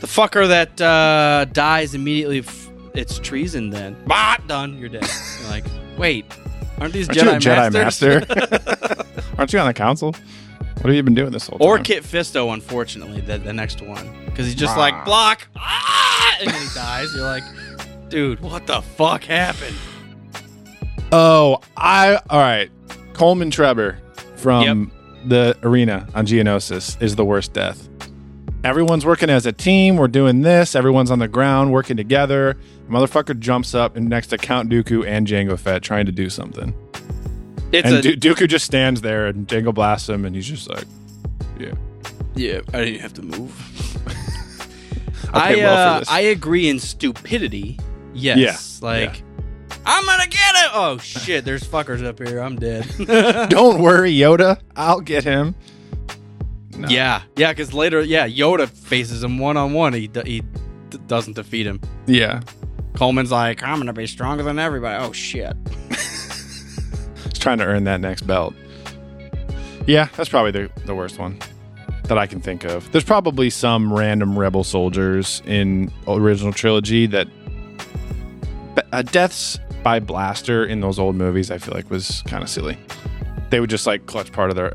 the 0.00 0.06
fucker 0.06 0.46
that 0.48 0.80
uh, 0.80 1.46
dies 1.52 1.94
immediately. 1.94 2.40
F- 2.40 2.68
it's 2.94 3.18
treason. 3.18 3.70
Then, 3.70 3.96
bah, 4.06 4.36
done. 4.46 4.76
You're 4.78 4.88
dead. 4.90 5.08
You're 5.40 5.50
like, 5.50 5.64
wait, 5.96 6.26
aren't 6.78 6.92
these 6.92 7.08
Aren't 7.08 7.22
you 7.22 7.28
a 7.30 7.34
Jedi, 7.34 7.70
Jedi 7.70 7.72
masters? 7.72 8.28
Master? 8.28 9.04
Aren't 9.38 9.52
you 9.52 9.58
on 9.60 9.66
the 9.66 9.74
council? 9.74 10.14
What 10.76 10.86
have 10.86 10.94
you 10.94 11.02
been 11.02 11.14
doing 11.14 11.32
this 11.32 11.46
whole 11.48 11.58
or 11.60 11.76
time? 11.76 11.84
Kit 11.84 12.02
Fisto, 12.04 12.52
unfortunately, 12.52 13.20
the, 13.20 13.38
the 13.38 13.52
next 13.52 13.80
one, 13.82 14.08
because 14.26 14.46
he's 14.46 14.54
just 14.54 14.76
like 14.76 15.04
block, 15.04 15.48
ah! 15.56 16.36
and 16.40 16.50
then 16.50 16.60
he 16.62 16.68
dies. 16.74 17.12
You're 17.14 17.24
like, 17.24 17.42
dude, 18.08 18.40
what 18.40 18.66
the 18.66 18.80
fuck 18.82 19.24
happened? 19.24 19.74
Oh, 21.12 21.60
I 21.76 22.20
all 22.30 22.40
right. 22.40 22.70
Coleman 23.14 23.50
Trebor 23.50 23.98
from 24.36 24.92
the 25.24 25.56
arena 25.62 26.06
on 26.14 26.26
Geonosis 26.26 27.00
is 27.02 27.16
the 27.16 27.24
worst 27.24 27.52
death. 27.52 27.88
Everyone's 28.64 29.06
working 29.06 29.30
as 29.30 29.46
a 29.46 29.52
team. 29.52 29.96
We're 29.96 30.08
doing 30.08 30.42
this. 30.42 30.74
Everyone's 30.74 31.10
on 31.10 31.20
the 31.20 31.28
ground 31.28 31.72
working 31.72 31.96
together. 31.96 32.56
Motherfucker 32.88 33.38
jumps 33.38 33.74
up 33.74 33.96
and 33.96 34.08
next 34.08 34.28
to 34.28 34.38
Count 34.38 34.68
Dooku 34.68 35.06
and 35.06 35.26
Jango 35.26 35.58
Fett 35.58 35.82
trying 35.82 36.06
to 36.06 36.12
do 36.12 36.28
something. 36.28 36.74
It's 37.72 37.86
and 37.86 37.96
a 38.04 38.16
Du- 38.16 38.16
Dooku 38.16 38.48
just 38.48 38.64
stands 38.64 39.00
there 39.00 39.26
and 39.26 39.46
Jango 39.46 39.72
blasts 39.72 40.08
him 40.08 40.24
and 40.24 40.34
he's 40.34 40.46
just 40.48 40.68
like, 40.68 40.84
yeah. 41.58 41.74
yeah. 42.34 42.60
I 42.72 42.84
didn't 42.84 43.00
have 43.00 43.14
to 43.14 43.22
move. 43.22 43.54
I 45.34 45.52
I 45.52 45.56
well 45.56 45.76
uh, 45.76 45.98
this. 46.00 46.10
I 46.10 46.20
agree 46.20 46.68
in 46.68 46.80
stupidity. 46.80 47.78
Yes, 48.14 48.80
Yeah, 48.82 48.88
like 48.88 49.22
I'm 49.86 50.04
gonna 50.04 50.26
get 50.26 50.54
it. 50.54 50.70
Oh 50.74 50.98
shit, 50.98 51.44
there's 51.44 51.64
fuckers 51.64 52.04
up 52.04 52.18
here. 52.18 52.40
I'm 52.40 52.56
dead. 52.56 52.86
Don't 53.50 53.80
worry, 53.80 54.12
Yoda. 54.12 54.60
I'll 54.76 55.00
get 55.00 55.24
him. 55.24 55.54
No. 56.76 56.88
Yeah, 56.88 57.22
yeah. 57.36 57.52
Because 57.52 57.72
later, 57.72 58.00
yeah, 58.02 58.28
Yoda 58.28 58.68
faces 58.68 59.22
him 59.24 59.38
one 59.38 59.56
on 59.56 59.72
one. 59.72 59.92
He 59.94 60.06
d- 60.08 60.22
he 60.24 60.40
d- 60.90 60.98
doesn't 61.06 61.34
defeat 61.34 61.66
him. 61.66 61.80
Yeah. 62.06 62.40
Coleman's 62.94 63.30
like, 63.32 63.62
I'm 63.62 63.78
gonna 63.78 63.92
be 63.92 64.06
stronger 64.06 64.42
than 64.42 64.58
everybody. 64.58 65.02
Oh 65.04 65.12
shit. 65.12 65.54
He's 65.88 67.38
trying 67.38 67.58
to 67.58 67.64
earn 67.64 67.84
that 67.84 68.00
next 68.00 68.22
belt. 68.22 68.54
Yeah, 69.86 70.08
that's 70.16 70.28
probably 70.28 70.50
the, 70.50 70.70
the 70.84 70.94
worst 70.94 71.18
one 71.18 71.38
that 72.04 72.18
I 72.18 72.26
can 72.26 72.40
think 72.40 72.64
of. 72.64 72.90
There's 72.92 73.04
probably 73.04 73.48
some 73.50 73.92
random 73.92 74.38
rebel 74.38 74.64
soldiers 74.64 75.42
in 75.46 75.90
original 76.06 76.52
trilogy 76.52 77.06
that 77.06 77.26
uh, 78.92 79.02
deaths 79.02 79.58
by 79.88 79.98
blaster 79.98 80.66
in 80.66 80.80
those 80.80 80.98
old 80.98 81.16
movies 81.16 81.50
I 81.50 81.56
feel 81.56 81.72
like 81.72 81.88
was 81.88 82.22
kind 82.26 82.42
of 82.42 82.50
silly. 82.50 82.76
They 83.48 83.58
would 83.58 83.70
just 83.70 83.86
like 83.86 84.04
clutch 84.04 84.30
part 84.32 84.50
of 84.50 84.56
their 84.56 84.74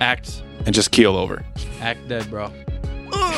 Act, 0.00 0.42
and 0.64 0.74
just 0.74 0.90
keel 0.90 1.14
over. 1.14 1.44
act 1.82 2.08
dead, 2.08 2.30
bro. 2.30 2.50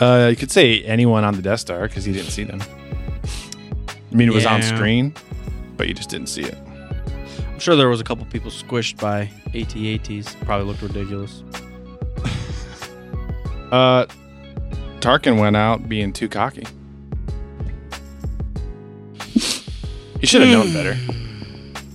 Uh, 0.00 0.26
you 0.30 0.34
could 0.34 0.50
say 0.50 0.82
anyone 0.82 1.22
on 1.22 1.36
the 1.36 1.42
Death 1.42 1.60
Star 1.60 1.82
because 1.86 2.04
you 2.08 2.12
didn't 2.12 2.32
see 2.32 2.42
them. 2.42 2.60
I 4.10 4.14
mean, 4.16 4.26
it 4.26 4.34
was 4.34 4.44
on 4.44 4.60
screen, 4.60 5.14
but 5.76 5.86
you 5.86 5.94
just 5.94 6.10
didn't 6.10 6.26
see 6.26 6.42
it. 6.42 6.56
I'm 7.52 7.60
sure 7.60 7.76
there 7.76 7.88
was 7.88 8.00
a 8.00 8.04
couple 8.04 8.24
people 8.24 8.50
squished 8.50 8.98
by 9.00 9.30
AT-ATs. 9.54 10.34
Probably 10.44 10.66
looked 10.66 10.82
ridiculous. 10.82 11.44
Uh, 13.70 14.04
Tarkin 15.02 15.38
went 15.38 15.56
out 15.56 15.88
being 15.88 16.12
too 16.12 16.28
cocky. 16.28 16.64
He 20.20 20.28
should 20.28 20.42
have 20.42 20.50
known 20.50 20.68
hmm. 20.68 20.74
better. 20.74 20.94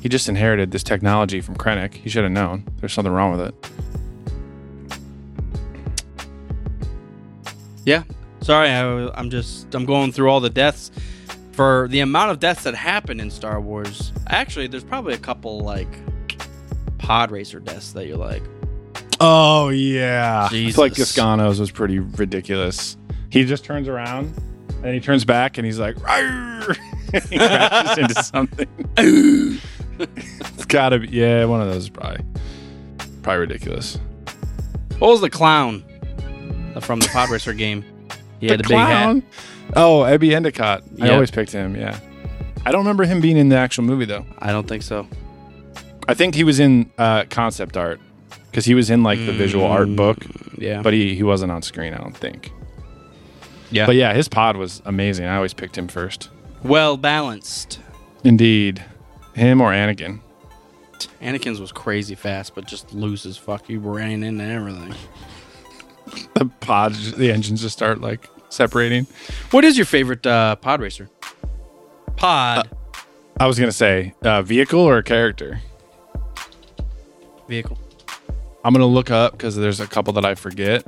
He 0.01 0.10
just 0.10 0.28
inherited 0.28 0.72
this 0.72 0.84
technology 0.84 1.39
from 1.39 1.55
Krennic. 1.55 1.93
He 1.93 2.10
should 2.10 2.24
have 2.24 2.34
known. 2.34 2.66
There's 2.80 2.91
something 2.91 3.14
wrong 3.14 3.32
with 3.32 3.47
it. 3.47 3.72
Yeah. 7.86 8.03
Sorry, 8.41 8.70
I, 8.70 9.10
I'm 9.18 9.30
just 9.30 9.74
I'm 9.74 9.86
going 9.86 10.12
through 10.12 10.30
all 10.30 10.41
the 10.41 10.49
deaths 10.49 10.91
for 11.53 11.88
the 11.89 12.01
amount 12.01 12.32
of 12.32 12.39
deaths 12.41 12.64
that 12.64 12.76
happen 12.76 13.22
in 13.22 13.32
Star 13.32 13.62
Wars. 13.62 14.12
Actually, 14.28 14.68
there's 14.68 14.84
probably 14.84 15.14
a 15.14 15.18
couple 15.18 15.62
like 15.62 15.88
pod 16.97 17.32
racer 17.32 17.62
deaths 17.62 17.93
that 17.93 18.05
you're 18.05 18.18
like, 18.18 18.43
Oh 19.20 19.70
yeah, 19.70 20.45
I 20.45 20.49
feel 20.49 20.74
like 20.78 20.93
Jesus. 20.93 21.15
Gasgano's 21.15 21.59
was 21.59 21.72
pretty 21.72 21.99
ridiculous. 21.99 22.97
He 23.30 23.45
just 23.45 23.63
turns 23.63 23.88
around 23.88 24.34
and 24.84 24.93
he 24.93 24.99
turns 24.99 25.26
back 25.26 25.57
and 25.57 25.65
he's 25.65 25.80
like, 25.80 25.95
"Rawr!" 25.95 26.78
he 27.30 27.38
crashes 27.38 27.97
into 27.97 28.24
something. 28.24 28.68
it's 29.99 30.65
gotta 30.65 30.99
be 30.99 31.07
yeah, 31.09 31.45
one 31.45 31.61
of 31.61 31.68
those 31.68 31.84
is 31.84 31.89
probably 31.89 32.24
probably 33.24 33.39
ridiculous. 33.41 33.99
what 34.99 35.09
was 35.09 35.22
the 35.22 35.30
clown 35.30 35.84
from 36.82 36.99
the 36.99 37.07
pod 37.07 37.30
racer 37.30 37.53
game? 37.53 37.84
Yeah, 38.39 38.57
the, 38.57 38.63
big 38.63 38.78
hat. 38.78 39.03
clown? 39.03 39.24
Oh, 39.76 40.05
Ebe 40.05 40.32
Endocott. 40.32 41.01
I 41.01 41.09
always 41.09 41.32
picked 41.32 41.51
him. 41.51 41.76
Yeah, 41.76 41.99
I 42.65 42.72
don't 42.72 42.82
remember 42.82 43.03
him 43.03 43.20
being 43.20 43.38
in 43.38 43.49
the 43.49 43.57
actual 43.57 43.84
movie 43.84 44.05
though. 44.05 44.26
I 44.38 44.51
don't 44.51 44.68
think 44.68 44.84
so. 44.84 45.07
I 46.07 46.13
think 46.13 46.36
he 46.36 46.43
was 46.43 46.59
in 46.59 46.91
uh, 46.97 47.26
concept 47.30 47.76
art 47.76 47.99
because 48.51 48.65
he 48.65 48.73
was 48.75 48.89
in 48.89 49.03
like 49.03 49.19
the 49.19 49.32
visual 49.34 49.65
art 49.65 49.95
book, 49.95 50.25
Yeah, 50.57 50.82
but 50.82 50.93
he 50.93 51.15
he 51.15 51.23
wasn't 51.23 51.51
on 51.51 51.61
screen. 51.61 51.93
I 51.93 51.97
don't 51.97 52.15
think. 52.17 52.51
yeah, 53.71 53.86
But 53.86 53.95
yeah, 53.95 54.13
his 54.13 54.28
pod 54.28 54.57
was 54.57 54.82
amazing. 54.86 55.25
I 55.25 55.36
always 55.36 55.53
picked 55.53 55.78
him 55.78 55.88
first. 55.88 56.30
well 56.63 56.97
balanced. 56.97 57.80
Indeed, 58.23 58.84
him 59.34 59.61
or 59.61 59.71
Anakin. 59.71 60.19
Anakin's 61.21 61.59
was 61.61 61.71
crazy 61.71 62.15
fast, 62.15 62.55
but 62.55 62.65
just 62.65 62.91
loose 62.93 63.25
as 63.25 63.38
fuck. 63.38 63.67
He 63.67 63.78
ran 63.78 64.23
into 64.23 64.43
everything. 64.43 64.93
The 66.36 66.45
pods, 66.61 67.11
the 67.13 67.32
engines 67.34 67.61
just 67.61 67.75
start 67.75 67.99
like 67.99 68.30
separating. 68.47 69.07
What 69.51 69.65
is 69.65 69.75
your 69.78 69.86
favorite 69.86 70.25
uh, 70.25 70.55
pod 70.55 70.80
racer? 70.80 71.09
Pod 72.15 72.69
I 73.39 73.45
was 73.45 73.59
gonna 73.59 73.73
say 73.73 74.13
uh, 74.23 74.41
vehicle 74.41 74.80
or 74.80 75.01
character. 75.01 75.59
vehicle. 77.47 77.78
I'm 78.68 78.74
gonna 78.74 78.86
look 78.86 79.11
up 79.11 79.32
because 79.32 79.55
there's 79.55 79.80
a 79.80 79.88
couple 79.88 80.11
that 80.11 80.26
I 80.26 80.36
forget. 80.36 80.86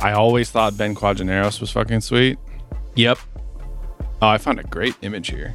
I 0.00 0.12
always 0.12 0.50
thought 0.50 0.78
Ben 0.78 0.94
Quadinaros 0.94 1.60
was 1.60 1.70
fucking 1.70 2.00
sweet. 2.00 2.38
Yep. 2.94 3.18
Oh, 4.22 4.28
I 4.28 4.38
found 4.38 4.58
a 4.58 4.62
great 4.62 4.94
image 5.02 5.28
here. 5.28 5.54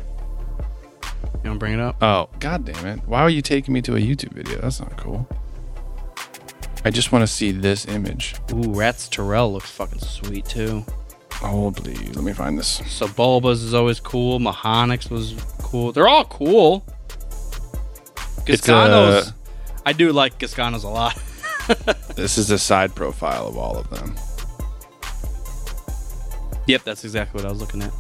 You 1.44 1.50
want 1.50 1.56
to 1.56 1.58
bring 1.58 1.74
it 1.74 1.80
up? 1.80 2.04
Oh, 2.04 2.30
god 2.40 2.66
damn 2.66 2.86
it. 2.86 3.00
Why 3.08 3.22
are 3.22 3.32
you 3.32 3.42
taking 3.42 3.74
me 3.74 3.82
to 3.82 3.96
a 3.96 4.00
YouTube 4.00 4.34
video? 4.34 4.62
That's 4.62 4.80
not 4.80 4.96
cool. 4.96 5.28
I 6.86 6.92
just 6.92 7.12
want 7.12 7.24
to 7.24 7.28
see 7.28 7.52
this 7.52 7.88
image. 7.88 8.36
Ooh, 8.52 8.70
Ratts 8.72 9.10
Tyerell 9.10 9.52
looks 9.52 9.72
fucking 9.72 10.02
sweet 10.02 10.46
too. 10.46 10.86
Oh, 11.42 11.74
please. 11.76 12.16
Let 12.16 12.24
me 12.24 12.34
find 12.34 12.60
this. 12.60 12.80
Sebulba's 12.82 13.64
is 13.64 13.74
always 13.74 14.00
cool. 14.00 14.38
Mawhonic's 14.38 15.10
was 15.10 15.34
cool. 15.64 15.94
They're 15.94 16.08
all 16.08 16.26
cool. 16.26 16.86
It's, 18.46 18.70
uh, 18.70 18.88
Gasganos. 18.88 19.34
I 19.86 19.94
do 19.94 20.12
like 20.12 20.40
Gasganos 20.40 20.84
a 20.84 20.88
lot. 20.90 21.18
This 22.16 22.38
is 22.38 22.52
a 22.52 22.60
side 22.60 22.94
profile 22.94 23.48
of 23.48 23.58
all 23.58 23.78
of 23.78 23.90
them. 23.90 24.16
yep, 26.68 26.84
that's 26.84 27.04
exactly 27.06 27.40
what 27.40 27.48
I 27.48 27.52
was 27.52 27.60
looking 27.62 27.82
at. 27.82 27.92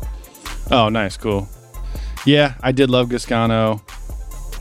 Oh, 0.69 0.89
nice. 0.89 1.15
Cool. 1.17 1.47
Yeah, 2.25 2.55
I 2.61 2.71
did 2.73 2.89
love 2.89 3.07
Gasgano. 3.09 3.81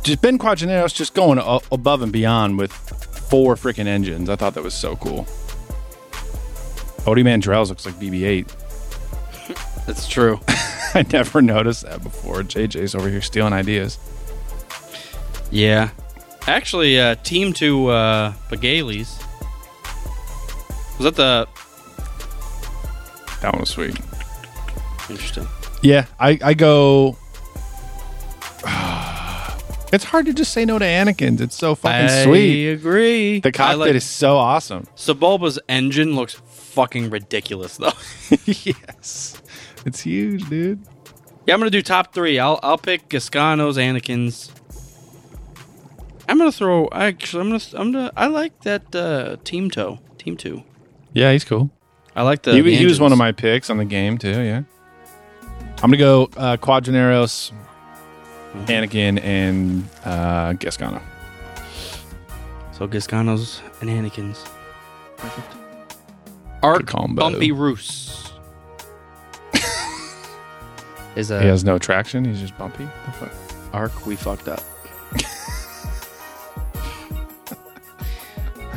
Just 0.04 0.22
Ben 0.22 0.38
Quadinaros 0.38 0.94
just 0.94 1.14
going 1.14 1.38
a- 1.38 1.58
above 1.70 2.00
and 2.02 2.12
beyond 2.12 2.58
with 2.58 2.72
four 2.72 3.56
freaking 3.56 3.86
engines. 3.86 4.30
I 4.30 4.36
thought 4.36 4.54
that 4.54 4.62
was 4.64 4.72
so 4.74 4.96
cool. 4.96 5.26
Ody 7.06 7.22
Mandrell 7.24 7.68
looks 7.68 7.84
like 7.84 7.96
BB-8. 7.96 9.84
That's 9.86 10.08
true. 10.08 10.40
I 10.94 11.04
never 11.12 11.42
noticed 11.42 11.82
that 11.82 12.02
before. 12.02 12.42
JJ's 12.42 12.94
over 12.94 13.08
here 13.08 13.20
stealing 13.20 13.52
ideas. 13.52 13.98
yeah. 15.50 15.90
Actually, 16.46 16.98
uh, 16.98 17.14
Teemto 17.16 17.88
uh, 17.90 18.32
Pagalies. 18.50 19.18
Was 20.98 21.04
that 21.04 21.16
the. 21.16 21.48
That 23.40 23.52
one 23.52 23.60
was 23.60 23.70
sweet. 23.70 23.96
Interesting. 25.08 25.46
Yeah, 25.82 26.06
I, 26.20 26.38
I 26.42 26.54
go. 26.54 27.16
it's 29.92 30.04
hard 30.04 30.26
to 30.26 30.32
just 30.32 30.52
say 30.52 30.64
no 30.64 30.78
to 30.78 30.84
Anakin's. 30.84 31.40
It's 31.40 31.56
so 31.56 31.74
fucking 31.74 32.08
sweet. 32.08 32.20
I 32.20 32.24
sweet. 32.24 32.68
agree. 32.68 33.40
The 33.40 33.48
I 33.48 33.52
cockpit 33.52 33.78
like- 33.78 33.94
is 33.94 34.04
so 34.04 34.36
awesome. 34.36 34.86
Sebulba's 34.96 35.58
engine 35.68 36.14
looks 36.16 36.34
fucking 36.34 37.10
ridiculous, 37.10 37.76
though. 37.76 37.92
yes, 38.44 39.40
it's 39.86 40.00
huge, 40.00 40.48
dude. 40.48 40.80
yeah, 41.46 41.54
I'm 41.54 41.60
gonna 41.60 41.70
do 41.70 41.82
top 41.82 42.12
three. 42.14 42.38
I'll 42.38 42.58
I'll 42.62 42.78
pick 42.78 43.08
Gasganos, 43.08 43.74
Anakin's. 43.76 44.50
I'm 46.28 46.38
gonna 46.38 46.52
throw. 46.52 46.88
Actually, 46.92 47.40
I'm 47.42 47.48
gonna. 47.50 47.62
I'm 47.74 47.92
gonna. 47.92 48.12
I 48.16 48.26
like 48.26 48.60
that 48.62 48.82
uh, 48.94 49.36
Teemto. 49.44 49.98
Team 50.18 50.36
Two. 50.36 50.62
Yeah, 51.12 51.32
he's 51.32 51.44
cool. 51.44 51.70
I 52.14 52.22
like 52.22 52.42
the. 52.42 52.52
he, 52.52 52.60
the 52.60 52.76
he 52.76 52.86
was 52.86 53.00
one 53.00 53.12
of 53.12 53.18
my 53.18 53.32
picks 53.32 53.70
on 53.70 53.78
the 53.78 53.84
game 53.84 54.18
too. 54.18 54.40
Yeah, 54.40 54.62
I'm 55.82 55.90
gonna 55.90 55.96
go 55.96 56.24
uh, 56.36 56.56
Quadinaros, 56.56 57.52
Anakin, 58.66 59.22
and 59.22 59.88
uh, 60.04 60.52
Gasgano. 60.52 61.02
So 62.72 62.86
Gasganos 62.86 63.60
and 63.80 63.90
Anakin's. 63.90 64.44
Perfect. 65.16 65.56
Arc 66.62 66.86
combo. 66.86 67.20
Bumpy 67.20 67.50
Roose. 67.50 68.32
is 71.16 71.30
a 71.30 71.40
he 71.42 71.48
has 71.48 71.64
no 71.64 71.78
traction. 71.78 72.24
He's 72.24 72.40
just 72.40 72.56
bumpy. 72.56 72.84
The 72.84 73.12
fuck? 73.12 73.32
arc 73.72 74.06
we 74.06 74.16
fucked 74.16 74.48
up. 74.48 74.62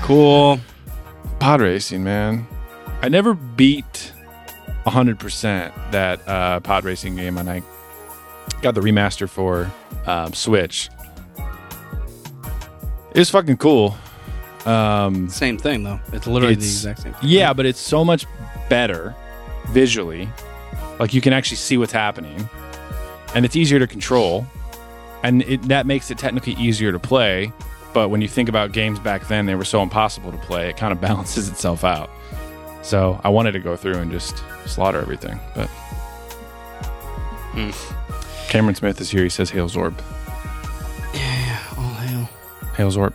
cool. 0.06 0.60
Pod 1.40 1.62
racing, 1.62 2.04
man. 2.04 2.48
I 3.02 3.10
never 3.10 3.34
beat 3.34 4.14
100% 4.86 5.92
that 5.92 6.28
uh, 6.28 6.60
pod 6.60 6.86
racing 6.86 7.16
game, 7.16 7.38
and 7.38 7.50
I 7.50 7.64
got 8.62 8.76
the 8.76 8.82
remaster 8.82 9.28
for 9.28 9.72
um, 10.06 10.34
Switch. 10.34 10.90
It 13.14 13.20
was 13.20 13.30
fucking 13.30 13.58
cool. 13.58 13.96
Um, 14.66 15.30
Same 15.30 15.58
thing 15.58 15.84
though. 15.84 16.00
It's 16.12 16.28
literally 16.28 16.56
the 16.56 16.62
exact 16.64 17.02
same. 17.02 17.16
yeah, 17.22 17.54
but 17.54 17.66
it's 17.66 17.80
so 17.80 18.04
much 18.04 18.26
better 18.70 19.16
visually. 19.70 20.28
Like 21.00 21.14
you 21.14 21.22
can 21.22 21.34
actually 21.34 21.58
see 21.58 21.78
what's 21.78 21.92
happening, 21.92 22.50
and 23.34 23.46
it's 23.46 23.56
easier 23.56 23.80
to 23.80 23.88
control, 23.88 24.46
and 25.24 25.42
it, 25.44 25.62
that 25.64 25.86
makes 25.86 26.12
it 26.12 26.18
technically 26.18 26.54
easier 26.54 26.92
to 26.92 27.00
play. 27.00 27.52
But 27.96 28.10
when 28.10 28.22
you 28.22 28.28
think 28.28 28.48
about 28.50 28.74
games 28.74 29.00
back 29.00 29.28
then, 29.28 29.48
they 29.48 29.56
were 29.56 29.66
so 29.66 29.82
impossible 29.82 30.32
to 30.32 30.38
play. 30.38 30.70
It 30.70 30.78
kind 30.78 30.92
of 30.92 31.02
balances 31.08 31.50
itself 31.50 31.84
out. 31.84 32.10
So 32.84 33.20
I 33.24 33.30
wanted 33.30 33.54
to 33.54 33.60
go 33.60 33.76
through 33.76 33.96
and 33.98 34.12
just 34.12 34.44
slaughter 34.68 35.00
everything, 35.00 35.40
but 35.56 35.68
Hmm. 37.56 37.72
Cameron 38.50 38.76
Smith 38.76 39.00
is 39.02 39.10
here. 39.10 39.24
He 39.24 39.30
says, 39.30 39.50
"Hail 39.50 39.70
Zorb, 39.70 39.98
Yeah, 41.14 41.60
all 41.78 41.94
hail. 41.94 42.30
Hail 42.76 42.92
Zorb." 42.92 43.14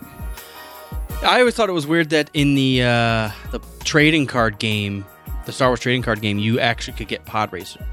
I 1.22 1.41
always 1.41 1.55
thought 1.55 1.68
it 1.68 1.72
was 1.72 1.87
weird 1.87 2.09
that 2.11 2.31
in 2.33 2.55
the 2.55 2.83
uh, 2.83 3.31
the 3.51 3.61
trading 3.85 4.26
card 4.26 4.59
game, 4.59 5.05
the 5.45 5.53
Star 5.53 5.68
Wars 5.68 5.81
trading 5.81 6.01
card 6.03 6.22
game, 6.22 6.39
you 6.39 6.59
actually 6.59 6.97
could 6.97 7.09
get 7.09 7.26
pod 7.26 7.53
racer, 7.53 7.85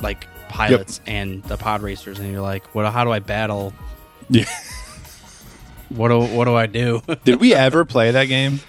like 0.00 0.26
pilots 0.48 1.00
and 1.06 1.42
the 1.44 1.56
pod 1.56 1.82
racers, 1.82 2.20
and 2.20 2.30
you're 2.30 2.40
like, 2.40 2.64
"What? 2.74 2.90
How 2.92 3.02
do 3.04 3.10
I 3.10 3.18
battle? 3.18 3.72
Yeah. 4.28 4.44
What 5.88 6.08
do 6.08 6.20
What 6.20 6.44
do 6.44 6.54
I 6.54 6.66
do?" 6.66 7.02
Did 7.24 7.40
we 7.40 7.54
ever 7.54 7.84
play 7.84 8.10
that 8.10 8.24
game? 8.26 8.60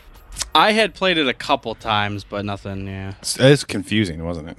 I 0.54 0.72
had 0.72 0.94
played 0.94 1.18
it 1.18 1.28
a 1.28 1.34
couple 1.34 1.74
times, 1.76 2.24
but 2.24 2.46
nothing. 2.46 2.88
Yeah, 2.88 3.14
It's, 3.22 3.40
it's 3.40 3.64
confusing, 3.64 4.24
wasn't 4.24 4.50
it? 4.50 4.58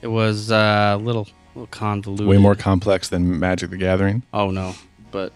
it 0.00 0.08
was 0.08 0.50
uh, 0.50 0.96
a 0.98 1.02
little 1.02 1.28
little 1.54 1.66
convoluted. 1.68 2.26
Way 2.26 2.38
more 2.38 2.54
complex 2.54 3.08
than 3.08 3.38
Magic 3.38 3.70
the 3.70 3.76
Gathering. 3.76 4.22
Oh 4.32 4.50
no, 4.50 4.74
but 5.10 5.32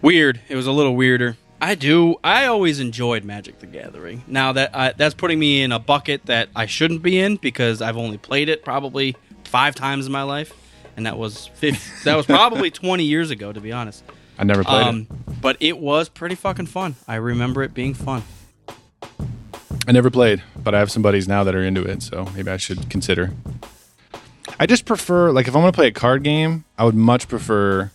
weird. 0.00 0.40
It 0.48 0.56
was 0.56 0.66
a 0.66 0.72
little 0.72 0.94
weirder. 0.96 1.36
I 1.60 1.76
do. 1.76 2.16
I 2.24 2.46
always 2.46 2.80
enjoyed 2.80 3.24
Magic 3.24 3.60
the 3.60 3.66
Gathering. 3.66 4.24
Now 4.26 4.52
that 4.52 4.74
I, 4.74 4.92
that's 4.92 5.14
putting 5.14 5.38
me 5.38 5.62
in 5.62 5.70
a 5.70 5.78
bucket 5.78 6.26
that 6.26 6.48
I 6.56 6.66
shouldn't 6.66 7.02
be 7.02 7.18
in 7.20 7.36
because 7.36 7.80
I've 7.80 7.96
only 7.96 8.18
played 8.18 8.48
it 8.48 8.64
probably 8.64 9.14
five 9.44 9.74
times 9.76 10.06
in 10.06 10.12
my 10.12 10.24
life, 10.24 10.52
and 10.96 11.06
that 11.06 11.16
was 11.18 11.46
50, 11.54 12.04
that 12.04 12.16
was 12.16 12.26
probably 12.26 12.70
twenty 12.72 13.04
years 13.04 13.30
ago, 13.30 13.52
to 13.52 13.60
be 13.60 13.70
honest. 13.70 14.02
I 14.38 14.44
never 14.44 14.64
played 14.64 14.86
Um, 14.86 15.06
but 15.40 15.56
it 15.60 15.78
was 15.78 16.08
pretty 16.08 16.34
fucking 16.34 16.66
fun. 16.66 16.96
I 17.06 17.16
remember 17.16 17.62
it 17.62 17.74
being 17.74 17.94
fun. 17.94 18.22
I 19.86 19.92
never 19.92 20.10
played, 20.10 20.42
but 20.56 20.74
I 20.74 20.78
have 20.78 20.90
some 20.90 21.02
buddies 21.02 21.26
now 21.26 21.42
that 21.44 21.54
are 21.54 21.62
into 21.62 21.82
it, 21.82 22.02
so 22.02 22.28
maybe 22.34 22.50
I 22.50 22.56
should 22.56 22.88
consider. 22.88 23.32
I 24.60 24.66
just 24.66 24.84
prefer, 24.84 25.32
like, 25.32 25.48
if 25.48 25.54
I'm 25.56 25.62
going 25.62 25.72
to 25.72 25.76
play 25.76 25.88
a 25.88 25.92
card 25.92 26.22
game, 26.22 26.64
I 26.78 26.84
would 26.84 26.94
much 26.94 27.26
prefer 27.28 27.90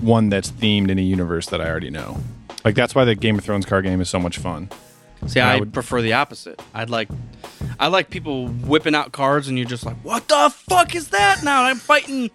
one 0.00 0.30
that's 0.30 0.50
themed 0.50 0.88
in 0.90 0.98
a 0.98 1.02
universe 1.02 1.46
that 1.48 1.60
I 1.60 1.68
already 1.68 1.90
know. 1.90 2.18
Like, 2.64 2.74
that's 2.74 2.94
why 2.94 3.04
the 3.04 3.14
Game 3.14 3.36
of 3.38 3.44
Thrones 3.44 3.66
card 3.66 3.84
game 3.84 4.00
is 4.00 4.08
so 4.08 4.18
much 4.18 4.38
fun. 4.38 4.70
See, 5.26 5.40
I 5.40 5.56
I 5.56 5.60
would- 5.60 5.72
prefer 5.74 6.00
the 6.02 6.14
opposite. 6.14 6.60
I'd 6.74 6.88
like, 6.90 7.08
I 7.78 7.88
like 7.88 8.08
people 8.10 8.48
whipping 8.48 8.94
out 8.94 9.12
cards, 9.12 9.48
and 9.48 9.58
you're 9.58 9.66
just 9.68 9.84
like, 9.84 9.96
"What 10.02 10.28
the 10.28 10.50
fuck 10.68 10.94
is 10.94 11.08
that?" 11.08 11.42
Now 11.42 11.64
I'm 11.64 11.76
fighting 11.76 12.30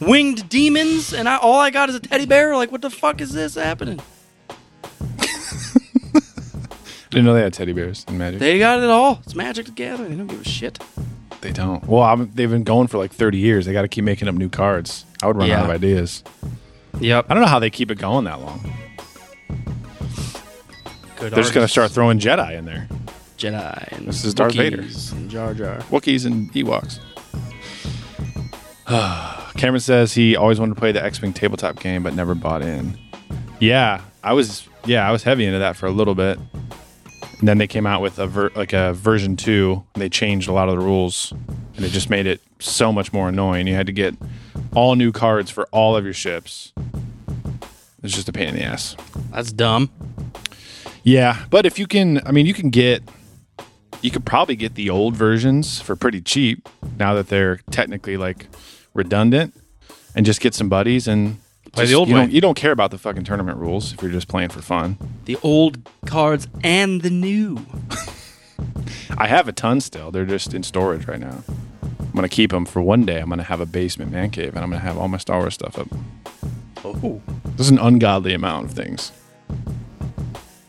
winged 0.00 0.48
demons, 0.48 1.12
and 1.12 1.28
I, 1.28 1.36
all 1.36 1.58
I 1.58 1.70
got 1.70 1.88
is 1.88 1.94
a 1.94 2.00
teddy 2.00 2.26
bear. 2.26 2.56
Like, 2.56 2.72
what 2.72 2.82
the 2.82 2.90
fuck 2.90 3.20
is 3.20 3.32
this 3.32 3.54
happening? 3.54 4.00
I 4.50 4.54
didn't 7.10 7.24
know 7.24 7.34
they 7.34 7.42
had 7.42 7.52
teddy 7.52 7.72
bears 7.72 8.04
in 8.08 8.18
Magic. 8.18 8.40
They 8.40 8.58
got 8.58 8.78
it 8.82 8.90
all. 8.90 9.20
It's 9.24 9.34
Magic 9.34 9.66
together. 9.66 10.08
They 10.08 10.14
don't 10.14 10.26
give 10.26 10.40
a 10.40 10.48
shit. 10.48 10.78
They 11.40 11.52
don't. 11.52 11.86
Well, 11.86 12.02
I'm, 12.02 12.30
they've 12.34 12.50
been 12.50 12.64
going 12.64 12.88
for 12.88 12.98
like 12.98 13.12
30 13.12 13.38
years. 13.38 13.66
They 13.66 13.72
got 13.72 13.82
to 13.82 13.88
keep 13.88 14.04
making 14.04 14.26
up 14.28 14.34
new 14.34 14.48
cards. 14.48 15.04
I 15.22 15.26
would 15.26 15.36
run 15.36 15.48
Yeah. 15.48 15.60
out 15.60 15.64
of 15.66 15.70
ideas. 15.70 16.24
Yep. 17.00 17.26
I 17.28 17.34
don't 17.34 17.42
know 17.42 17.48
how 17.48 17.58
they 17.58 17.70
keep 17.70 17.90
it 17.90 17.98
going 17.98 18.24
that 18.24 18.40
long. 18.40 18.60
Good 21.18 21.32
They're 21.32 21.42
just 21.42 21.54
going 21.54 21.64
to 21.64 21.70
start 21.70 21.90
throwing 21.92 22.18
Jedi 22.18 22.56
in 22.58 22.64
there. 22.64 22.88
Jedi. 23.38 23.92
And 23.96 24.06
This 24.08 24.24
is 24.24 24.34
Darth 24.34 24.54
Vader. 24.54 24.78
Wookiees 24.78 25.12
And 25.12 25.30
Jar 25.30 25.54
Jar. 25.54 25.76
Wookiees 25.90 26.26
and 26.26 26.52
Ewoks. 26.52 26.98
Cameron 29.56 29.80
says 29.80 30.14
he 30.14 30.36
always 30.36 30.60
wanted 30.60 30.74
to 30.74 30.80
play 30.80 30.92
the 30.92 31.02
X-wing 31.02 31.32
tabletop 31.32 31.80
game, 31.80 32.02
but 32.02 32.14
never 32.14 32.34
bought 32.34 32.62
in. 32.62 32.96
Yeah, 33.58 34.02
I 34.22 34.32
was. 34.32 34.68
Yeah, 34.84 35.08
I 35.08 35.10
was 35.10 35.24
heavy 35.24 35.44
into 35.44 35.58
that 35.58 35.74
for 35.74 35.86
a 35.86 35.90
little 35.90 36.14
bit. 36.14 36.38
And 37.38 37.48
then 37.48 37.58
they 37.58 37.66
came 37.66 37.86
out 37.86 38.00
with 38.00 38.18
a 38.20 38.26
ver- 38.26 38.52
like 38.54 38.72
a 38.72 38.92
version 38.92 39.36
two. 39.36 39.84
And 39.94 40.02
they 40.02 40.08
changed 40.08 40.48
a 40.48 40.52
lot 40.52 40.68
of 40.68 40.78
the 40.78 40.84
rules, 40.84 41.32
and 41.74 41.84
it 41.84 41.88
just 41.90 42.08
made 42.08 42.26
it 42.26 42.40
so 42.60 42.92
much 42.92 43.12
more 43.12 43.28
annoying. 43.28 43.66
You 43.66 43.74
had 43.74 43.86
to 43.86 43.92
get 43.92 44.14
all 44.74 44.94
new 44.94 45.10
cards 45.10 45.50
for 45.50 45.66
all 45.72 45.96
of 45.96 46.04
your 46.04 46.14
ships. 46.14 46.72
It's 48.02 48.14
just 48.14 48.28
a 48.28 48.32
pain 48.32 48.48
in 48.48 48.54
the 48.54 48.62
ass. 48.62 48.96
That's 49.32 49.50
dumb. 49.50 49.90
Yeah, 51.02 51.44
but 51.50 51.66
if 51.66 51.78
you 51.78 51.86
can, 51.86 52.24
I 52.26 52.30
mean, 52.30 52.46
you 52.46 52.54
can 52.54 52.70
get, 52.70 53.02
you 54.00 54.10
could 54.12 54.24
probably 54.24 54.54
get 54.54 54.74
the 54.74 54.90
old 54.90 55.16
versions 55.16 55.80
for 55.80 55.96
pretty 55.96 56.20
cheap 56.20 56.68
now 56.98 57.14
that 57.14 57.28
they're 57.28 57.56
technically 57.70 58.16
like 58.16 58.46
redundant, 58.96 59.54
and 60.14 60.26
just 60.26 60.40
get 60.40 60.54
some 60.54 60.68
buddies 60.68 61.06
and 61.06 61.38
Play 61.72 61.86
the 61.86 61.94
old 61.94 62.08
you 62.08 62.14
way. 62.14 62.20
Don't, 62.22 62.32
you 62.32 62.40
don't 62.40 62.54
care 62.54 62.72
about 62.72 62.90
the 62.90 62.98
fucking 62.98 63.24
tournament 63.24 63.58
rules 63.58 63.92
if 63.92 64.00
you're 64.00 64.10
just 64.10 64.28
playing 64.28 64.48
for 64.48 64.62
fun. 64.62 64.96
The 65.26 65.36
old 65.42 65.78
cards 66.06 66.48
and 66.64 67.02
the 67.02 67.10
new. 67.10 67.58
I 69.18 69.26
have 69.26 69.46
a 69.46 69.52
ton 69.52 69.80
still. 69.80 70.10
They're 70.10 70.24
just 70.24 70.54
in 70.54 70.62
storage 70.62 71.06
right 71.06 71.20
now. 71.20 71.42
I'm 72.00 72.12
gonna 72.14 72.28
keep 72.28 72.50
them 72.50 72.64
for 72.64 72.80
one 72.80 73.04
day. 73.04 73.20
I'm 73.20 73.28
gonna 73.28 73.42
have 73.42 73.60
a 73.60 73.66
basement 73.66 74.10
man 74.10 74.30
cave, 74.30 74.54
and 74.54 74.60
I'm 74.60 74.70
gonna 74.70 74.80
have 74.80 74.96
all 74.96 75.08
my 75.08 75.18
Star 75.18 75.40
Wars 75.40 75.54
stuff 75.54 75.78
up. 75.78 75.88
Oh, 76.82 77.20
There's 77.56 77.68
an 77.68 77.78
ungodly 77.78 78.32
amount 78.32 78.66
of 78.66 78.72
things. 78.72 79.12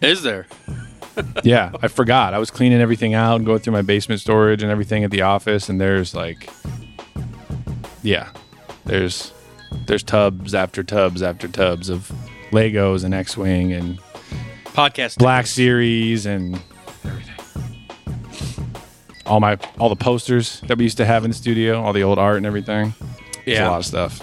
is 0.01 0.23
there? 0.23 0.47
yeah, 1.43 1.71
I 1.82 1.88
forgot. 1.88 2.34
I 2.34 2.38
was 2.38 2.51
cleaning 2.51 2.82
everything 2.82 3.13
out 3.13 3.38
and 3.38 3.45
going 3.45 3.59
through 3.59 3.73
my 3.73 3.82
basement 3.82 4.19
storage 4.19 4.61
and 4.61 4.71
everything 4.71 5.03
at 5.03 5.11
the 5.11 5.21
office, 5.21 5.69
and 5.69 5.80
there's 5.80 6.13
like, 6.13 6.49
yeah, 8.08 8.30
there's 8.86 9.34
there's 9.86 10.01
tubs 10.03 10.55
after 10.55 10.82
tubs 10.84 11.22
after 11.22 11.47
tubs 11.49 11.89
of 11.89 12.10
Legos 12.51 13.03
and 13.03 13.14
X-wing 13.14 13.74
and 13.74 13.99
Podcast. 14.68 15.18
Black 15.18 15.45
Series 15.45 16.26
and 16.26 16.60
everything. 17.03 17.36
All 19.26 19.41
my 19.41 19.58
all 19.78 19.89
the 19.89 19.95
posters 19.97 20.62
that 20.62 20.78
we 20.78 20.86
used 20.86 20.97
to 20.97 21.05
have 21.05 21.26
in 21.26 21.32
the 21.32 21.36
studio, 21.36 21.82
all 21.82 21.91
the 21.91 22.03
old 22.03 22.18
art 22.18 22.38
and 22.38 22.45
everything. 22.45 22.93
There's 23.45 23.60
Yeah. 23.60 23.68
a 23.68 23.72
lot 23.72 23.80
of 23.80 23.86
stuff. 23.86 24.22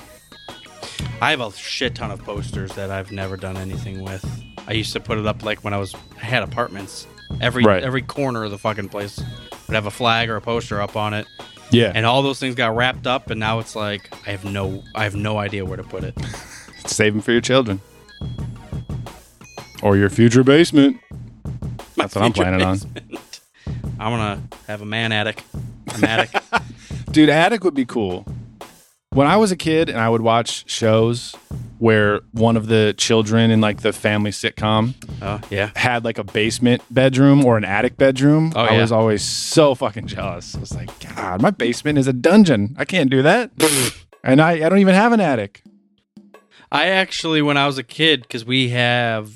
I 1.20 1.30
have 1.30 1.41
a 1.41 1.53
shit 1.53 1.95
ton 1.95 2.11
of 2.11 2.22
posters 2.22 2.72
that 2.72 2.91
I've 2.91 3.12
never 3.12 3.37
done 3.37 3.57
anything 3.59 4.03
with. 4.03 4.24
I 4.66 4.72
used 4.72 4.93
to 4.95 5.01
put 5.01 5.18
it 5.18 5.26
up 5.26 5.43
like 5.45 5.62
when 5.62 5.74
I 5.74 5.78
was 5.78 5.95
I 6.20 6.24
had 6.24 6.43
apartments. 6.43 7.07
Every 7.41 7.64
Right. 7.64 7.82
every 7.82 8.03
corner 8.03 8.45
of 8.45 8.51
the 8.51 8.59
fucking 8.59 8.89
place 8.89 9.18
would 9.66 9.74
have 9.74 9.87
a 9.87 9.91
flag 9.91 10.30
or 10.30 10.37
a 10.37 10.41
poster 10.41 10.80
up 10.80 10.97
on 10.97 11.12
it, 11.12 11.26
Yeah, 11.75 11.93
and 11.95 12.07
all 12.07 12.22
those 12.22 12.39
things 12.39 12.55
got 12.55 12.75
wrapped 12.77 13.07
up. 13.07 13.31
And 13.31 13.41
now 13.41 13.59
it's 13.59 13.75
like 13.77 14.09
I 14.27 14.31
have 14.31 14.45
no 14.45 14.83
I 14.95 15.05
have 15.05 15.16
no 15.16 15.39
idea 15.39 15.64
where 15.64 15.77
to 15.77 15.85
put 15.85 16.05
it. 16.05 16.14
save 16.87 17.12
them 17.14 17.22
for 17.22 17.33
your 17.33 17.41
children 17.41 17.81
or 19.83 19.97
your 19.97 20.11
future 20.11 20.45
basement. 20.45 21.01
That's 21.97 22.14
what 22.14 22.25
I'm 22.25 22.33
planning 22.33 22.62
on. 22.62 22.79
I'm 23.99 24.12
gonna 24.12 24.43
have 24.66 24.83
a 24.83 24.87
man 24.87 25.12
attic. 25.12 25.43
A 26.03 26.09
attic. 26.09 26.43
Dude, 27.14 27.29
Attic 27.29 27.62
would 27.62 27.75
be 27.75 27.85
cool. 27.85 28.27
When 29.15 29.29
I 29.29 29.37
was 29.37 29.53
a 29.53 29.57
kid 29.57 29.89
and 29.89 29.99
I 29.99 30.09
would 30.09 30.23
watch 30.23 30.69
shows 30.69 31.37
where 31.79 32.21
one 32.33 32.57
of 32.57 32.67
the 32.67 32.95
children 32.99 33.53
in 33.53 33.61
like 33.61 33.83
the 33.83 33.93
family 33.93 34.33
sitcom 34.33 34.95
oh 35.23 35.41
yeah. 35.51 35.71
had 35.77 36.05
like 36.05 36.19
a 36.19 36.25
basement 36.25 36.83
bedroom 36.91 37.45
or 37.45 37.57
an 37.57 37.65
attic 37.65 37.97
bedroom, 37.97 38.53
Oh, 38.57 38.61
I 38.62 38.73
yeah. 38.75 38.81
was 38.81 38.91
always 38.91 39.23
so 39.23 39.77
fucking 39.77 40.09
jealous. 40.09 40.57
I 40.57 40.61
was 40.61 40.75
like, 40.75 40.91
God, 41.15 41.41
my 41.41 41.53
basement 41.53 41.97
is 41.99 42.09
a 42.09 42.12
dungeon. 42.12 42.75
I 42.77 42.85
can't 42.85 43.09
do 43.09 43.23
that. 43.23 43.53
and 44.25 44.41
I, 44.41 44.67
I 44.67 44.69
don't 44.69 44.81
even 44.81 44.97
have 44.97 45.12
an 45.12 45.21
attic. 45.21 45.62
I 46.73 46.89
actually, 46.89 47.41
when 47.41 47.57
I 47.57 47.67
was 47.69 47.79
a 47.79 47.85
kid, 47.85 48.23
because 48.23 48.45
we 48.45 48.71
have 48.71 49.31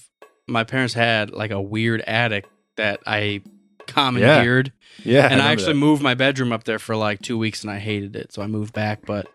my 0.49 0.65
parents 0.65 0.95
had 0.95 1.31
like 1.31 1.53
a 1.53 1.61
weird 1.63 2.01
attic 2.01 2.47
that 2.77 2.99
I 3.07 3.43
commandeered. 3.87 4.73
Yeah. 5.05 5.27
and 5.27 5.35
I, 5.35 5.37
remember 5.37 5.53
actually 5.53 5.73
that. 5.75 5.79
moved 5.79 6.03
my 6.03 6.15
bedroom 6.15 6.53
up 6.53 6.65
there 6.65 6.81
for 6.81 6.97
like 6.97 7.23
two 7.23 7.39
weeks, 7.39 7.63
and 7.63 7.71
I 7.71 7.79
hated 7.79 8.17
it, 8.17 8.33
so 8.33 8.43
I 8.43 8.49
moved 8.49 8.73
back. 8.73 9.07
But, 9.07 9.29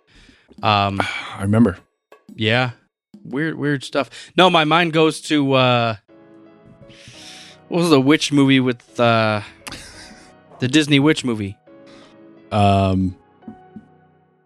um, 0.61 0.99
I 1.37 1.41
remember. 1.41 1.77
yeah, 2.35 2.71
weird, 3.23 3.55
weird 3.55 3.83
stuff. 3.83 4.09
No, 4.37 4.49
my 4.49 4.63
mind 4.63 4.93
goes 4.93 5.21
to 5.21 5.53
uh, 5.53 5.95
what 7.69 7.79
was 7.79 7.89
the 7.89 8.01
witch 8.01 8.31
movie 8.31 8.59
with 8.59 8.99
uh, 8.99 9.41
the 10.59 10.67
Disney 10.67 10.99
witch 10.99 11.25
movie? 11.25 11.57
Um, 12.51 13.15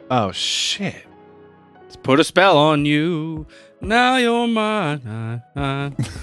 oh, 0.09 0.31
shit. 0.31 1.05
Let's 1.81 1.97
put 1.97 2.19
a 2.19 2.23
spell 2.23 2.57
on 2.57 2.85
you. 2.85 3.45
Now 3.81 4.15
you're 4.17 4.47
mine, 4.47 5.41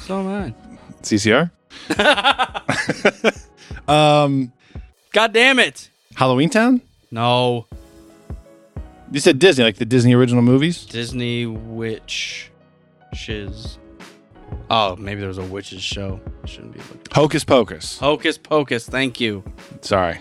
so 0.00 0.22
mine. 0.22 0.54
CCR? 1.02 1.50
um, 3.88 4.52
God 5.12 5.32
damn 5.32 5.58
it! 5.58 5.90
Halloween 6.14 6.48
Town? 6.48 6.80
No, 7.10 7.66
You 9.14 9.20
said 9.20 9.38
Disney, 9.38 9.62
like 9.62 9.76
the 9.76 9.84
Disney 9.84 10.12
original 10.12 10.42
movies? 10.42 10.86
Disney 10.86 11.46
witch 11.46 12.50
shiz. 13.12 13.78
Oh, 14.68 14.96
maybe 14.96 15.20
there 15.20 15.28
was 15.28 15.38
a 15.38 15.44
witches 15.44 15.84
show. 15.84 16.20
Shouldn't 16.46 16.72
be 16.72 16.80
looking. 16.80 17.00
Hocus 17.12 17.44
Pocus. 17.44 17.96
Hocus 18.00 18.38
Pocus. 18.38 18.88
Thank 18.88 19.20
you. 19.20 19.44
Sorry. 19.82 20.18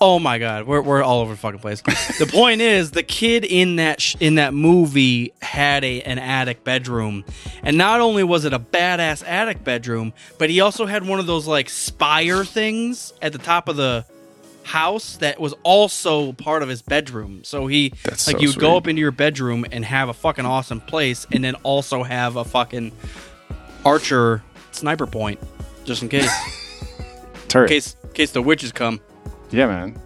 Oh 0.00 0.18
my 0.18 0.38
god, 0.38 0.66
we're 0.66 0.80
we're 0.80 1.02
all 1.02 1.20
over 1.20 1.34
the 1.34 1.38
fucking 1.38 1.60
place. 1.60 1.82
the 2.18 2.26
point 2.26 2.62
is, 2.62 2.92
the 2.92 3.02
kid 3.02 3.44
in 3.44 3.76
that 3.76 4.00
sh- 4.00 4.16
in 4.20 4.36
that 4.36 4.54
movie 4.54 5.34
had 5.42 5.84
a 5.84 6.00
an 6.00 6.18
attic 6.18 6.64
bedroom, 6.64 7.26
and 7.62 7.76
not 7.76 8.00
only 8.00 8.24
was 8.24 8.46
it 8.46 8.54
a 8.54 8.58
badass 8.58 9.22
attic 9.28 9.62
bedroom, 9.62 10.14
but 10.38 10.48
he 10.48 10.62
also 10.62 10.86
had 10.86 11.06
one 11.06 11.20
of 11.20 11.26
those 11.26 11.46
like 11.46 11.68
spire 11.68 12.42
things 12.42 13.12
at 13.20 13.32
the 13.32 13.38
top 13.38 13.68
of 13.68 13.76
the 13.76 14.06
house 14.70 15.16
that 15.16 15.40
was 15.40 15.52
also 15.62 16.32
part 16.32 16.62
of 16.62 16.68
his 16.68 16.82
bedroom. 16.82 17.42
So 17.44 17.66
he 17.66 17.92
That's 18.04 18.26
like 18.26 18.36
so 18.36 18.42
you 18.42 18.48
would 18.48 18.58
go 18.58 18.76
up 18.76 18.86
into 18.86 19.00
your 19.00 19.10
bedroom 19.10 19.64
and 19.72 19.84
have 19.84 20.08
a 20.08 20.14
fucking 20.14 20.46
awesome 20.46 20.80
place, 20.80 21.26
and 21.32 21.42
then 21.44 21.54
also 21.62 22.02
have 22.02 22.36
a 22.36 22.44
fucking 22.44 22.92
archer 23.84 24.42
sniper 24.72 25.06
point 25.06 25.38
just 25.84 26.02
in 26.02 26.08
case, 26.08 26.30
Turret. 27.48 27.64
in 27.70 27.76
case, 27.76 27.96
in 28.04 28.10
case 28.12 28.32
the 28.32 28.42
witches 28.42 28.72
come. 28.72 29.00
Yeah, 29.50 29.66
man. 29.66 29.98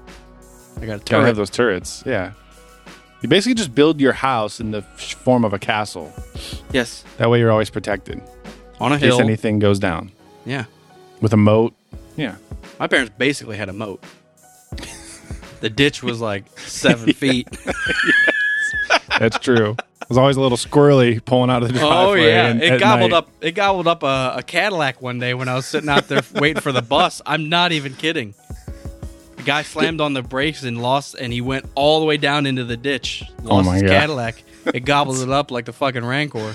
I 0.81 0.87
got 0.87 1.01
a 1.01 1.05
Gotta 1.05 1.27
have 1.27 1.37
those 1.37 1.51
turrets. 1.51 2.03
Yeah. 2.07 2.33
You 3.21 3.29
basically 3.29 3.55
just 3.55 3.75
build 3.75 4.01
your 4.01 4.13
house 4.13 4.61
in 4.61 4.71
the 4.71 4.83
form 4.83 5.45
of 5.45 5.53
a 5.53 5.59
castle. 5.59 6.13
Yes, 6.73 7.05
That 7.17 7.31
way 7.31 7.39
you're 7.39 7.51
always 7.53 7.71
protected 7.71 8.21
on 8.81 8.93
a 8.93 8.97
in 8.97 9.01
case 9.01 9.09
hill. 9.11 9.21
anything 9.21 9.59
goes 9.59 9.79
down. 9.79 10.11
Yeah, 10.45 10.65
With 11.21 11.33
a 11.33 11.37
moat. 11.39 11.75
Yeah. 12.17 12.37
my 12.79 12.87
parents 12.87 13.13
basically 13.17 13.57
had 13.57 13.69
a 13.69 13.73
moat. 13.73 14.03
The 15.65 15.71
ditch 15.71 16.03
was 16.03 16.21
like 16.21 16.45
seven 16.59 17.11
feet. 17.15 17.49
That's 19.19 19.39
true. 19.39 19.77
It 20.03 20.09
was 20.11 20.19
always 20.19 20.37
a 20.37 20.41
little 20.43 20.59
squirrely 20.59 21.25
pulling 21.25 21.49
out 21.49 21.63
of 21.63 21.73
the 21.73 21.79
oh, 21.79 21.89
driveway. 21.89 22.23
Oh 22.23 22.27
yeah, 22.27 22.47
and- 22.49 22.63
it 22.63 22.79
gobbled 22.79 23.13
night. 23.13 23.17
up. 23.17 23.31
It 23.41 23.53
gobbled 23.53 23.89
up 23.89 24.03
a, 24.03 24.35
a 24.37 24.43
Cadillac 24.43 25.01
one 25.01 25.19
day 25.19 25.33
when 25.33 25.49
I 25.49 25.55
was 25.55 25.65
sitting 25.65 25.89
out 25.89 26.07
there 26.07 26.21
waiting 26.35 26.61
for 26.61 26.71
the 26.71 26.83
bus. 26.83 27.23
I'm 27.25 27.49
not 27.49 27.73
even 27.73 27.95
kidding. 27.95 28.35
The 29.37 29.43
guy 29.43 29.63
slammed 29.63 30.03
on 30.03 30.13
the 30.13 30.21
brakes 30.21 30.65
and 30.65 30.83
lost, 30.83 31.15
and 31.15 31.33
he 31.33 31.41
went 31.41 31.65
all 31.75 32.01
the 32.01 32.05
way 32.05 32.19
down 32.19 32.45
into 32.45 32.65
the 32.65 32.77
ditch. 32.77 33.25
Oh 33.47 33.55
lost 33.55 33.67
Oh 33.67 33.71
my 33.71 33.75
his 33.77 33.83
God. 33.85 33.89
Cadillac. 33.89 34.43
It 34.67 34.81
gobbled 34.81 35.21
it 35.21 35.31
up 35.31 35.51
like 35.51 35.65
the 35.65 35.73
fucking 35.73 36.05
Rancor. 36.05 36.55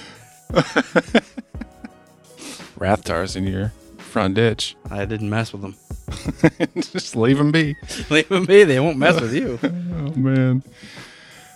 Rathtars 2.78 3.36
in 3.36 3.48
your 3.48 3.74
front 3.98 4.36
ditch. 4.36 4.76
I 4.92 5.06
didn't 5.06 5.32
mess 5.32 5.52
with 5.52 5.64
them. 5.64 5.76
just 6.76 7.16
leave 7.16 7.38
them 7.38 7.52
be. 7.52 7.76
Leave 8.10 8.30
them 8.30 8.46
be. 8.46 8.64
They 8.64 8.80
won't 8.80 8.98
mess 8.98 9.20
with 9.20 9.34
you. 9.34 9.60
Oh 10.10 10.14
man. 10.16 10.64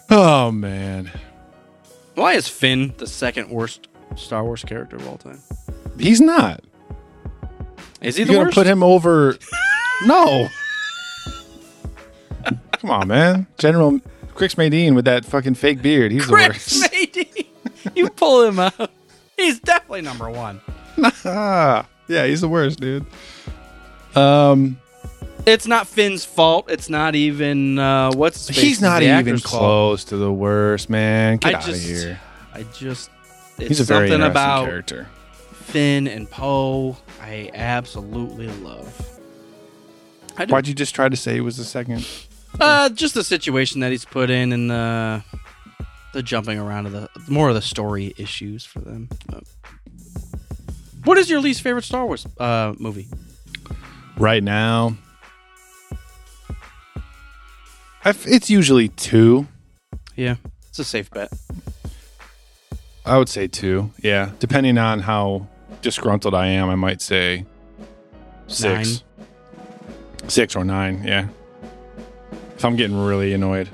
Oh 0.10 0.52
man. 0.52 1.10
Why 2.16 2.34
is 2.34 2.48
Finn 2.48 2.94
the 2.98 3.08
second 3.08 3.50
worst 3.50 3.88
Star 4.16 4.44
Wars 4.44 4.64
character 4.64 4.98
of 4.98 5.08
all 5.08 5.18
time? 5.18 5.40
He's 5.98 6.22
not. 6.22 6.62
Is 8.02 8.18
he 8.18 8.22
You're 8.24 8.28
the 8.28 8.34
gonna 8.34 8.46
worst? 8.46 8.56
put 8.56 8.68
him 8.68 8.84
over. 8.84 9.38
no. 10.06 10.50
Come 12.74 12.90
on, 12.92 13.08
man. 13.08 13.48
General 13.58 14.00
Crix 14.36 14.56
Madine 14.56 14.94
with 14.94 15.06
that 15.06 15.26
fucking 15.26 15.56
fake 15.56 15.82
beard. 15.82 16.12
He's 16.12 16.28
the 16.28 16.34
worst. 16.34 16.84
Madey. 16.92 17.48
You 17.96 18.10
pull 18.10 18.44
him 18.44 18.60
out. 18.60 18.92
He's 19.38 19.60
definitely 19.62 20.02
number 20.02 20.30
one. 20.30 20.62
Ah, 21.26 21.88
yeah, 22.08 22.26
he's 22.26 22.42
the 22.42 22.50
worst, 22.50 22.80
dude. 22.80 23.06
Um, 24.16 24.78
It's 25.46 25.68
not 25.68 25.88
Finn's 25.88 26.24
fault. 26.24 26.70
It's 26.70 26.90
not 26.90 27.16
even 27.16 27.78
uh, 27.80 28.12
what's 28.14 28.48
his 28.48 28.56
face, 28.56 28.66
he's 28.66 28.82
not 28.82 29.00
the 29.00 29.06
even 29.06 29.18
actor's 29.18 29.42
fault. 29.44 29.60
close 29.60 30.04
to 30.06 30.18
the 30.18 30.32
worst, 30.32 30.90
man. 30.90 31.38
Get 31.38 31.56
I 31.56 31.58
out 31.58 31.66
just, 31.66 31.84
of 31.84 31.90
here. 31.90 32.20
I 32.54 32.64
just, 32.74 33.10
it's 33.58 33.68
He's 33.68 33.80
a 33.80 33.84
very 33.84 34.08
something 34.08 34.22
interesting 34.26 34.32
about 34.32 34.66
character. 34.66 35.08
Finn 35.54 36.08
and 36.08 36.30
Poe. 36.30 36.98
I 37.22 37.50
absolutely 37.54 38.48
love. 38.48 39.20
I 40.38 40.46
do. 40.46 40.52
Why'd 40.54 40.68
you 40.68 40.74
just 40.74 40.94
try 40.96 41.10
to 41.10 41.16
say 41.16 41.34
he 41.34 41.42
was 41.42 41.58
the 41.58 41.64
second? 41.64 42.08
Uh, 42.60 42.90
just 42.90 43.14
the 43.16 43.24
situation 43.24 43.80
that 43.82 43.92
he's 43.92 44.06
put 44.06 44.30
in, 44.30 44.52
and 44.54 44.70
the 44.70 45.24
the 46.14 46.22
jumping 46.24 46.60
around 46.60 46.86
of 46.86 46.92
the 46.92 47.10
more 47.28 47.50
of 47.50 47.56
the 47.56 47.62
story 47.62 48.14
issues 48.18 48.64
for 48.64 48.80
them. 48.80 49.10
Uh, 49.32 49.40
what 51.04 51.18
is 51.18 51.30
your 51.30 51.42
least 51.42 51.62
favorite 51.62 51.84
Star 51.84 52.06
Wars 52.06 52.26
uh, 52.40 52.74
movie? 52.78 53.08
Right 54.18 54.44
now, 54.44 54.96
I've, 58.06 58.24
it's 58.28 58.50
usually 58.50 58.90
two. 58.90 59.48
Yeah, 60.16 60.36
it's 60.70 60.80
a 60.80 60.84
safe 60.84 61.10
bet. 61.10 61.32
I 63.06 63.18
would 63.18 63.30
say 63.30 63.48
two. 63.48 63.92
Yeah, 64.02 64.32
depending 64.40 64.78
on 64.78 65.00
how 65.00 65.48
disgruntled 65.82 66.36
I 66.36 66.48
am, 66.48 66.70
I 66.70 66.76
might 66.76 67.02
say 67.02 67.46
six, 68.48 69.04
six 70.28 70.56
or 70.56 70.64
nine. 70.64 71.04
Yeah, 71.04 71.28
if 72.56 72.64
I'm 72.64 72.76
getting 72.76 72.98
really 72.98 73.34
annoyed, 73.34 73.70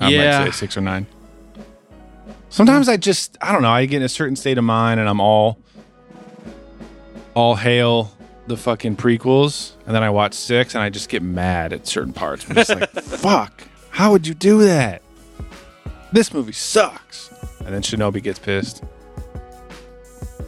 I 0.00 0.08
Yeah. 0.10 0.38
might 0.40 0.46
say 0.46 0.50
six 0.58 0.76
or 0.76 0.80
nine. 0.80 1.06
Sometimes 2.48 2.88
I 2.88 2.96
just 2.96 3.38
I 3.40 3.52
don't 3.52 3.62
know. 3.62 3.70
I 3.70 3.86
get 3.86 3.98
in 3.98 4.02
a 4.02 4.08
certain 4.08 4.36
state 4.36 4.58
of 4.58 4.64
mind, 4.64 4.98
and 5.00 5.08
I'm 5.08 5.20
all 5.20 5.58
all 7.34 7.54
hail 7.56 8.10
the 8.46 8.56
fucking 8.56 8.96
prequels, 8.96 9.72
and 9.86 9.94
then 9.94 10.02
I 10.02 10.10
watch 10.10 10.34
six, 10.34 10.74
and 10.74 10.82
I 10.82 10.90
just 10.90 11.08
get 11.08 11.22
mad 11.22 11.72
at 11.72 11.86
certain 11.86 12.12
parts. 12.12 12.46
I'm 12.48 12.54
just 12.56 12.70
like, 12.70 12.90
fuck, 13.02 13.64
how 13.90 14.12
would 14.12 14.26
you 14.26 14.34
do 14.34 14.62
that? 14.64 15.02
This 16.12 16.32
movie 16.32 16.52
sucks. 16.52 17.30
And 17.64 17.74
then 17.74 17.82
Shinobi 17.82 18.22
gets 18.22 18.38
pissed. 18.38 18.84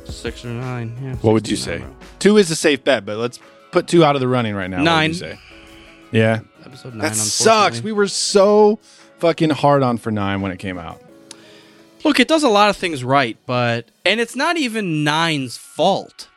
Six 0.05 0.45
or 0.45 0.49
nine. 0.49 0.97
Yeah. 1.03 1.15
What 1.17 1.33
would 1.33 1.49
you 1.49 1.57
say? 1.57 1.79
nine, 1.79 1.97
Two 2.19 2.37
is 2.37 2.51
a 2.51 2.57
safe 2.57 2.85
bet, 2.85 3.05
but 3.05 3.17
let's 3.17 3.39
put 3.73 3.87
two 3.89 4.05
out 4.05 4.15
of 4.15 4.21
the 4.21 4.29
running 4.29 4.55
right 4.55 4.69
now. 4.69 4.77
What 4.79 4.83
would 4.83 4.91
Nine. 4.91 5.11
you 5.11 5.15
say? 5.15 5.39
Yeah. 6.13 6.41
Episode 6.65 6.95
nine. 6.95 7.03
That 7.03 7.15
sucks. 7.17 7.83
We 7.83 7.93
were 7.93 8.09
so 8.09 8.79
fucking 9.19 9.51
hard 9.51 9.83
on 9.83 9.99
for 9.99 10.11
nine 10.11 10.41
when 10.41 10.53
it 10.53 10.59
came 10.59 10.79
out. 10.79 11.01
Look, 12.05 12.21
it 12.21 12.29
does 12.29 12.45
a 12.45 12.49
lot 12.49 12.71
of 12.71 12.77
things 12.77 13.03
right, 13.03 13.37
but 13.47 13.87
and 14.05 14.21
it's 14.21 14.37
not 14.37 14.57
even 14.57 15.03
Nine's 15.03 15.57
fault. 15.57 16.29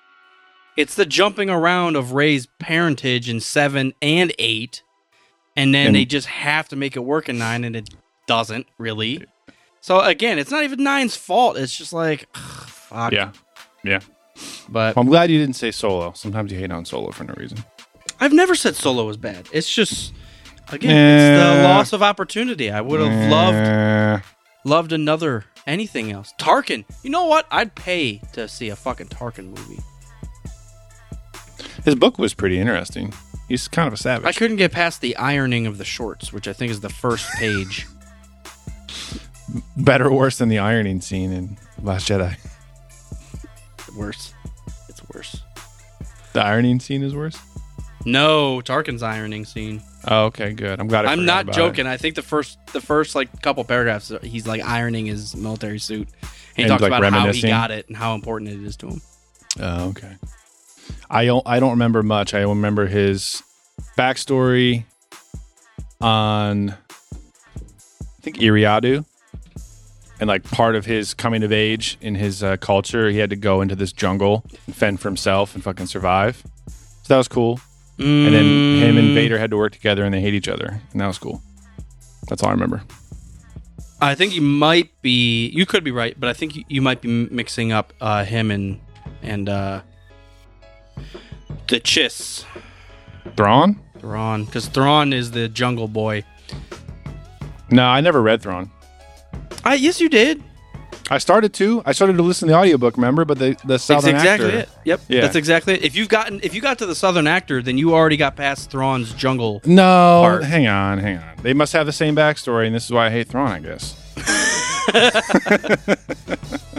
It's 0.80 0.96
the 0.96 1.06
jumping 1.06 1.50
around 1.50 1.98
of 1.98 2.14
Rey's 2.14 2.48
parentage 2.58 3.28
in 3.30 3.42
seven 3.42 3.94
and 4.02 4.34
eight, 4.40 4.82
and 5.58 5.76
then 5.76 5.88
And- 5.88 5.96
they 5.96 6.06
just 6.06 6.28
have 6.28 6.70
to 6.70 6.78
make 6.78 6.96
it 6.96 7.02
work 7.02 7.28
in 7.28 7.38
nine, 7.38 7.66
and 7.66 7.76
it 7.76 7.90
doesn't 8.28 8.66
really. 8.78 9.26
So 9.82 10.00
again, 10.00 10.40
it's 10.40 10.52
not 10.52 10.64
even 10.64 10.82
Nine's 10.82 11.18
fault. 11.18 11.58
It's 11.58 11.78
just 11.78 11.92
like, 11.92 12.28
ugh, 12.34 12.70
fuck. 12.70 13.12
Yeah. 13.12 13.32
Yeah. 13.84 14.00
But 14.70 14.96
Well, 14.96 15.04
I'm 15.04 15.10
glad 15.10 15.30
you 15.30 15.38
didn't 15.38 15.58
say 15.58 15.72
solo. 15.72 16.14
Sometimes 16.16 16.50
you 16.52 16.58
hate 16.58 16.72
on 16.72 16.86
solo 16.86 17.12
for 17.12 17.26
no 17.26 17.34
reason. 17.36 17.58
I've 18.22 18.32
never 18.34 18.56
said 18.56 18.76
Solo 18.78 19.06
was 19.06 19.18
bad. 19.18 19.48
It's 19.52 19.70
just 19.74 20.14
again, 20.72 20.92
it's 20.96 21.44
the 21.58 21.64
loss 21.64 21.92
of 21.94 22.02
opportunity. 22.02 22.72
I 22.72 22.80
would 22.80 23.02
have 23.02 23.30
loved 23.30 24.24
loved 24.64 24.94
another 24.94 25.44
anything 25.68 26.12
else. 26.12 26.34
Tarkin. 26.40 26.86
You 27.04 27.10
know 27.10 27.26
what? 27.26 27.48
I'd 27.52 27.76
pay 27.76 28.22
to 28.34 28.48
see 28.48 28.70
a 28.70 28.76
fucking 28.78 29.08
Tarkin 29.08 29.48
movie. 29.48 29.80
His 31.86 31.96
book 31.96 32.18
was 32.20 32.34
pretty 32.34 32.60
interesting. 32.60 33.14
He's 33.48 33.68
kind 33.68 33.88
of 33.88 33.94
a 33.94 33.98
savage. 33.98 34.26
I 34.28 34.32
couldn't 34.34 34.58
get 34.58 34.72
past 34.72 35.02
the 35.02 35.16
ironing 35.18 35.66
of 35.66 35.78
the 35.78 35.86
shorts, 35.86 36.32
which 36.32 36.48
I 36.48 36.54
think 36.54 36.72
is 36.72 36.82
the 36.82 36.90
first 36.90 37.30
page. 37.34 37.88
Better 39.78 40.08
or 40.08 40.14
worse 40.16 40.38
than 40.38 40.50
the 40.50 40.60
ironing 40.60 41.02
scene 41.02 41.32
in 41.32 41.58
Last 41.82 42.08
Jedi. 42.08 42.36
worse. 43.98 44.34
It's 44.88 45.02
worse. 45.14 45.42
The 46.34 46.42
ironing 46.44 46.80
scene 46.80 47.02
is 47.02 47.16
worse. 47.16 47.38
No, 48.06 48.62
Tarkin's 48.62 49.02
ironing 49.04 49.46
scene. 49.46 49.82
Oh, 50.08 50.26
okay, 50.26 50.54
good. 50.54 50.80
I'm 50.80 50.88
glad. 50.88 51.06
I 51.06 51.12
I'm 51.12 51.26
not 51.26 51.52
joking. 51.52 51.86
it. 51.86 51.90
I 51.90 51.98
think 51.98 52.16
the 52.16 52.22
first 52.22 52.58
the 52.72 52.80
first 52.82 53.16
like 53.16 53.42
couple 53.42 53.64
paragraphs 53.66 54.12
he's 54.22 54.48
like 54.48 54.62
ironing 54.64 55.08
his 55.08 55.36
military 55.36 55.80
suit. 55.80 56.08
And 56.22 56.30
he 56.56 56.64
And, 56.64 56.70
talks 56.70 56.82
like, 56.84 56.92
about 56.92 57.12
how 57.12 57.32
he 57.32 57.42
got 57.42 57.72
it 57.72 57.88
and 57.88 57.98
how 57.98 58.16
important 58.16 58.52
it 58.52 58.64
is 58.64 58.78
to 58.78 58.88
him. 58.88 59.02
Oh, 59.60 59.90
okay. 59.90 60.16
I 61.10 61.26
don't. 61.26 61.46
I 61.48 61.60
don't 61.60 61.72
remember 61.72 62.04
much. 62.04 62.34
I 62.34 62.42
remember 62.42 62.88
his 62.88 63.42
backstory 63.98 64.84
on, 66.02 66.70
I 66.72 66.76
think 68.22 68.38
Eriadu, 68.38 69.06
and 70.20 70.28
like 70.28 70.44
part 70.44 70.76
of 70.76 70.86
his 70.86 71.14
coming 71.14 71.44
of 71.44 71.52
age 71.52 71.98
in 72.02 72.16
his 72.16 72.44
uh, 72.44 72.58
culture, 72.58 73.10
he 73.10 73.18
had 73.18 73.30
to 73.32 73.36
go 73.36 73.62
into 73.62 73.76
this 73.76 73.92
jungle 73.92 74.44
and 74.68 74.76
fend 74.76 75.00
for 75.00 75.10
himself 75.10 75.56
and 75.56 75.64
fucking 75.64 75.88
survive. 75.88 76.44
So 76.68 77.14
that 77.14 77.18
was 77.18 77.28
cool. 77.28 77.60
And 77.98 78.34
then 78.34 78.46
him 78.46 78.96
Mm. 78.96 79.00
and 79.00 79.14
Vader 79.14 79.38
had 79.38 79.50
to 79.50 79.58
work 79.58 79.74
together, 79.74 80.06
and 80.06 80.14
they 80.14 80.22
hate 80.22 80.34
each 80.34 80.48
other, 80.48 80.80
and 80.94 81.02
that 81.02 81.08
was 81.08 81.18
cool. 81.18 81.42
That's 82.30 82.42
all 82.42 82.50
I 82.50 82.54
remember. 82.54 82.82
I 84.02 84.16
think 84.16 84.34
you 84.34 84.42
might 84.42 84.90
be. 85.02 85.48
You 85.50 85.66
could 85.66 85.84
be 85.84 85.92
right, 85.92 86.18
but 86.18 86.30
I 86.30 86.34
think 86.34 86.56
you, 86.56 86.64
you 86.70 86.82
might 86.82 87.02
be 87.02 87.10
mixing 87.30 87.74
up 87.74 87.92
uh, 88.00 88.24
him 88.24 88.52
and 88.52 88.80
and 89.22 89.50
uh, 89.50 89.82
the 91.68 91.80
Chiss. 91.80 92.46
Thrawn? 93.36 93.80
Thrawn, 94.00 94.46
because 94.46 94.68
Thrawn 94.68 95.14
is 95.14 95.32
the 95.32 95.48
jungle 95.50 95.88
boy. 95.88 96.24
No, 97.70 97.86
I 97.86 98.02
never 98.02 98.22
read 98.22 98.42
Thrawn. 98.42 98.72
I 99.64 99.76
yes, 99.76 100.00
you 100.02 100.10
did. 100.10 100.42
I 101.12 101.18
started 101.18 101.54
to. 101.56 101.82
I 101.86 101.92
started 101.92 102.18
to 102.18 102.24
listen 102.24 102.48
to 102.48 102.54
the 102.54 102.58
audiobook, 102.60 102.96
remember? 102.96 103.26
But 103.26 103.40
the 103.40 103.50
the 103.64 103.68
That's 103.68 103.84
Southern 103.84 104.16
exactly 104.16 104.48
actor. 104.50 104.60
it. 104.60 104.70
Yep, 104.86 105.02
Yeah. 105.08 105.22
that's 105.22 105.36
exactly 105.36 105.74
it. 105.74 105.84
If 105.84 105.96
you've 105.96 106.08
gotten, 106.10 106.40
if 106.44 106.54
you 106.54 106.62
got 106.62 106.78
to 106.80 106.86
the 106.86 106.94
southern 106.96 107.26
actor, 107.28 107.62
then 107.62 107.78
you 107.78 107.94
already 107.94 108.16
got 108.18 108.36
past 108.36 108.70
Thrawn's 108.72 109.12
jungle. 109.14 109.62
No, 109.66 110.22
part. 110.24 110.44
hang 110.44 110.68
on, 110.68 111.00
hang 111.00 111.18
on. 111.18 111.36
They 111.42 111.54
must 111.54 111.74
have 111.74 111.86
the 111.88 111.92
same 111.94 112.16
backstory, 112.16 112.68
and 112.68 112.76
this 112.76 112.86
is 112.86 112.92
why 112.92 113.08
I 113.08 113.10
hate 113.10 113.28
Thrawn, 113.28 113.52
I 113.52 113.60
guess. 113.60 113.96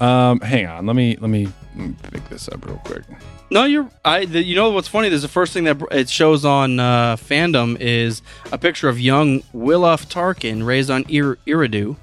um, 0.00 0.40
hang 0.40 0.66
on. 0.66 0.86
Let 0.86 0.96
me 0.96 1.16
let 1.20 1.28
me 1.30 1.48
let 1.76 1.88
me 1.88 1.94
pick 2.10 2.28
this 2.28 2.48
up 2.48 2.64
real 2.66 2.80
quick. 2.84 3.02
No, 3.50 3.64
you're. 3.64 3.90
I. 4.04 4.24
The, 4.26 4.42
you 4.42 4.54
know 4.54 4.70
what's 4.70 4.88
funny? 4.88 5.08
There's 5.08 5.22
the 5.22 5.28
first 5.28 5.52
thing 5.52 5.64
that 5.64 5.80
it 5.90 6.08
shows 6.08 6.44
on 6.44 6.78
uh, 6.80 7.16
fandom 7.16 7.76
is 7.80 8.22
a 8.52 8.58
picture 8.58 8.88
of 8.88 9.00
young 9.00 9.40
Wilhuff 9.54 10.06
Tarkin 10.06 10.64
raised 10.64 10.90
on 10.90 11.04
Ir- 11.08 11.36
Eriadu, 11.46 11.96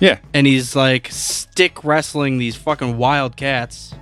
Yeah. 0.00 0.18
and 0.32 0.46
he's 0.46 0.76
like 0.76 1.08
stick 1.10 1.82
wrestling 1.84 2.38
these 2.38 2.54
fucking 2.56 2.96
wild 2.96 3.36
cats. 3.36 3.92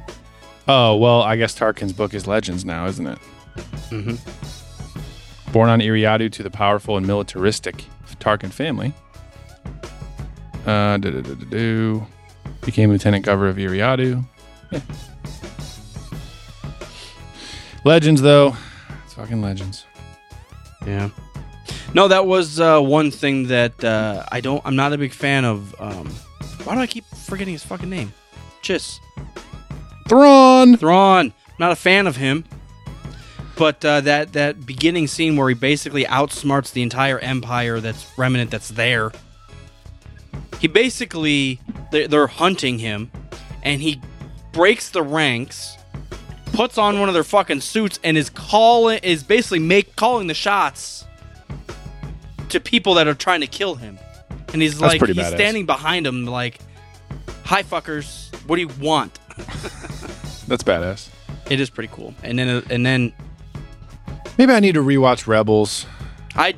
Oh 0.69 0.97
well, 0.97 1.23
I 1.23 1.37
guess 1.37 1.59
Tarkin's 1.59 1.93
book 1.93 2.13
is 2.13 2.27
Legends 2.27 2.65
now, 2.65 2.87
isn't 2.87 3.07
it? 3.07 3.19
Mm-hmm. 3.91 5.53
Born 5.53 5.71
on 5.71 5.81
Eriadu 5.81 6.31
to 6.33 6.43
the 6.43 6.51
powerful 6.51 6.97
and 6.99 7.07
militaristic 7.07 7.85
Tarkin 8.21 8.51
family. 8.51 8.93
Uh, 10.67 10.97
do 10.99 12.07
became 12.67 12.91
lieutenant 12.91 13.25
governor 13.25 13.49
of 13.49 13.57
Eriadu. 13.57 14.23
Yeah. 14.71 14.81
Legends, 17.85 18.21
though, 18.21 18.57
it's 19.05 19.15
fucking 19.15 19.41
legends. 19.41 19.87
Yeah. 20.87 21.09
No, 21.95 22.09
that 22.09 22.27
was 22.27 22.61
uh, 22.61 22.81
one 22.81 23.11
thing 23.11 23.47
that 23.47 23.83
uh, 23.83 24.25
I 24.31 24.41
don't. 24.41 24.61
I'm 24.67 24.77
not 24.77 24.93
a 24.93 24.99
big 24.99 25.13
fan 25.13 25.45
of. 25.45 25.75
Um, 25.81 26.09
why 26.65 26.75
do 26.75 26.81
I 26.81 26.87
keep 26.87 27.05
forgetting 27.07 27.53
his 27.53 27.65
fucking 27.65 27.89
name? 27.89 28.13
Chiss 28.63 28.99
Thrawn. 30.09 30.77
Thrawn. 30.77 31.33
Not 31.59 31.73
a 31.73 31.77
fan 31.77 32.07
of 32.07 32.17
him. 32.17 32.45
But 33.57 33.85
uh, 33.85 34.03
that 34.03 34.35
that 34.35 34.67
beginning 34.67 35.07
scene 35.07 35.37
where 35.37 35.49
he 35.49 35.55
basically 35.55 36.05
outsmarts 36.05 36.73
the 36.73 36.83
entire 36.83 37.19
empire 37.21 37.81
that's 37.81 38.07
remnant 38.19 38.51
that's 38.51 38.69
there. 38.69 39.13
He 40.61 40.69
basically 40.69 41.61
they're, 41.91 42.09
they're 42.09 42.27
hunting 42.27 42.79
him, 42.79 43.11
and 43.63 43.81
he 43.81 44.01
breaks 44.53 44.91
the 44.91 45.03
ranks, 45.03 45.77
puts 46.53 46.79
on 46.79 46.99
one 46.99 47.09
of 47.09 47.15
their 47.15 47.25
fucking 47.25 47.61
suits, 47.61 47.99
and 48.03 48.17
is 48.17 48.31
calling 48.31 49.01
is 49.03 49.23
basically 49.23 49.59
make 49.59 49.97
calling 49.97 50.27
the 50.27 50.35
shots 50.35 51.05
to 52.49 52.61
people 52.61 52.95
that 52.95 53.07
are 53.09 53.15
trying 53.15 53.41
to 53.41 53.47
kill 53.47 53.75
him. 53.75 53.99
And 54.53 54.63
he's 54.63 54.79
That's 54.79 55.01
like 55.01 55.07
he's 55.07 55.17
badass. 55.17 55.35
standing 55.35 55.67
behind 55.67 56.07
him 56.07 56.25
like, 56.27 56.59
"Hi 57.45 57.63
fuckers, 57.63 58.35
what 58.47 58.57
do 58.57 58.63
you 58.63 58.71
want?" 58.81 59.19
That's 60.49 60.63
badass. 60.63 61.09
It 61.51 61.61
is 61.61 61.71
pretty 61.71 61.91
cool. 61.93 62.15
And 62.23 62.39
then 62.39 62.49
uh, 62.49 62.63
and 62.71 62.85
then 62.87 63.13
Maybe 64.39 64.53
I 64.53 64.61
need 64.61 64.75
to 64.75 64.83
rewatch 64.83 65.27
Rebels. 65.27 65.87
I 66.35 66.55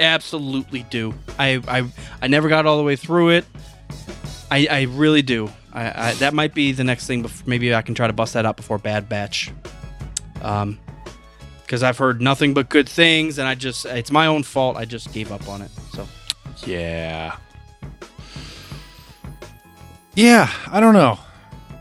absolutely 0.00 0.84
do. 0.84 1.14
I 1.38 1.62
I 1.68 1.84
I 2.22 2.26
never 2.28 2.48
got 2.48 2.66
all 2.66 2.76
the 2.78 2.82
way 2.84 2.96
through 2.96 3.30
it. 3.30 3.44
I 4.50 4.66
I 4.70 4.82
really 4.82 5.22
do. 5.22 5.50
I, 5.72 6.08
I 6.10 6.14
that 6.14 6.34
might 6.34 6.54
be 6.54 6.72
the 6.72 6.84
next 6.84 7.06
thing. 7.06 7.22
Bef- 7.22 7.46
maybe 7.46 7.74
I 7.74 7.82
can 7.82 7.94
try 7.94 8.06
to 8.06 8.12
bust 8.12 8.34
that 8.34 8.44
out 8.46 8.56
before 8.56 8.78
Bad 8.78 9.08
Batch. 9.08 9.50
Um, 10.42 10.78
because 11.62 11.84
I've 11.84 11.98
heard 11.98 12.20
nothing 12.20 12.52
but 12.52 12.68
good 12.68 12.88
things, 12.88 13.38
and 13.38 13.46
I 13.46 13.54
just 13.54 13.86
it's 13.86 14.10
my 14.10 14.26
own 14.26 14.42
fault. 14.42 14.76
I 14.76 14.84
just 14.84 15.12
gave 15.12 15.30
up 15.30 15.48
on 15.48 15.62
it. 15.62 15.70
So 15.94 16.08
Yeah. 16.66 17.36
Yeah, 20.16 20.50
I 20.66 20.80
don't 20.80 20.94
know. 20.94 21.18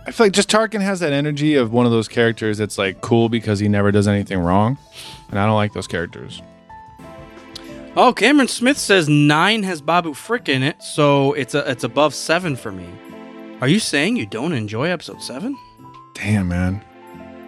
I 0.06 0.12
feel 0.12 0.28
like 0.28 0.34
just 0.34 0.50
Tarkin 0.50 0.82
has 0.82 1.00
that 1.02 1.12
energy 1.14 1.56
of 1.56 1.72
one 1.74 1.86
of 1.86 1.92
those 1.92 2.08
characters 2.08 2.58
that's 2.58 2.78
like 2.78 3.02
cool 3.02 3.30
because 3.30 3.60
he 3.60 3.68
never 3.68 3.92
does 3.92 4.08
anything 4.08 4.40
wrong. 4.40 4.78
And 5.30 5.40
I 5.40 5.46
don't 5.46 5.56
like 5.56 5.74
those 5.74 5.88
characters. 5.88 6.42
Oh, 7.96 8.14
Cameron 8.14 8.48
Smith 8.48 8.78
says 8.78 9.08
nine 9.10 9.64
has 9.64 9.82
Babu 9.82 10.14
Frick 10.14 10.50
in 10.50 10.64
it, 10.64 10.82
so 10.82 11.34
it's 11.34 11.56
a 11.56 11.70
it's 11.70 11.84
above 11.84 12.14
seven 12.14 12.56
for 12.56 12.72
me. 12.72 12.88
Are 13.62 13.68
you 13.68 13.80
saying 13.80 14.16
you 14.18 14.26
don't 14.26 14.54
enjoy 14.54 14.90
episode 14.90 15.22
seven? 15.22 15.58
Damn, 16.14 16.48
man. 16.48 16.84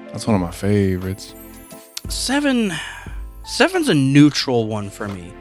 That's 0.08 0.28
one 0.28 0.36
of 0.36 0.42
my 0.42 0.52
favorites. 0.52 1.34
seven 2.10 2.74
seven's 3.44 3.90
a 3.90 3.94
neutral 3.94 4.68
one 4.68 4.90
for 4.90 5.08
me 5.08 5.34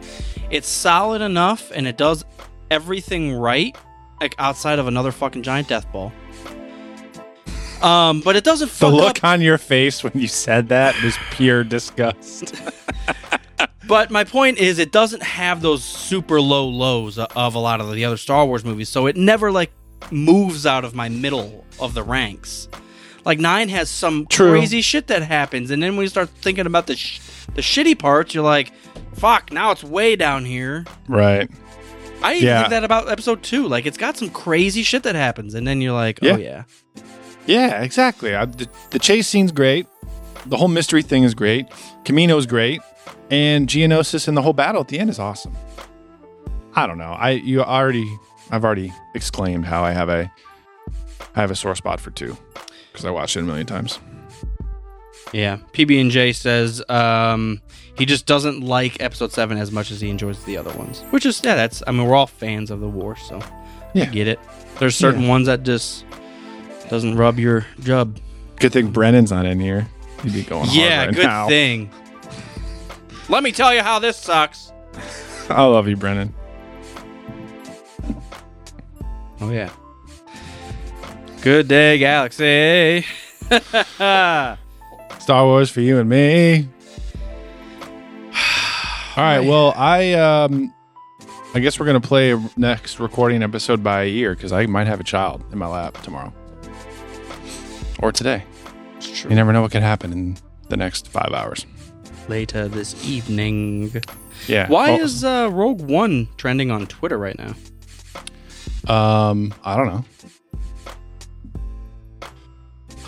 it's 0.51 0.67
solid 0.69 1.21
enough 1.21 1.71
and 1.75 1.87
it 1.87 1.97
does 1.99 2.25
everything 2.71 3.33
right 3.35 3.77
like 4.21 4.35
outside 4.39 4.79
of 4.79 4.87
another 4.89 5.13
fucking 5.13 5.43
giant 5.43 5.69
death 5.69 5.87
ball 5.93 6.11
um 7.83 8.21
but 8.23 8.37
it 8.37 8.43
doesn't 8.45 8.71
The 8.79 8.89
look 8.89 9.19
up 9.19 9.25
on 9.25 9.41
your 9.43 9.59
face 9.59 10.03
when 10.03 10.13
you 10.15 10.27
said 10.29 10.69
that 10.71 11.01
was 11.05 11.17
pure 11.31 11.63
disgust. 11.63 12.55
but 13.91 14.11
my 14.11 14.25
point 14.25 14.57
is 14.59 14.79
it 14.79 14.93
doesn't 14.93 15.23
have 15.23 15.61
those 15.61 15.83
super 15.85 16.41
low 16.41 16.67
lows 16.67 17.19
of 17.19 17.55
a 17.55 17.59
lot 17.59 17.81
of 17.81 17.93
the 17.93 18.05
other 18.05 18.17
star 18.17 18.47
wars 18.47 18.65
movies 18.65 18.89
so 18.89 19.07
it 19.07 19.17
never 19.17 19.51
like 19.53 19.71
moves 20.11 20.65
out 20.65 20.85
of 20.85 20.95
my 20.95 21.09
middle 21.09 21.65
of 21.81 21.93
the 21.95 22.03
ranks 22.03 22.69
like 23.27 23.39
nine 23.39 23.69
has 23.69 23.91
some 23.91 24.27
True. 24.27 24.53
crazy 24.53 24.81
shit 24.81 25.09
that 25.09 25.23
happens 25.23 25.71
and 25.71 25.83
then 25.83 25.97
when 25.97 26.05
you 26.05 26.09
start 26.09 26.31
thinking 26.31 26.67
about 26.67 26.87
the 26.87 26.97
sh- 26.97 27.21
the 27.55 27.61
shitty 27.63 27.99
parts 27.99 28.35
you're 28.35 28.45
like 28.45 28.73
fuck 29.15 29.53
now 29.53 29.73
it's 29.73 29.85
way 29.85 30.17
down 30.17 30.45
here 30.45 30.85
right. 31.09 31.51
I 32.23 32.35
even 32.35 32.47
Yeah. 32.47 32.61
think 32.61 32.71
that 32.71 32.85
about 32.85 33.09
episode 33.09 33.43
two. 33.43 33.67
Like, 33.67 33.87
it's 33.87 33.97
got 33.97 34.15
some 34.19 34.29
crazy 34.29 34.83
shit 34.83 35.05
that 35.05 35.15
happens, 35.15 35.55
and 35.55 35.67
then 35.67 35.81
you're 35.81 35.95
like, 35.95 36.19
oh, 36.23 36.27
Yeah. 36.27 36.35
oh 36.35 36.37
yeah, 36.37 36.63
Yeah, 37.47 37.83
exactly. 37.83 38.35
I, 38.35 38.45
the, 38.45 38.69
the 38.91 38.99
chase 38.99 39.27
scene's 39.27 39.53
great. 39.53 39.87
The 40.45 40.59
whole 40.59 40.69
mystery 40.69 41.01
thing 41.01 41.23
is 41.25 41.33
great. 41.33 41.67
Kamino's 42.05 42.45
great. 42.45 42.83
And 43.31 43.69
Geonosis 43.69 44.27
and 44.29 44.37
the 44.37 44.43
whole 44.43 44.53
battle 44.53 44.81
at 44.81 44.89
the 44.89 44.99
end 44.99 45.09
is 45.11 45.19
awesome. 45.19 45.55
I 46.75 46.87
don't 46.87 46.99
know. 46.99 47.13
I 47.13 47.31
you 47.31 47.63
already 47.63 48.07
I've 48.51 48.65
already 48.65 48.93
exclaimed 49.15 49.65
how 49.67 49.83
I 49.85 49.93
have 49.93 50.09
a 50.09 50.31
I 51.35 51.41
have 51.41 51.51
a 51.51 51.57
sore 51.57 51.75
spot 51.77 52.01
for 52.01 52.11
two 52.11 52.37
because 52.91 53.05
I 53.05 53.11
watched 53.11 53.37
it 53.37 53.41
a 53.41 53.43
million 53.45 53.67
times. 53.67 53.99
yeah. 55.33 55.59
PB 55.73 56.01
and 56.01 56.11
J 56.11 56.33
says 56.33 56.83
um, 56.89 57.61
he 57.97 58.05
just 58.07 58.27
doesn't 58.27 58.61
like 58.63 59.01
episode 59.01 59.33
seven 59.33 59.59
as 59.59 59.71
much 59.71 59.91
as 59.91 60.01
he 60.01 60.11
enjoys 60.11 60.43
the 60.45 60.57
other 60.57 60.73
ones, 60.77 61.03
which 61.11 61.25
is 61.27 61.41
yeah. 61.45 61.55
That's 61.55 61.83
I 61.87 61.93
mean 61.93 62.07
we're 62.07 62.17
all 62.17 62.27
fans 62.27 62.71
of 62.71 62.81
the 62.81 62.89
war, 62.89 63.17
so 63.17 63.39
I 63.41 63.51
Yeah. 63.95 64.05
get 64.07 64.27
it. 64.29 64.41
There's 64.79 64.97
certain 64.97 65.23
Yeah. 65.23 65.29
ones 65.29 65.47
that 65.47 65.63
just 65.63 66.05
doesn't 66.89 67.17
rub 67.17 67.39
your 67.39 67.65
jub. 67.81 68.17
Good 68.57 68.73
thing 68.73 68.91
Brennan's 68.91 69.31
not 69.31 69.47
in 69.47 69.61
here. 69.61 69.87
He'd 70.23 70.33
be 70.35 70.43
going 70.43 70.65
hard 70.67 70.77
yeah, 70.77 71.05
right 71.07 71.15
good 71.15 71.25
now. 71.27 71.49
thing. 71.49 71.91
Let 73.31 73.45
me 73.45 73.53
tell 73.53 73.73
you 73.73 73.81
how 73.81 74.01
this 74.01 74.17
sucks. 74.17 74.73
I 75.49 75.65
love 75.65 75.87
you, 75.87 75.97
Brennan. 75.97 76.35
Oh 79.41 79.51
yeah. 79.53 79.71
Good 81.41 81.69
day, 81.69 81.97
Galaxy. 81.99 83.07
Star 83.99 84.59
Wars 85.29 85.71
for 85.71 85.81
you 85.81 85.99
and 85.99 86.09
me. 86.09 86.69
All 89.17 89.25
right. 89.25 89.39
Well, 89.41 89.75
I 89.77 90.15
um, 90.15 90.75
I 91.55 91.61
guess 91.61 91.79
we're 91.79 91.87
gonna 91.87 92.01
play 92.01 92.37
next 92.57 92.99
recording 92.99 93.45
episode 93.45 93.85
by 93.85 94.03
a 94.03 94.09
year 94.09 94.35
because 94.35 94.51
I 94.51 94.67
might 94.67 94.89
have 94.89 94.99
a 94.99 95.05
child 95.05 95.45
in 95.53 95.59
my 95.59 95.69
lap 95.69 96.03
tomorrow 96.03 96.33
or 98.01 98.11
today. 98.11 98.43
You 99.23 99.37
never 99.37 99.53
know 99.53 99.63
what 99.63 99.71
could 99.71 99.83
happen 99.83 100.13
in 100.13 100.37
the 100.69 100.77
next 100.77 101.07
five 101.07 101.33
hours. 101.33 101.65
Later 102.31 102.69
this 102.69 102.95
evening. 103.05 103.93
Yeah. 104.47 104.69
Why 104.69 104.93
Well, 104.93 105.01
is 105.01 105.25
uh, 105.25 105.51
Rogue 105.53 105.81
One 105.81 106.29
trending 106.37 106.71
on 106.71 106.87
Twitter 106.87 107.19
right 107.19 107.37
now? 107.37 107.55
um? 108.87 109.53
I 109.65 109.77
don't 109.77 109.89
know. 109.89 110.05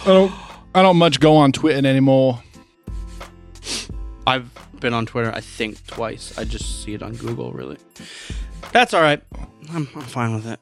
I 0.01 0.07
don't. 0.07 0.33
I 0.75 0.83
don't 0.83 0.97
much 0.97 1.21
go 1.21 1.37
on 1.37 1.53
Twitter 1.53 1.87
anymore. 1.87 2.43
I've 4.27 4.51
been 4.81 4.93
on 4.93 5.07
Twitter, 5.07 5.31
I 5.33 5.41
think, 5.41 5.87
twice. 5.87 6.37
I 6.37 6.43
just 6.43 6.83
see 6.83 6.95
it 6.95 7.03
on 7.03 7.15
Google, 7.15 7.53
really. 7.53 7.79
That's 8.73 8.93
all 8.93 9.03
right. 9.03 9.23
I'm, 9.73 9.89
I'm 9.95 10.03
fine 10.03 10.35
with 10.35 10.47
it. 10.49 10.59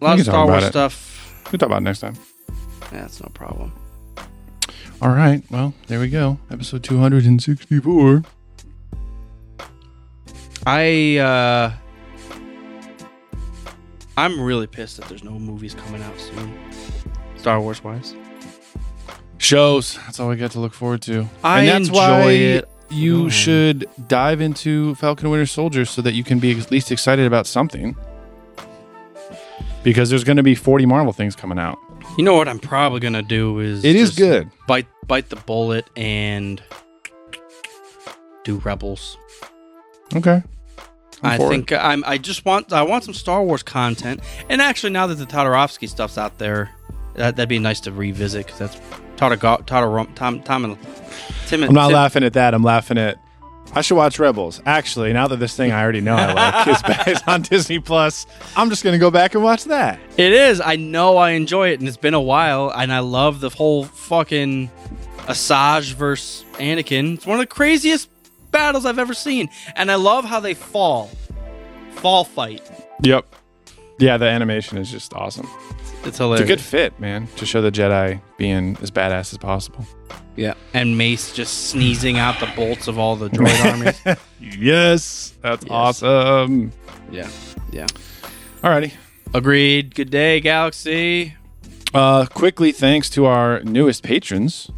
A 0.00 0.04
lot 0.04 0.20
of 0.20 0.24
Star 0.24 0.46
Wars 0.46 0.66
stuff. 0.66 1.42
We'll 1.50 1.58
talk 1.58 1.66
about 1.66 1.78
it 1.78 1.84
next 1.84 1.98
time. 2.00 2.14
Yeah, 2.92 3.00
that's 3.00 3.20
no 3.20 3.28
problem. 3.34 3.72
All 5.00 5.10
right. 5.10 5.42
Well, 5.50 5.74
there 5.86 6.00
we 6.00 6.08
go. 6.08 6.38
Episode 6.50 6.82
two 6.82 6.98
hundred 6.98 7.24
and 7.24 7.40
sixty-four. 7.42 8.22
I 10.66 11.16
uh 11.18 11.72
I'm 14.16 14.40
really 14.40 14.66
pissed 14.66 14.96
that 14.96 15.08
there's 15.08 15.22
no 15.22 15.38
movies 15.38 15.74
coming 15.74 16.02
out 16.02 16.18
soon. 16.18 16.58
Star 17.36 17.60
Wars 17.60 17.82
wise. 17.84 18.14
Shows. 19.38 19.94
That's 19.98 20.18
all 20.18 20.28
we 20.28 20.36
got 20.36 20.50
to 20.52 20.60
look 20.60 20.74
forward 20.74 21.02
to. 21.02 21.28
I 21.44 21.60
and 21.60 21.68
that's 21.68 21.88
enjoy 21.88 21.94
why 22.00 22.30
it. 22.32 22.68
you 22.90 23.20
ahead. 23.28 23.32
should 23.32 23.90
dive 24.08 24.40
into 24.40 24.96
Falcon 24.96 25.30
Winter 25.30 25.46
Soldier 25.46 25.84
so 25.84 26.02
that 26.02 26.14
you 26.14 26.24
can 26.24 26.40
be 26.40 26.50
at 26.58 26.70
least 26.72 26.90
excited 26.90 27.24
about 27.24 27.46
something. 27.46 27.94
Because 29.84 30.10
there's 30.10 30.24
going 30.24 30.38
to 30.38 30.42
be 30.42 30.56
40 30.56 30.86
Marvel 30.86 31.12
things 31.12 31.36
coming 31.36 31.58
out. 31.60 31.78
You 32.18 32.24
know 32.24 32.34
what 32.34 32.48
I'm 32.48 32.58
probably 32.58 32.98
gonna 32.98 33.22
do 33.22 33.60
is 33.60 33.84
It 33.84 33.94
is 33.94 34.08
just 34.08 34.18
good. 34.18 34.50
Bite 34.66 34.88
bite 35.06 35.28
the 35.28 35.36
bullet 35.36 35.88
and 35.96 36.60
do 38.42 38.56
Rebels. 38.56 39.16
Okay. 40.16 40.42
I'm 41.22 41.30
I 41.30 41.36
for 41.36 41.48
think 41.48 41.70
I'm. 41.72 42.02
I 42.04 42.18
just 42.18 42.44
want. 42.44 42.72
I 42.72 42.82
want 42.82 43.04
some 43.04 43.14
Star 43.14 43.42
Wars 43.44 43.62
content. 43.62 44.20
And 44.48 44.60
actually, 44.60 44.90
now 44.90 45.06
that 45.06 45.14
the 45.14 45.26
Todorowski 45.26 45.88
stuff's 45.88 46.18
out 46.18 46.38
there, 46.38 46.70
that, 47.14 47.36
that'd 47.36 47.48
be 47.48 47.60
nice 47.60 47.78
to 47.80 47.92
revisit 47.92 48.46
because 48.46 48.58
that's 48.58 48.76
Todor 49.16 49.64
Todor 49.64 50.12
Tom 50.16 50.42
Tom 50.42 50.64
and 50.64 50.78
Tim. 51.46 51.62
I'm 51.62 51.72
not 51.72 51.86
Tim- 51.86 51.94
laughing 51.94 52.24
at 52.24 52.32
that. 52.32 52.52
I'm 52.52 52.64
laughing 52.64 52.98
at. 52.98 53.16
I 53.74 53.82
should 53.82 53.96
watch 53.96 54.18
Rebels. 54.18 54.60
Actually, 54.66 55.12
now 55.12 55.28
that 55.28 55.36
this 55.36 55.56
thing 55.56 55.72
I 55.72 55.82
already 55.82 56.00
know 56.00 56.14
I 56.14 56.32
like 56.32 56.68
is 56.74 56.82
back 56.82 57.08
is 57.08 57.22
on 57.26 57.42
Disney 57.42 57.78
Plus, 57.78 58.26
I'm 58.56 58.70
just 58.70 58.82
going 58.82 58.94
to 58.94 58.98
go 58.98 59.10
back 59.10 59.34
and 59.34 59.44
watch 59.44 59.64
that. 59.64 60.00
It 60.16 60.32
is. 60.32 60.60
I 60.60 60.76
know. 60.76 61.16
I 61.16 61.30
enjoy 61.30 61.68
it, 61.70 61.78
and 61.80 61.88
it's 61.88 61.96
been 61.96 62.14
a 62.14 62.20
while, 62.20 62.70
and 62.70 62.92
I 62.92 63.00
love 63.00 63.40
the 63.40 63.50
whole 63.50 63.84
fucking 63.84 64.70
Asajj 65.26 65.92
versus 65.92 66.44
Anakin. 66.54 67.14
It's 67.14 67.26
one 67.26 67.38
of 67.38 67.42
the 67.42 67.46
craziest 67.46 68.08
battles 68.50 68.86
I've 68.86 68.98
ever 68.98 69.14
seen, 69.14 69.50
and 69.76 69.90
I 69.90 69.96
love 69.96 70.24
how 70.24 70.40
they 70.40 70.54
fall, 70.54 71.10
fall 71.96 72.24
fight. 72.24 72.62
Yep. 73.02 73.26
Yeah, 73.98 74.16
the 74.16 74.26
animation 74.26 74.78
is 74.78 74.90
just 74.90 75.12
awesome. 75.12 75.48
It's 75.98 76.06
It's 76.08 76.18
hilarious. 76.18 76.44
a 76.44 76.46
good 76.46 76.60
fit, 76.60 76.98
man, 77.00 77.26
to 77.36 77.44
show 77.46 77.60
the 77.60 77.70
Jedi 77.72 78.20
being 78.38 78.76
as 78.80 78.90
badass 78.90 79.32
as 79.32 79.38
possible. 79.38 79.84
yeah, 80.36 80.54
and 80.72 80.96
Mace 80.96 81.32
just 81.32 81.68
sneezing 81.70 82.18
out 82.18 82.38
the 82.40 82.46
bolts 82.56 82.86
of 82.88 82.98
all 82.98 83.16
the 83.16 83.28
droid 83.28 83.64
armies. 84.06 84.16
Yes, 84.40 85.34
that's 85.42 85.64
Yes. 85.64 85.70
awesome. 85.70 86.72
Yeah, 87.10 87.28
yeah. 87.72 87.86
Alrighty. 88.62 88.92
Agreed. 89.34 89.94
Good 89.94 90.10
day, 90.10 90.40
Galaxy. 90.40 91.34
Uh, 91.92 92.26
quickly, 92.26 92.72
thanks 92.72 93.10
to 93.10 93.26
our 93.26 93.60
newest 93.64 94.02
patrons, 94.02 94.70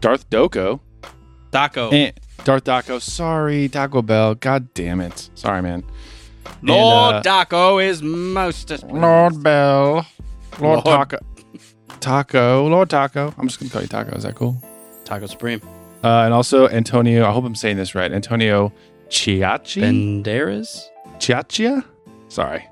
Darth 0.00 0.28
Doko 0.30 0.80
Daco. 1.52 1.92
and 1.92 2.12
Darth 2.44 2.64
Daco. 2.64 3.00
Sorry, 3.00 3.68
Taco 3.68 4.02
Bell. 4.02 4.34
God 4.34 4.72
damn 4.74 5.00
it. 5.00 5.30
Sorry, 5.34 5.62
man. 5.62 5.84
Lord 6.62 7.16
and, 7.16 7.26
uh, 7.26 7.44
Daco 7.44 7.82
is 7.84 8.02
most. 8.02 8.70
Lord 8.84 9.42
Bell. 9.42 10.06
Lord, 10.60 10.84
Lord- 10.84 11.10
Taco. 11.10 11.18
Taco. 12.00 12.66
Lord 12.68 12.90
Taco. 12.90 13.34
I'm 13.38 13.48
just 13.48 13.58
gonna 13.60 13.70
call 13.70 13.82
you 13.82 13.88
Taco. 13.88 14.16
Is 14.16 14.24
that 14.24 14.34
cool? 14.34 14.62
Taco 15.04 15.26
Supreme. 15.26 15.60
Uh, 16.02 16.22
and 16.24 16.34
also 16.34 16.68
Antonio. 16.68 17.26
I 17.26 17.32
hope 17.32 17.44
I'm 17.44 17.54
saying 17.54 17.76
this 17.76 17.94
right. 17.94 18.12
Antonio 18.12 18.72
Chiachi. 19.08 19.82
Banderas. 19.82 20.86
Chiachia. 21.18 21.84
Sorry, 22.28 22.66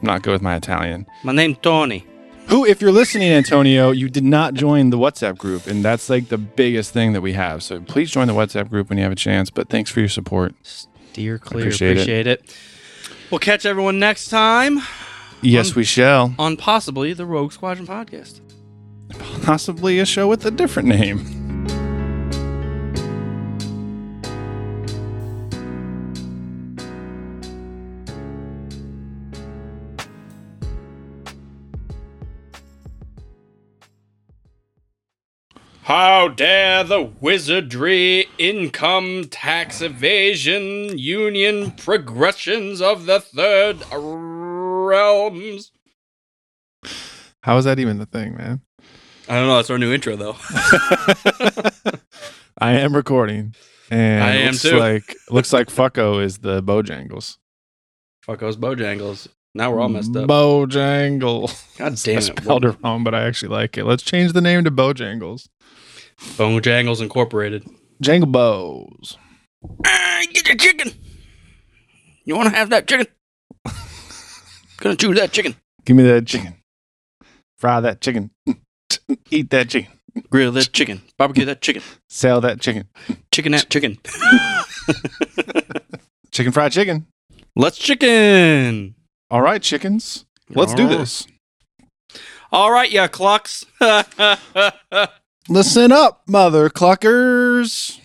I'm 0.00 0.06
not 0.06 0.22
good 0.22 0.32
with 0.32 0.42
my 0.42 0.56
Italian. 0.56 1.06
My 1.24 1.32
name 1.32 1.56
Tony. 1.56 2.06
Who, 2.48 2.66
if 2.66 2.82
you're 2.82 2.92
listening, 2.92 3.32
Antonio, 3.32 3.90
you 3.90 4.10
did 4.10 4.22
not 4.24 4.52
join 4.52 4.90
the 4.90 4.98
WhatsApp 4.98 5.38
group, 5.38 5.66
and 5.66 5.82
that's 5.82 6.10
like 6.10 6.28
the 6.28 6.36
biggest 6.38 6.92
thing 6.92 7.14
that 7.14 7.22
we 7.22 7.32
have. 7.32 7.62
So 7.62 7.80
please 7.80 8.10
join 8.10 8.26
the 8.28 8.34
WhatsApp 8.34 8.68
group 8.68 8.90
when 8.90 8.98
you 8.98 9.04
have 9.04 9.12
a 9.12 9.16
chance. 9.16 9.48
But 9.50 9.70
thanks 9.70 9.90
for 9.90 10.00
your 10.00 10.10
support. 10.10 10.54
Steer 10.62 11.38
clear. 11.38 11.62
Appreciate 11.62 11.92
Appreciate, 11.92 12.26
it. 12.26 12.40
it. 12.42 12.56
We'll 13.30 13.38
catch 13.40 13.64
everyone 13.64 13.98
next 13.98 14.28
time 14.28 14.80
Yes, 15.44 15.70
Um, 15.70 15.74
we 15.76 15.84
shall. 15.84 16.34
on 16.38 16.56
possibly 16.56 17.12
the 17.12 17.26
Rogue 17.26 17.52
Squadron 17.52 17.86
podcast. 17.86 18.40
Possibly 19.42 19.98
a 19.98 20.06
show 20.06 20.26
with 20.26 20.44
a 20.46 20.50
different 20.50 20.88
name. 20.88 21.20
How 35.82 36.28
dare 36.28 36.82
the 36.82 37.02
wizardry, 37.20 38.28
income 38.38 39.24
tax 39.30 39.82
evasion, 39.82 40.96
union 40.96 41.72
progressions 41.72 42.80
of 42.80 43.04
the 43.04 43.20
third 43.20 43.82
realms? 44.84 45.72
How 47.42 47.56
is 47.58 47.64
that 47.64 47.78
even 47.78 47.98
the 47.98 48.06
thing, 48.06 48.36
man? 48.36 48.60
I 49.28 49.34
don't 49.36 49.46
know. 49.48 49.56
That's 49.56 49.70
our 49.70 49.78
new 49.78 49.92
intro, 49.92 50.16
though. 50.16 50.36
I 52.58 52.72
am 52.72 52.94
recording, 52.94 53.54
and 53.90 54.22
I 54.22 54.34
am 54.36 54.52
looks 54.52 54.62
too. 54.62 54.78
Like 54.78 55.16
looks 55.30 55.52
like 55.52 55.68
Fucko 55.68 56.22
is 56.22 56.38
the 56.38 56.62
Bojangles. 56.62 57.38
Fuck 58.22 58.40
those 58.40 58.56
Bojangles. 58.56 59.28
Now 59.54 59.70
we're 59.72 59.80
all 59.80 59.88
messed 59.88 60.14
up. 60.16 60.28
Bojangle. 60.28 61.48
God 61.78 61.92
I 61.92 61.96
damn 61.96 62.18
it. 62.18 62.22
spelled 62.22 62.64
it 62.64 62.76
wrong, 62.82 63.04
but 63.04 63.14
I 63.14 63.22
actually 63.24 63.50
like 63.50 63.78
it. 63.78 63.84
Let's 63.84 64.02
change 64.02 64.32
the 64.32 64.40
name 64.40 64.64
to 64.64 64.70
Bojangles. 64.70 65.48
Bojangles 66.18 67.00
Incorporated. 67.00 67.66
Jangle 68.00 68.30
Bows. 68.30 69.16
Ah, 69.86 70.22
get 70.32 70.48
your 70.48 70.56
chicken. 70.56 70.92
You 72.24 72.36
want 72.36 72.48
to 72.50 72.54
have 72.56 72.70
that 72.70 72.86
chicken? 72.88 73.06
Gonna 74.84 74.96
chew 74.96 75.14
that 75.14 75.32
chicken. 75.32 75.56
Give 75.86 75.96
me 75.96 76.02
that 76.02 76.26
chicken. 76.26 76.56
Fry 77.56 77.80
that 77.80 78.02
chicken. 78.02 78.30
Eat 79.30 79.48
that 79.48 79.70
chicken. 79.70 79.90
Grill 80.28 80.52
that 80.52 80.74
chicken. 80.74 81.00
Barbecue 81.16 81.46
that 81.46 81.62
chicken. 81.62 81.82
Sell 82.10 82.42
that 82.42 82.60
chicken. 82.60 82.84
Chicken 83.32 83.52
that 83.52 83.70
chicken. 83.70 83.96
Chicken 86.32 86.52
fried 86.52 86.72
chicken. 86.72 87.06
Let's 87.56 87.78
chicken. 87.78 88.94
All 89.30 89.40
right, 89.40 89.62
chickens. 89.62 90.26
Let's 90.50 90.74
do 90.74 90.82
All 90.82 90.88
right. 90.90 90.98
this. 90.98 91.26
All 92.52 92.70
right, 92.70 92.90
yeah, 92.90 93.06
clucks. 93.06 93.64
Listen 95.48 95.92
up, 95.92 96.22
mother 96.26 96.68
cluckers. 96.68 98.00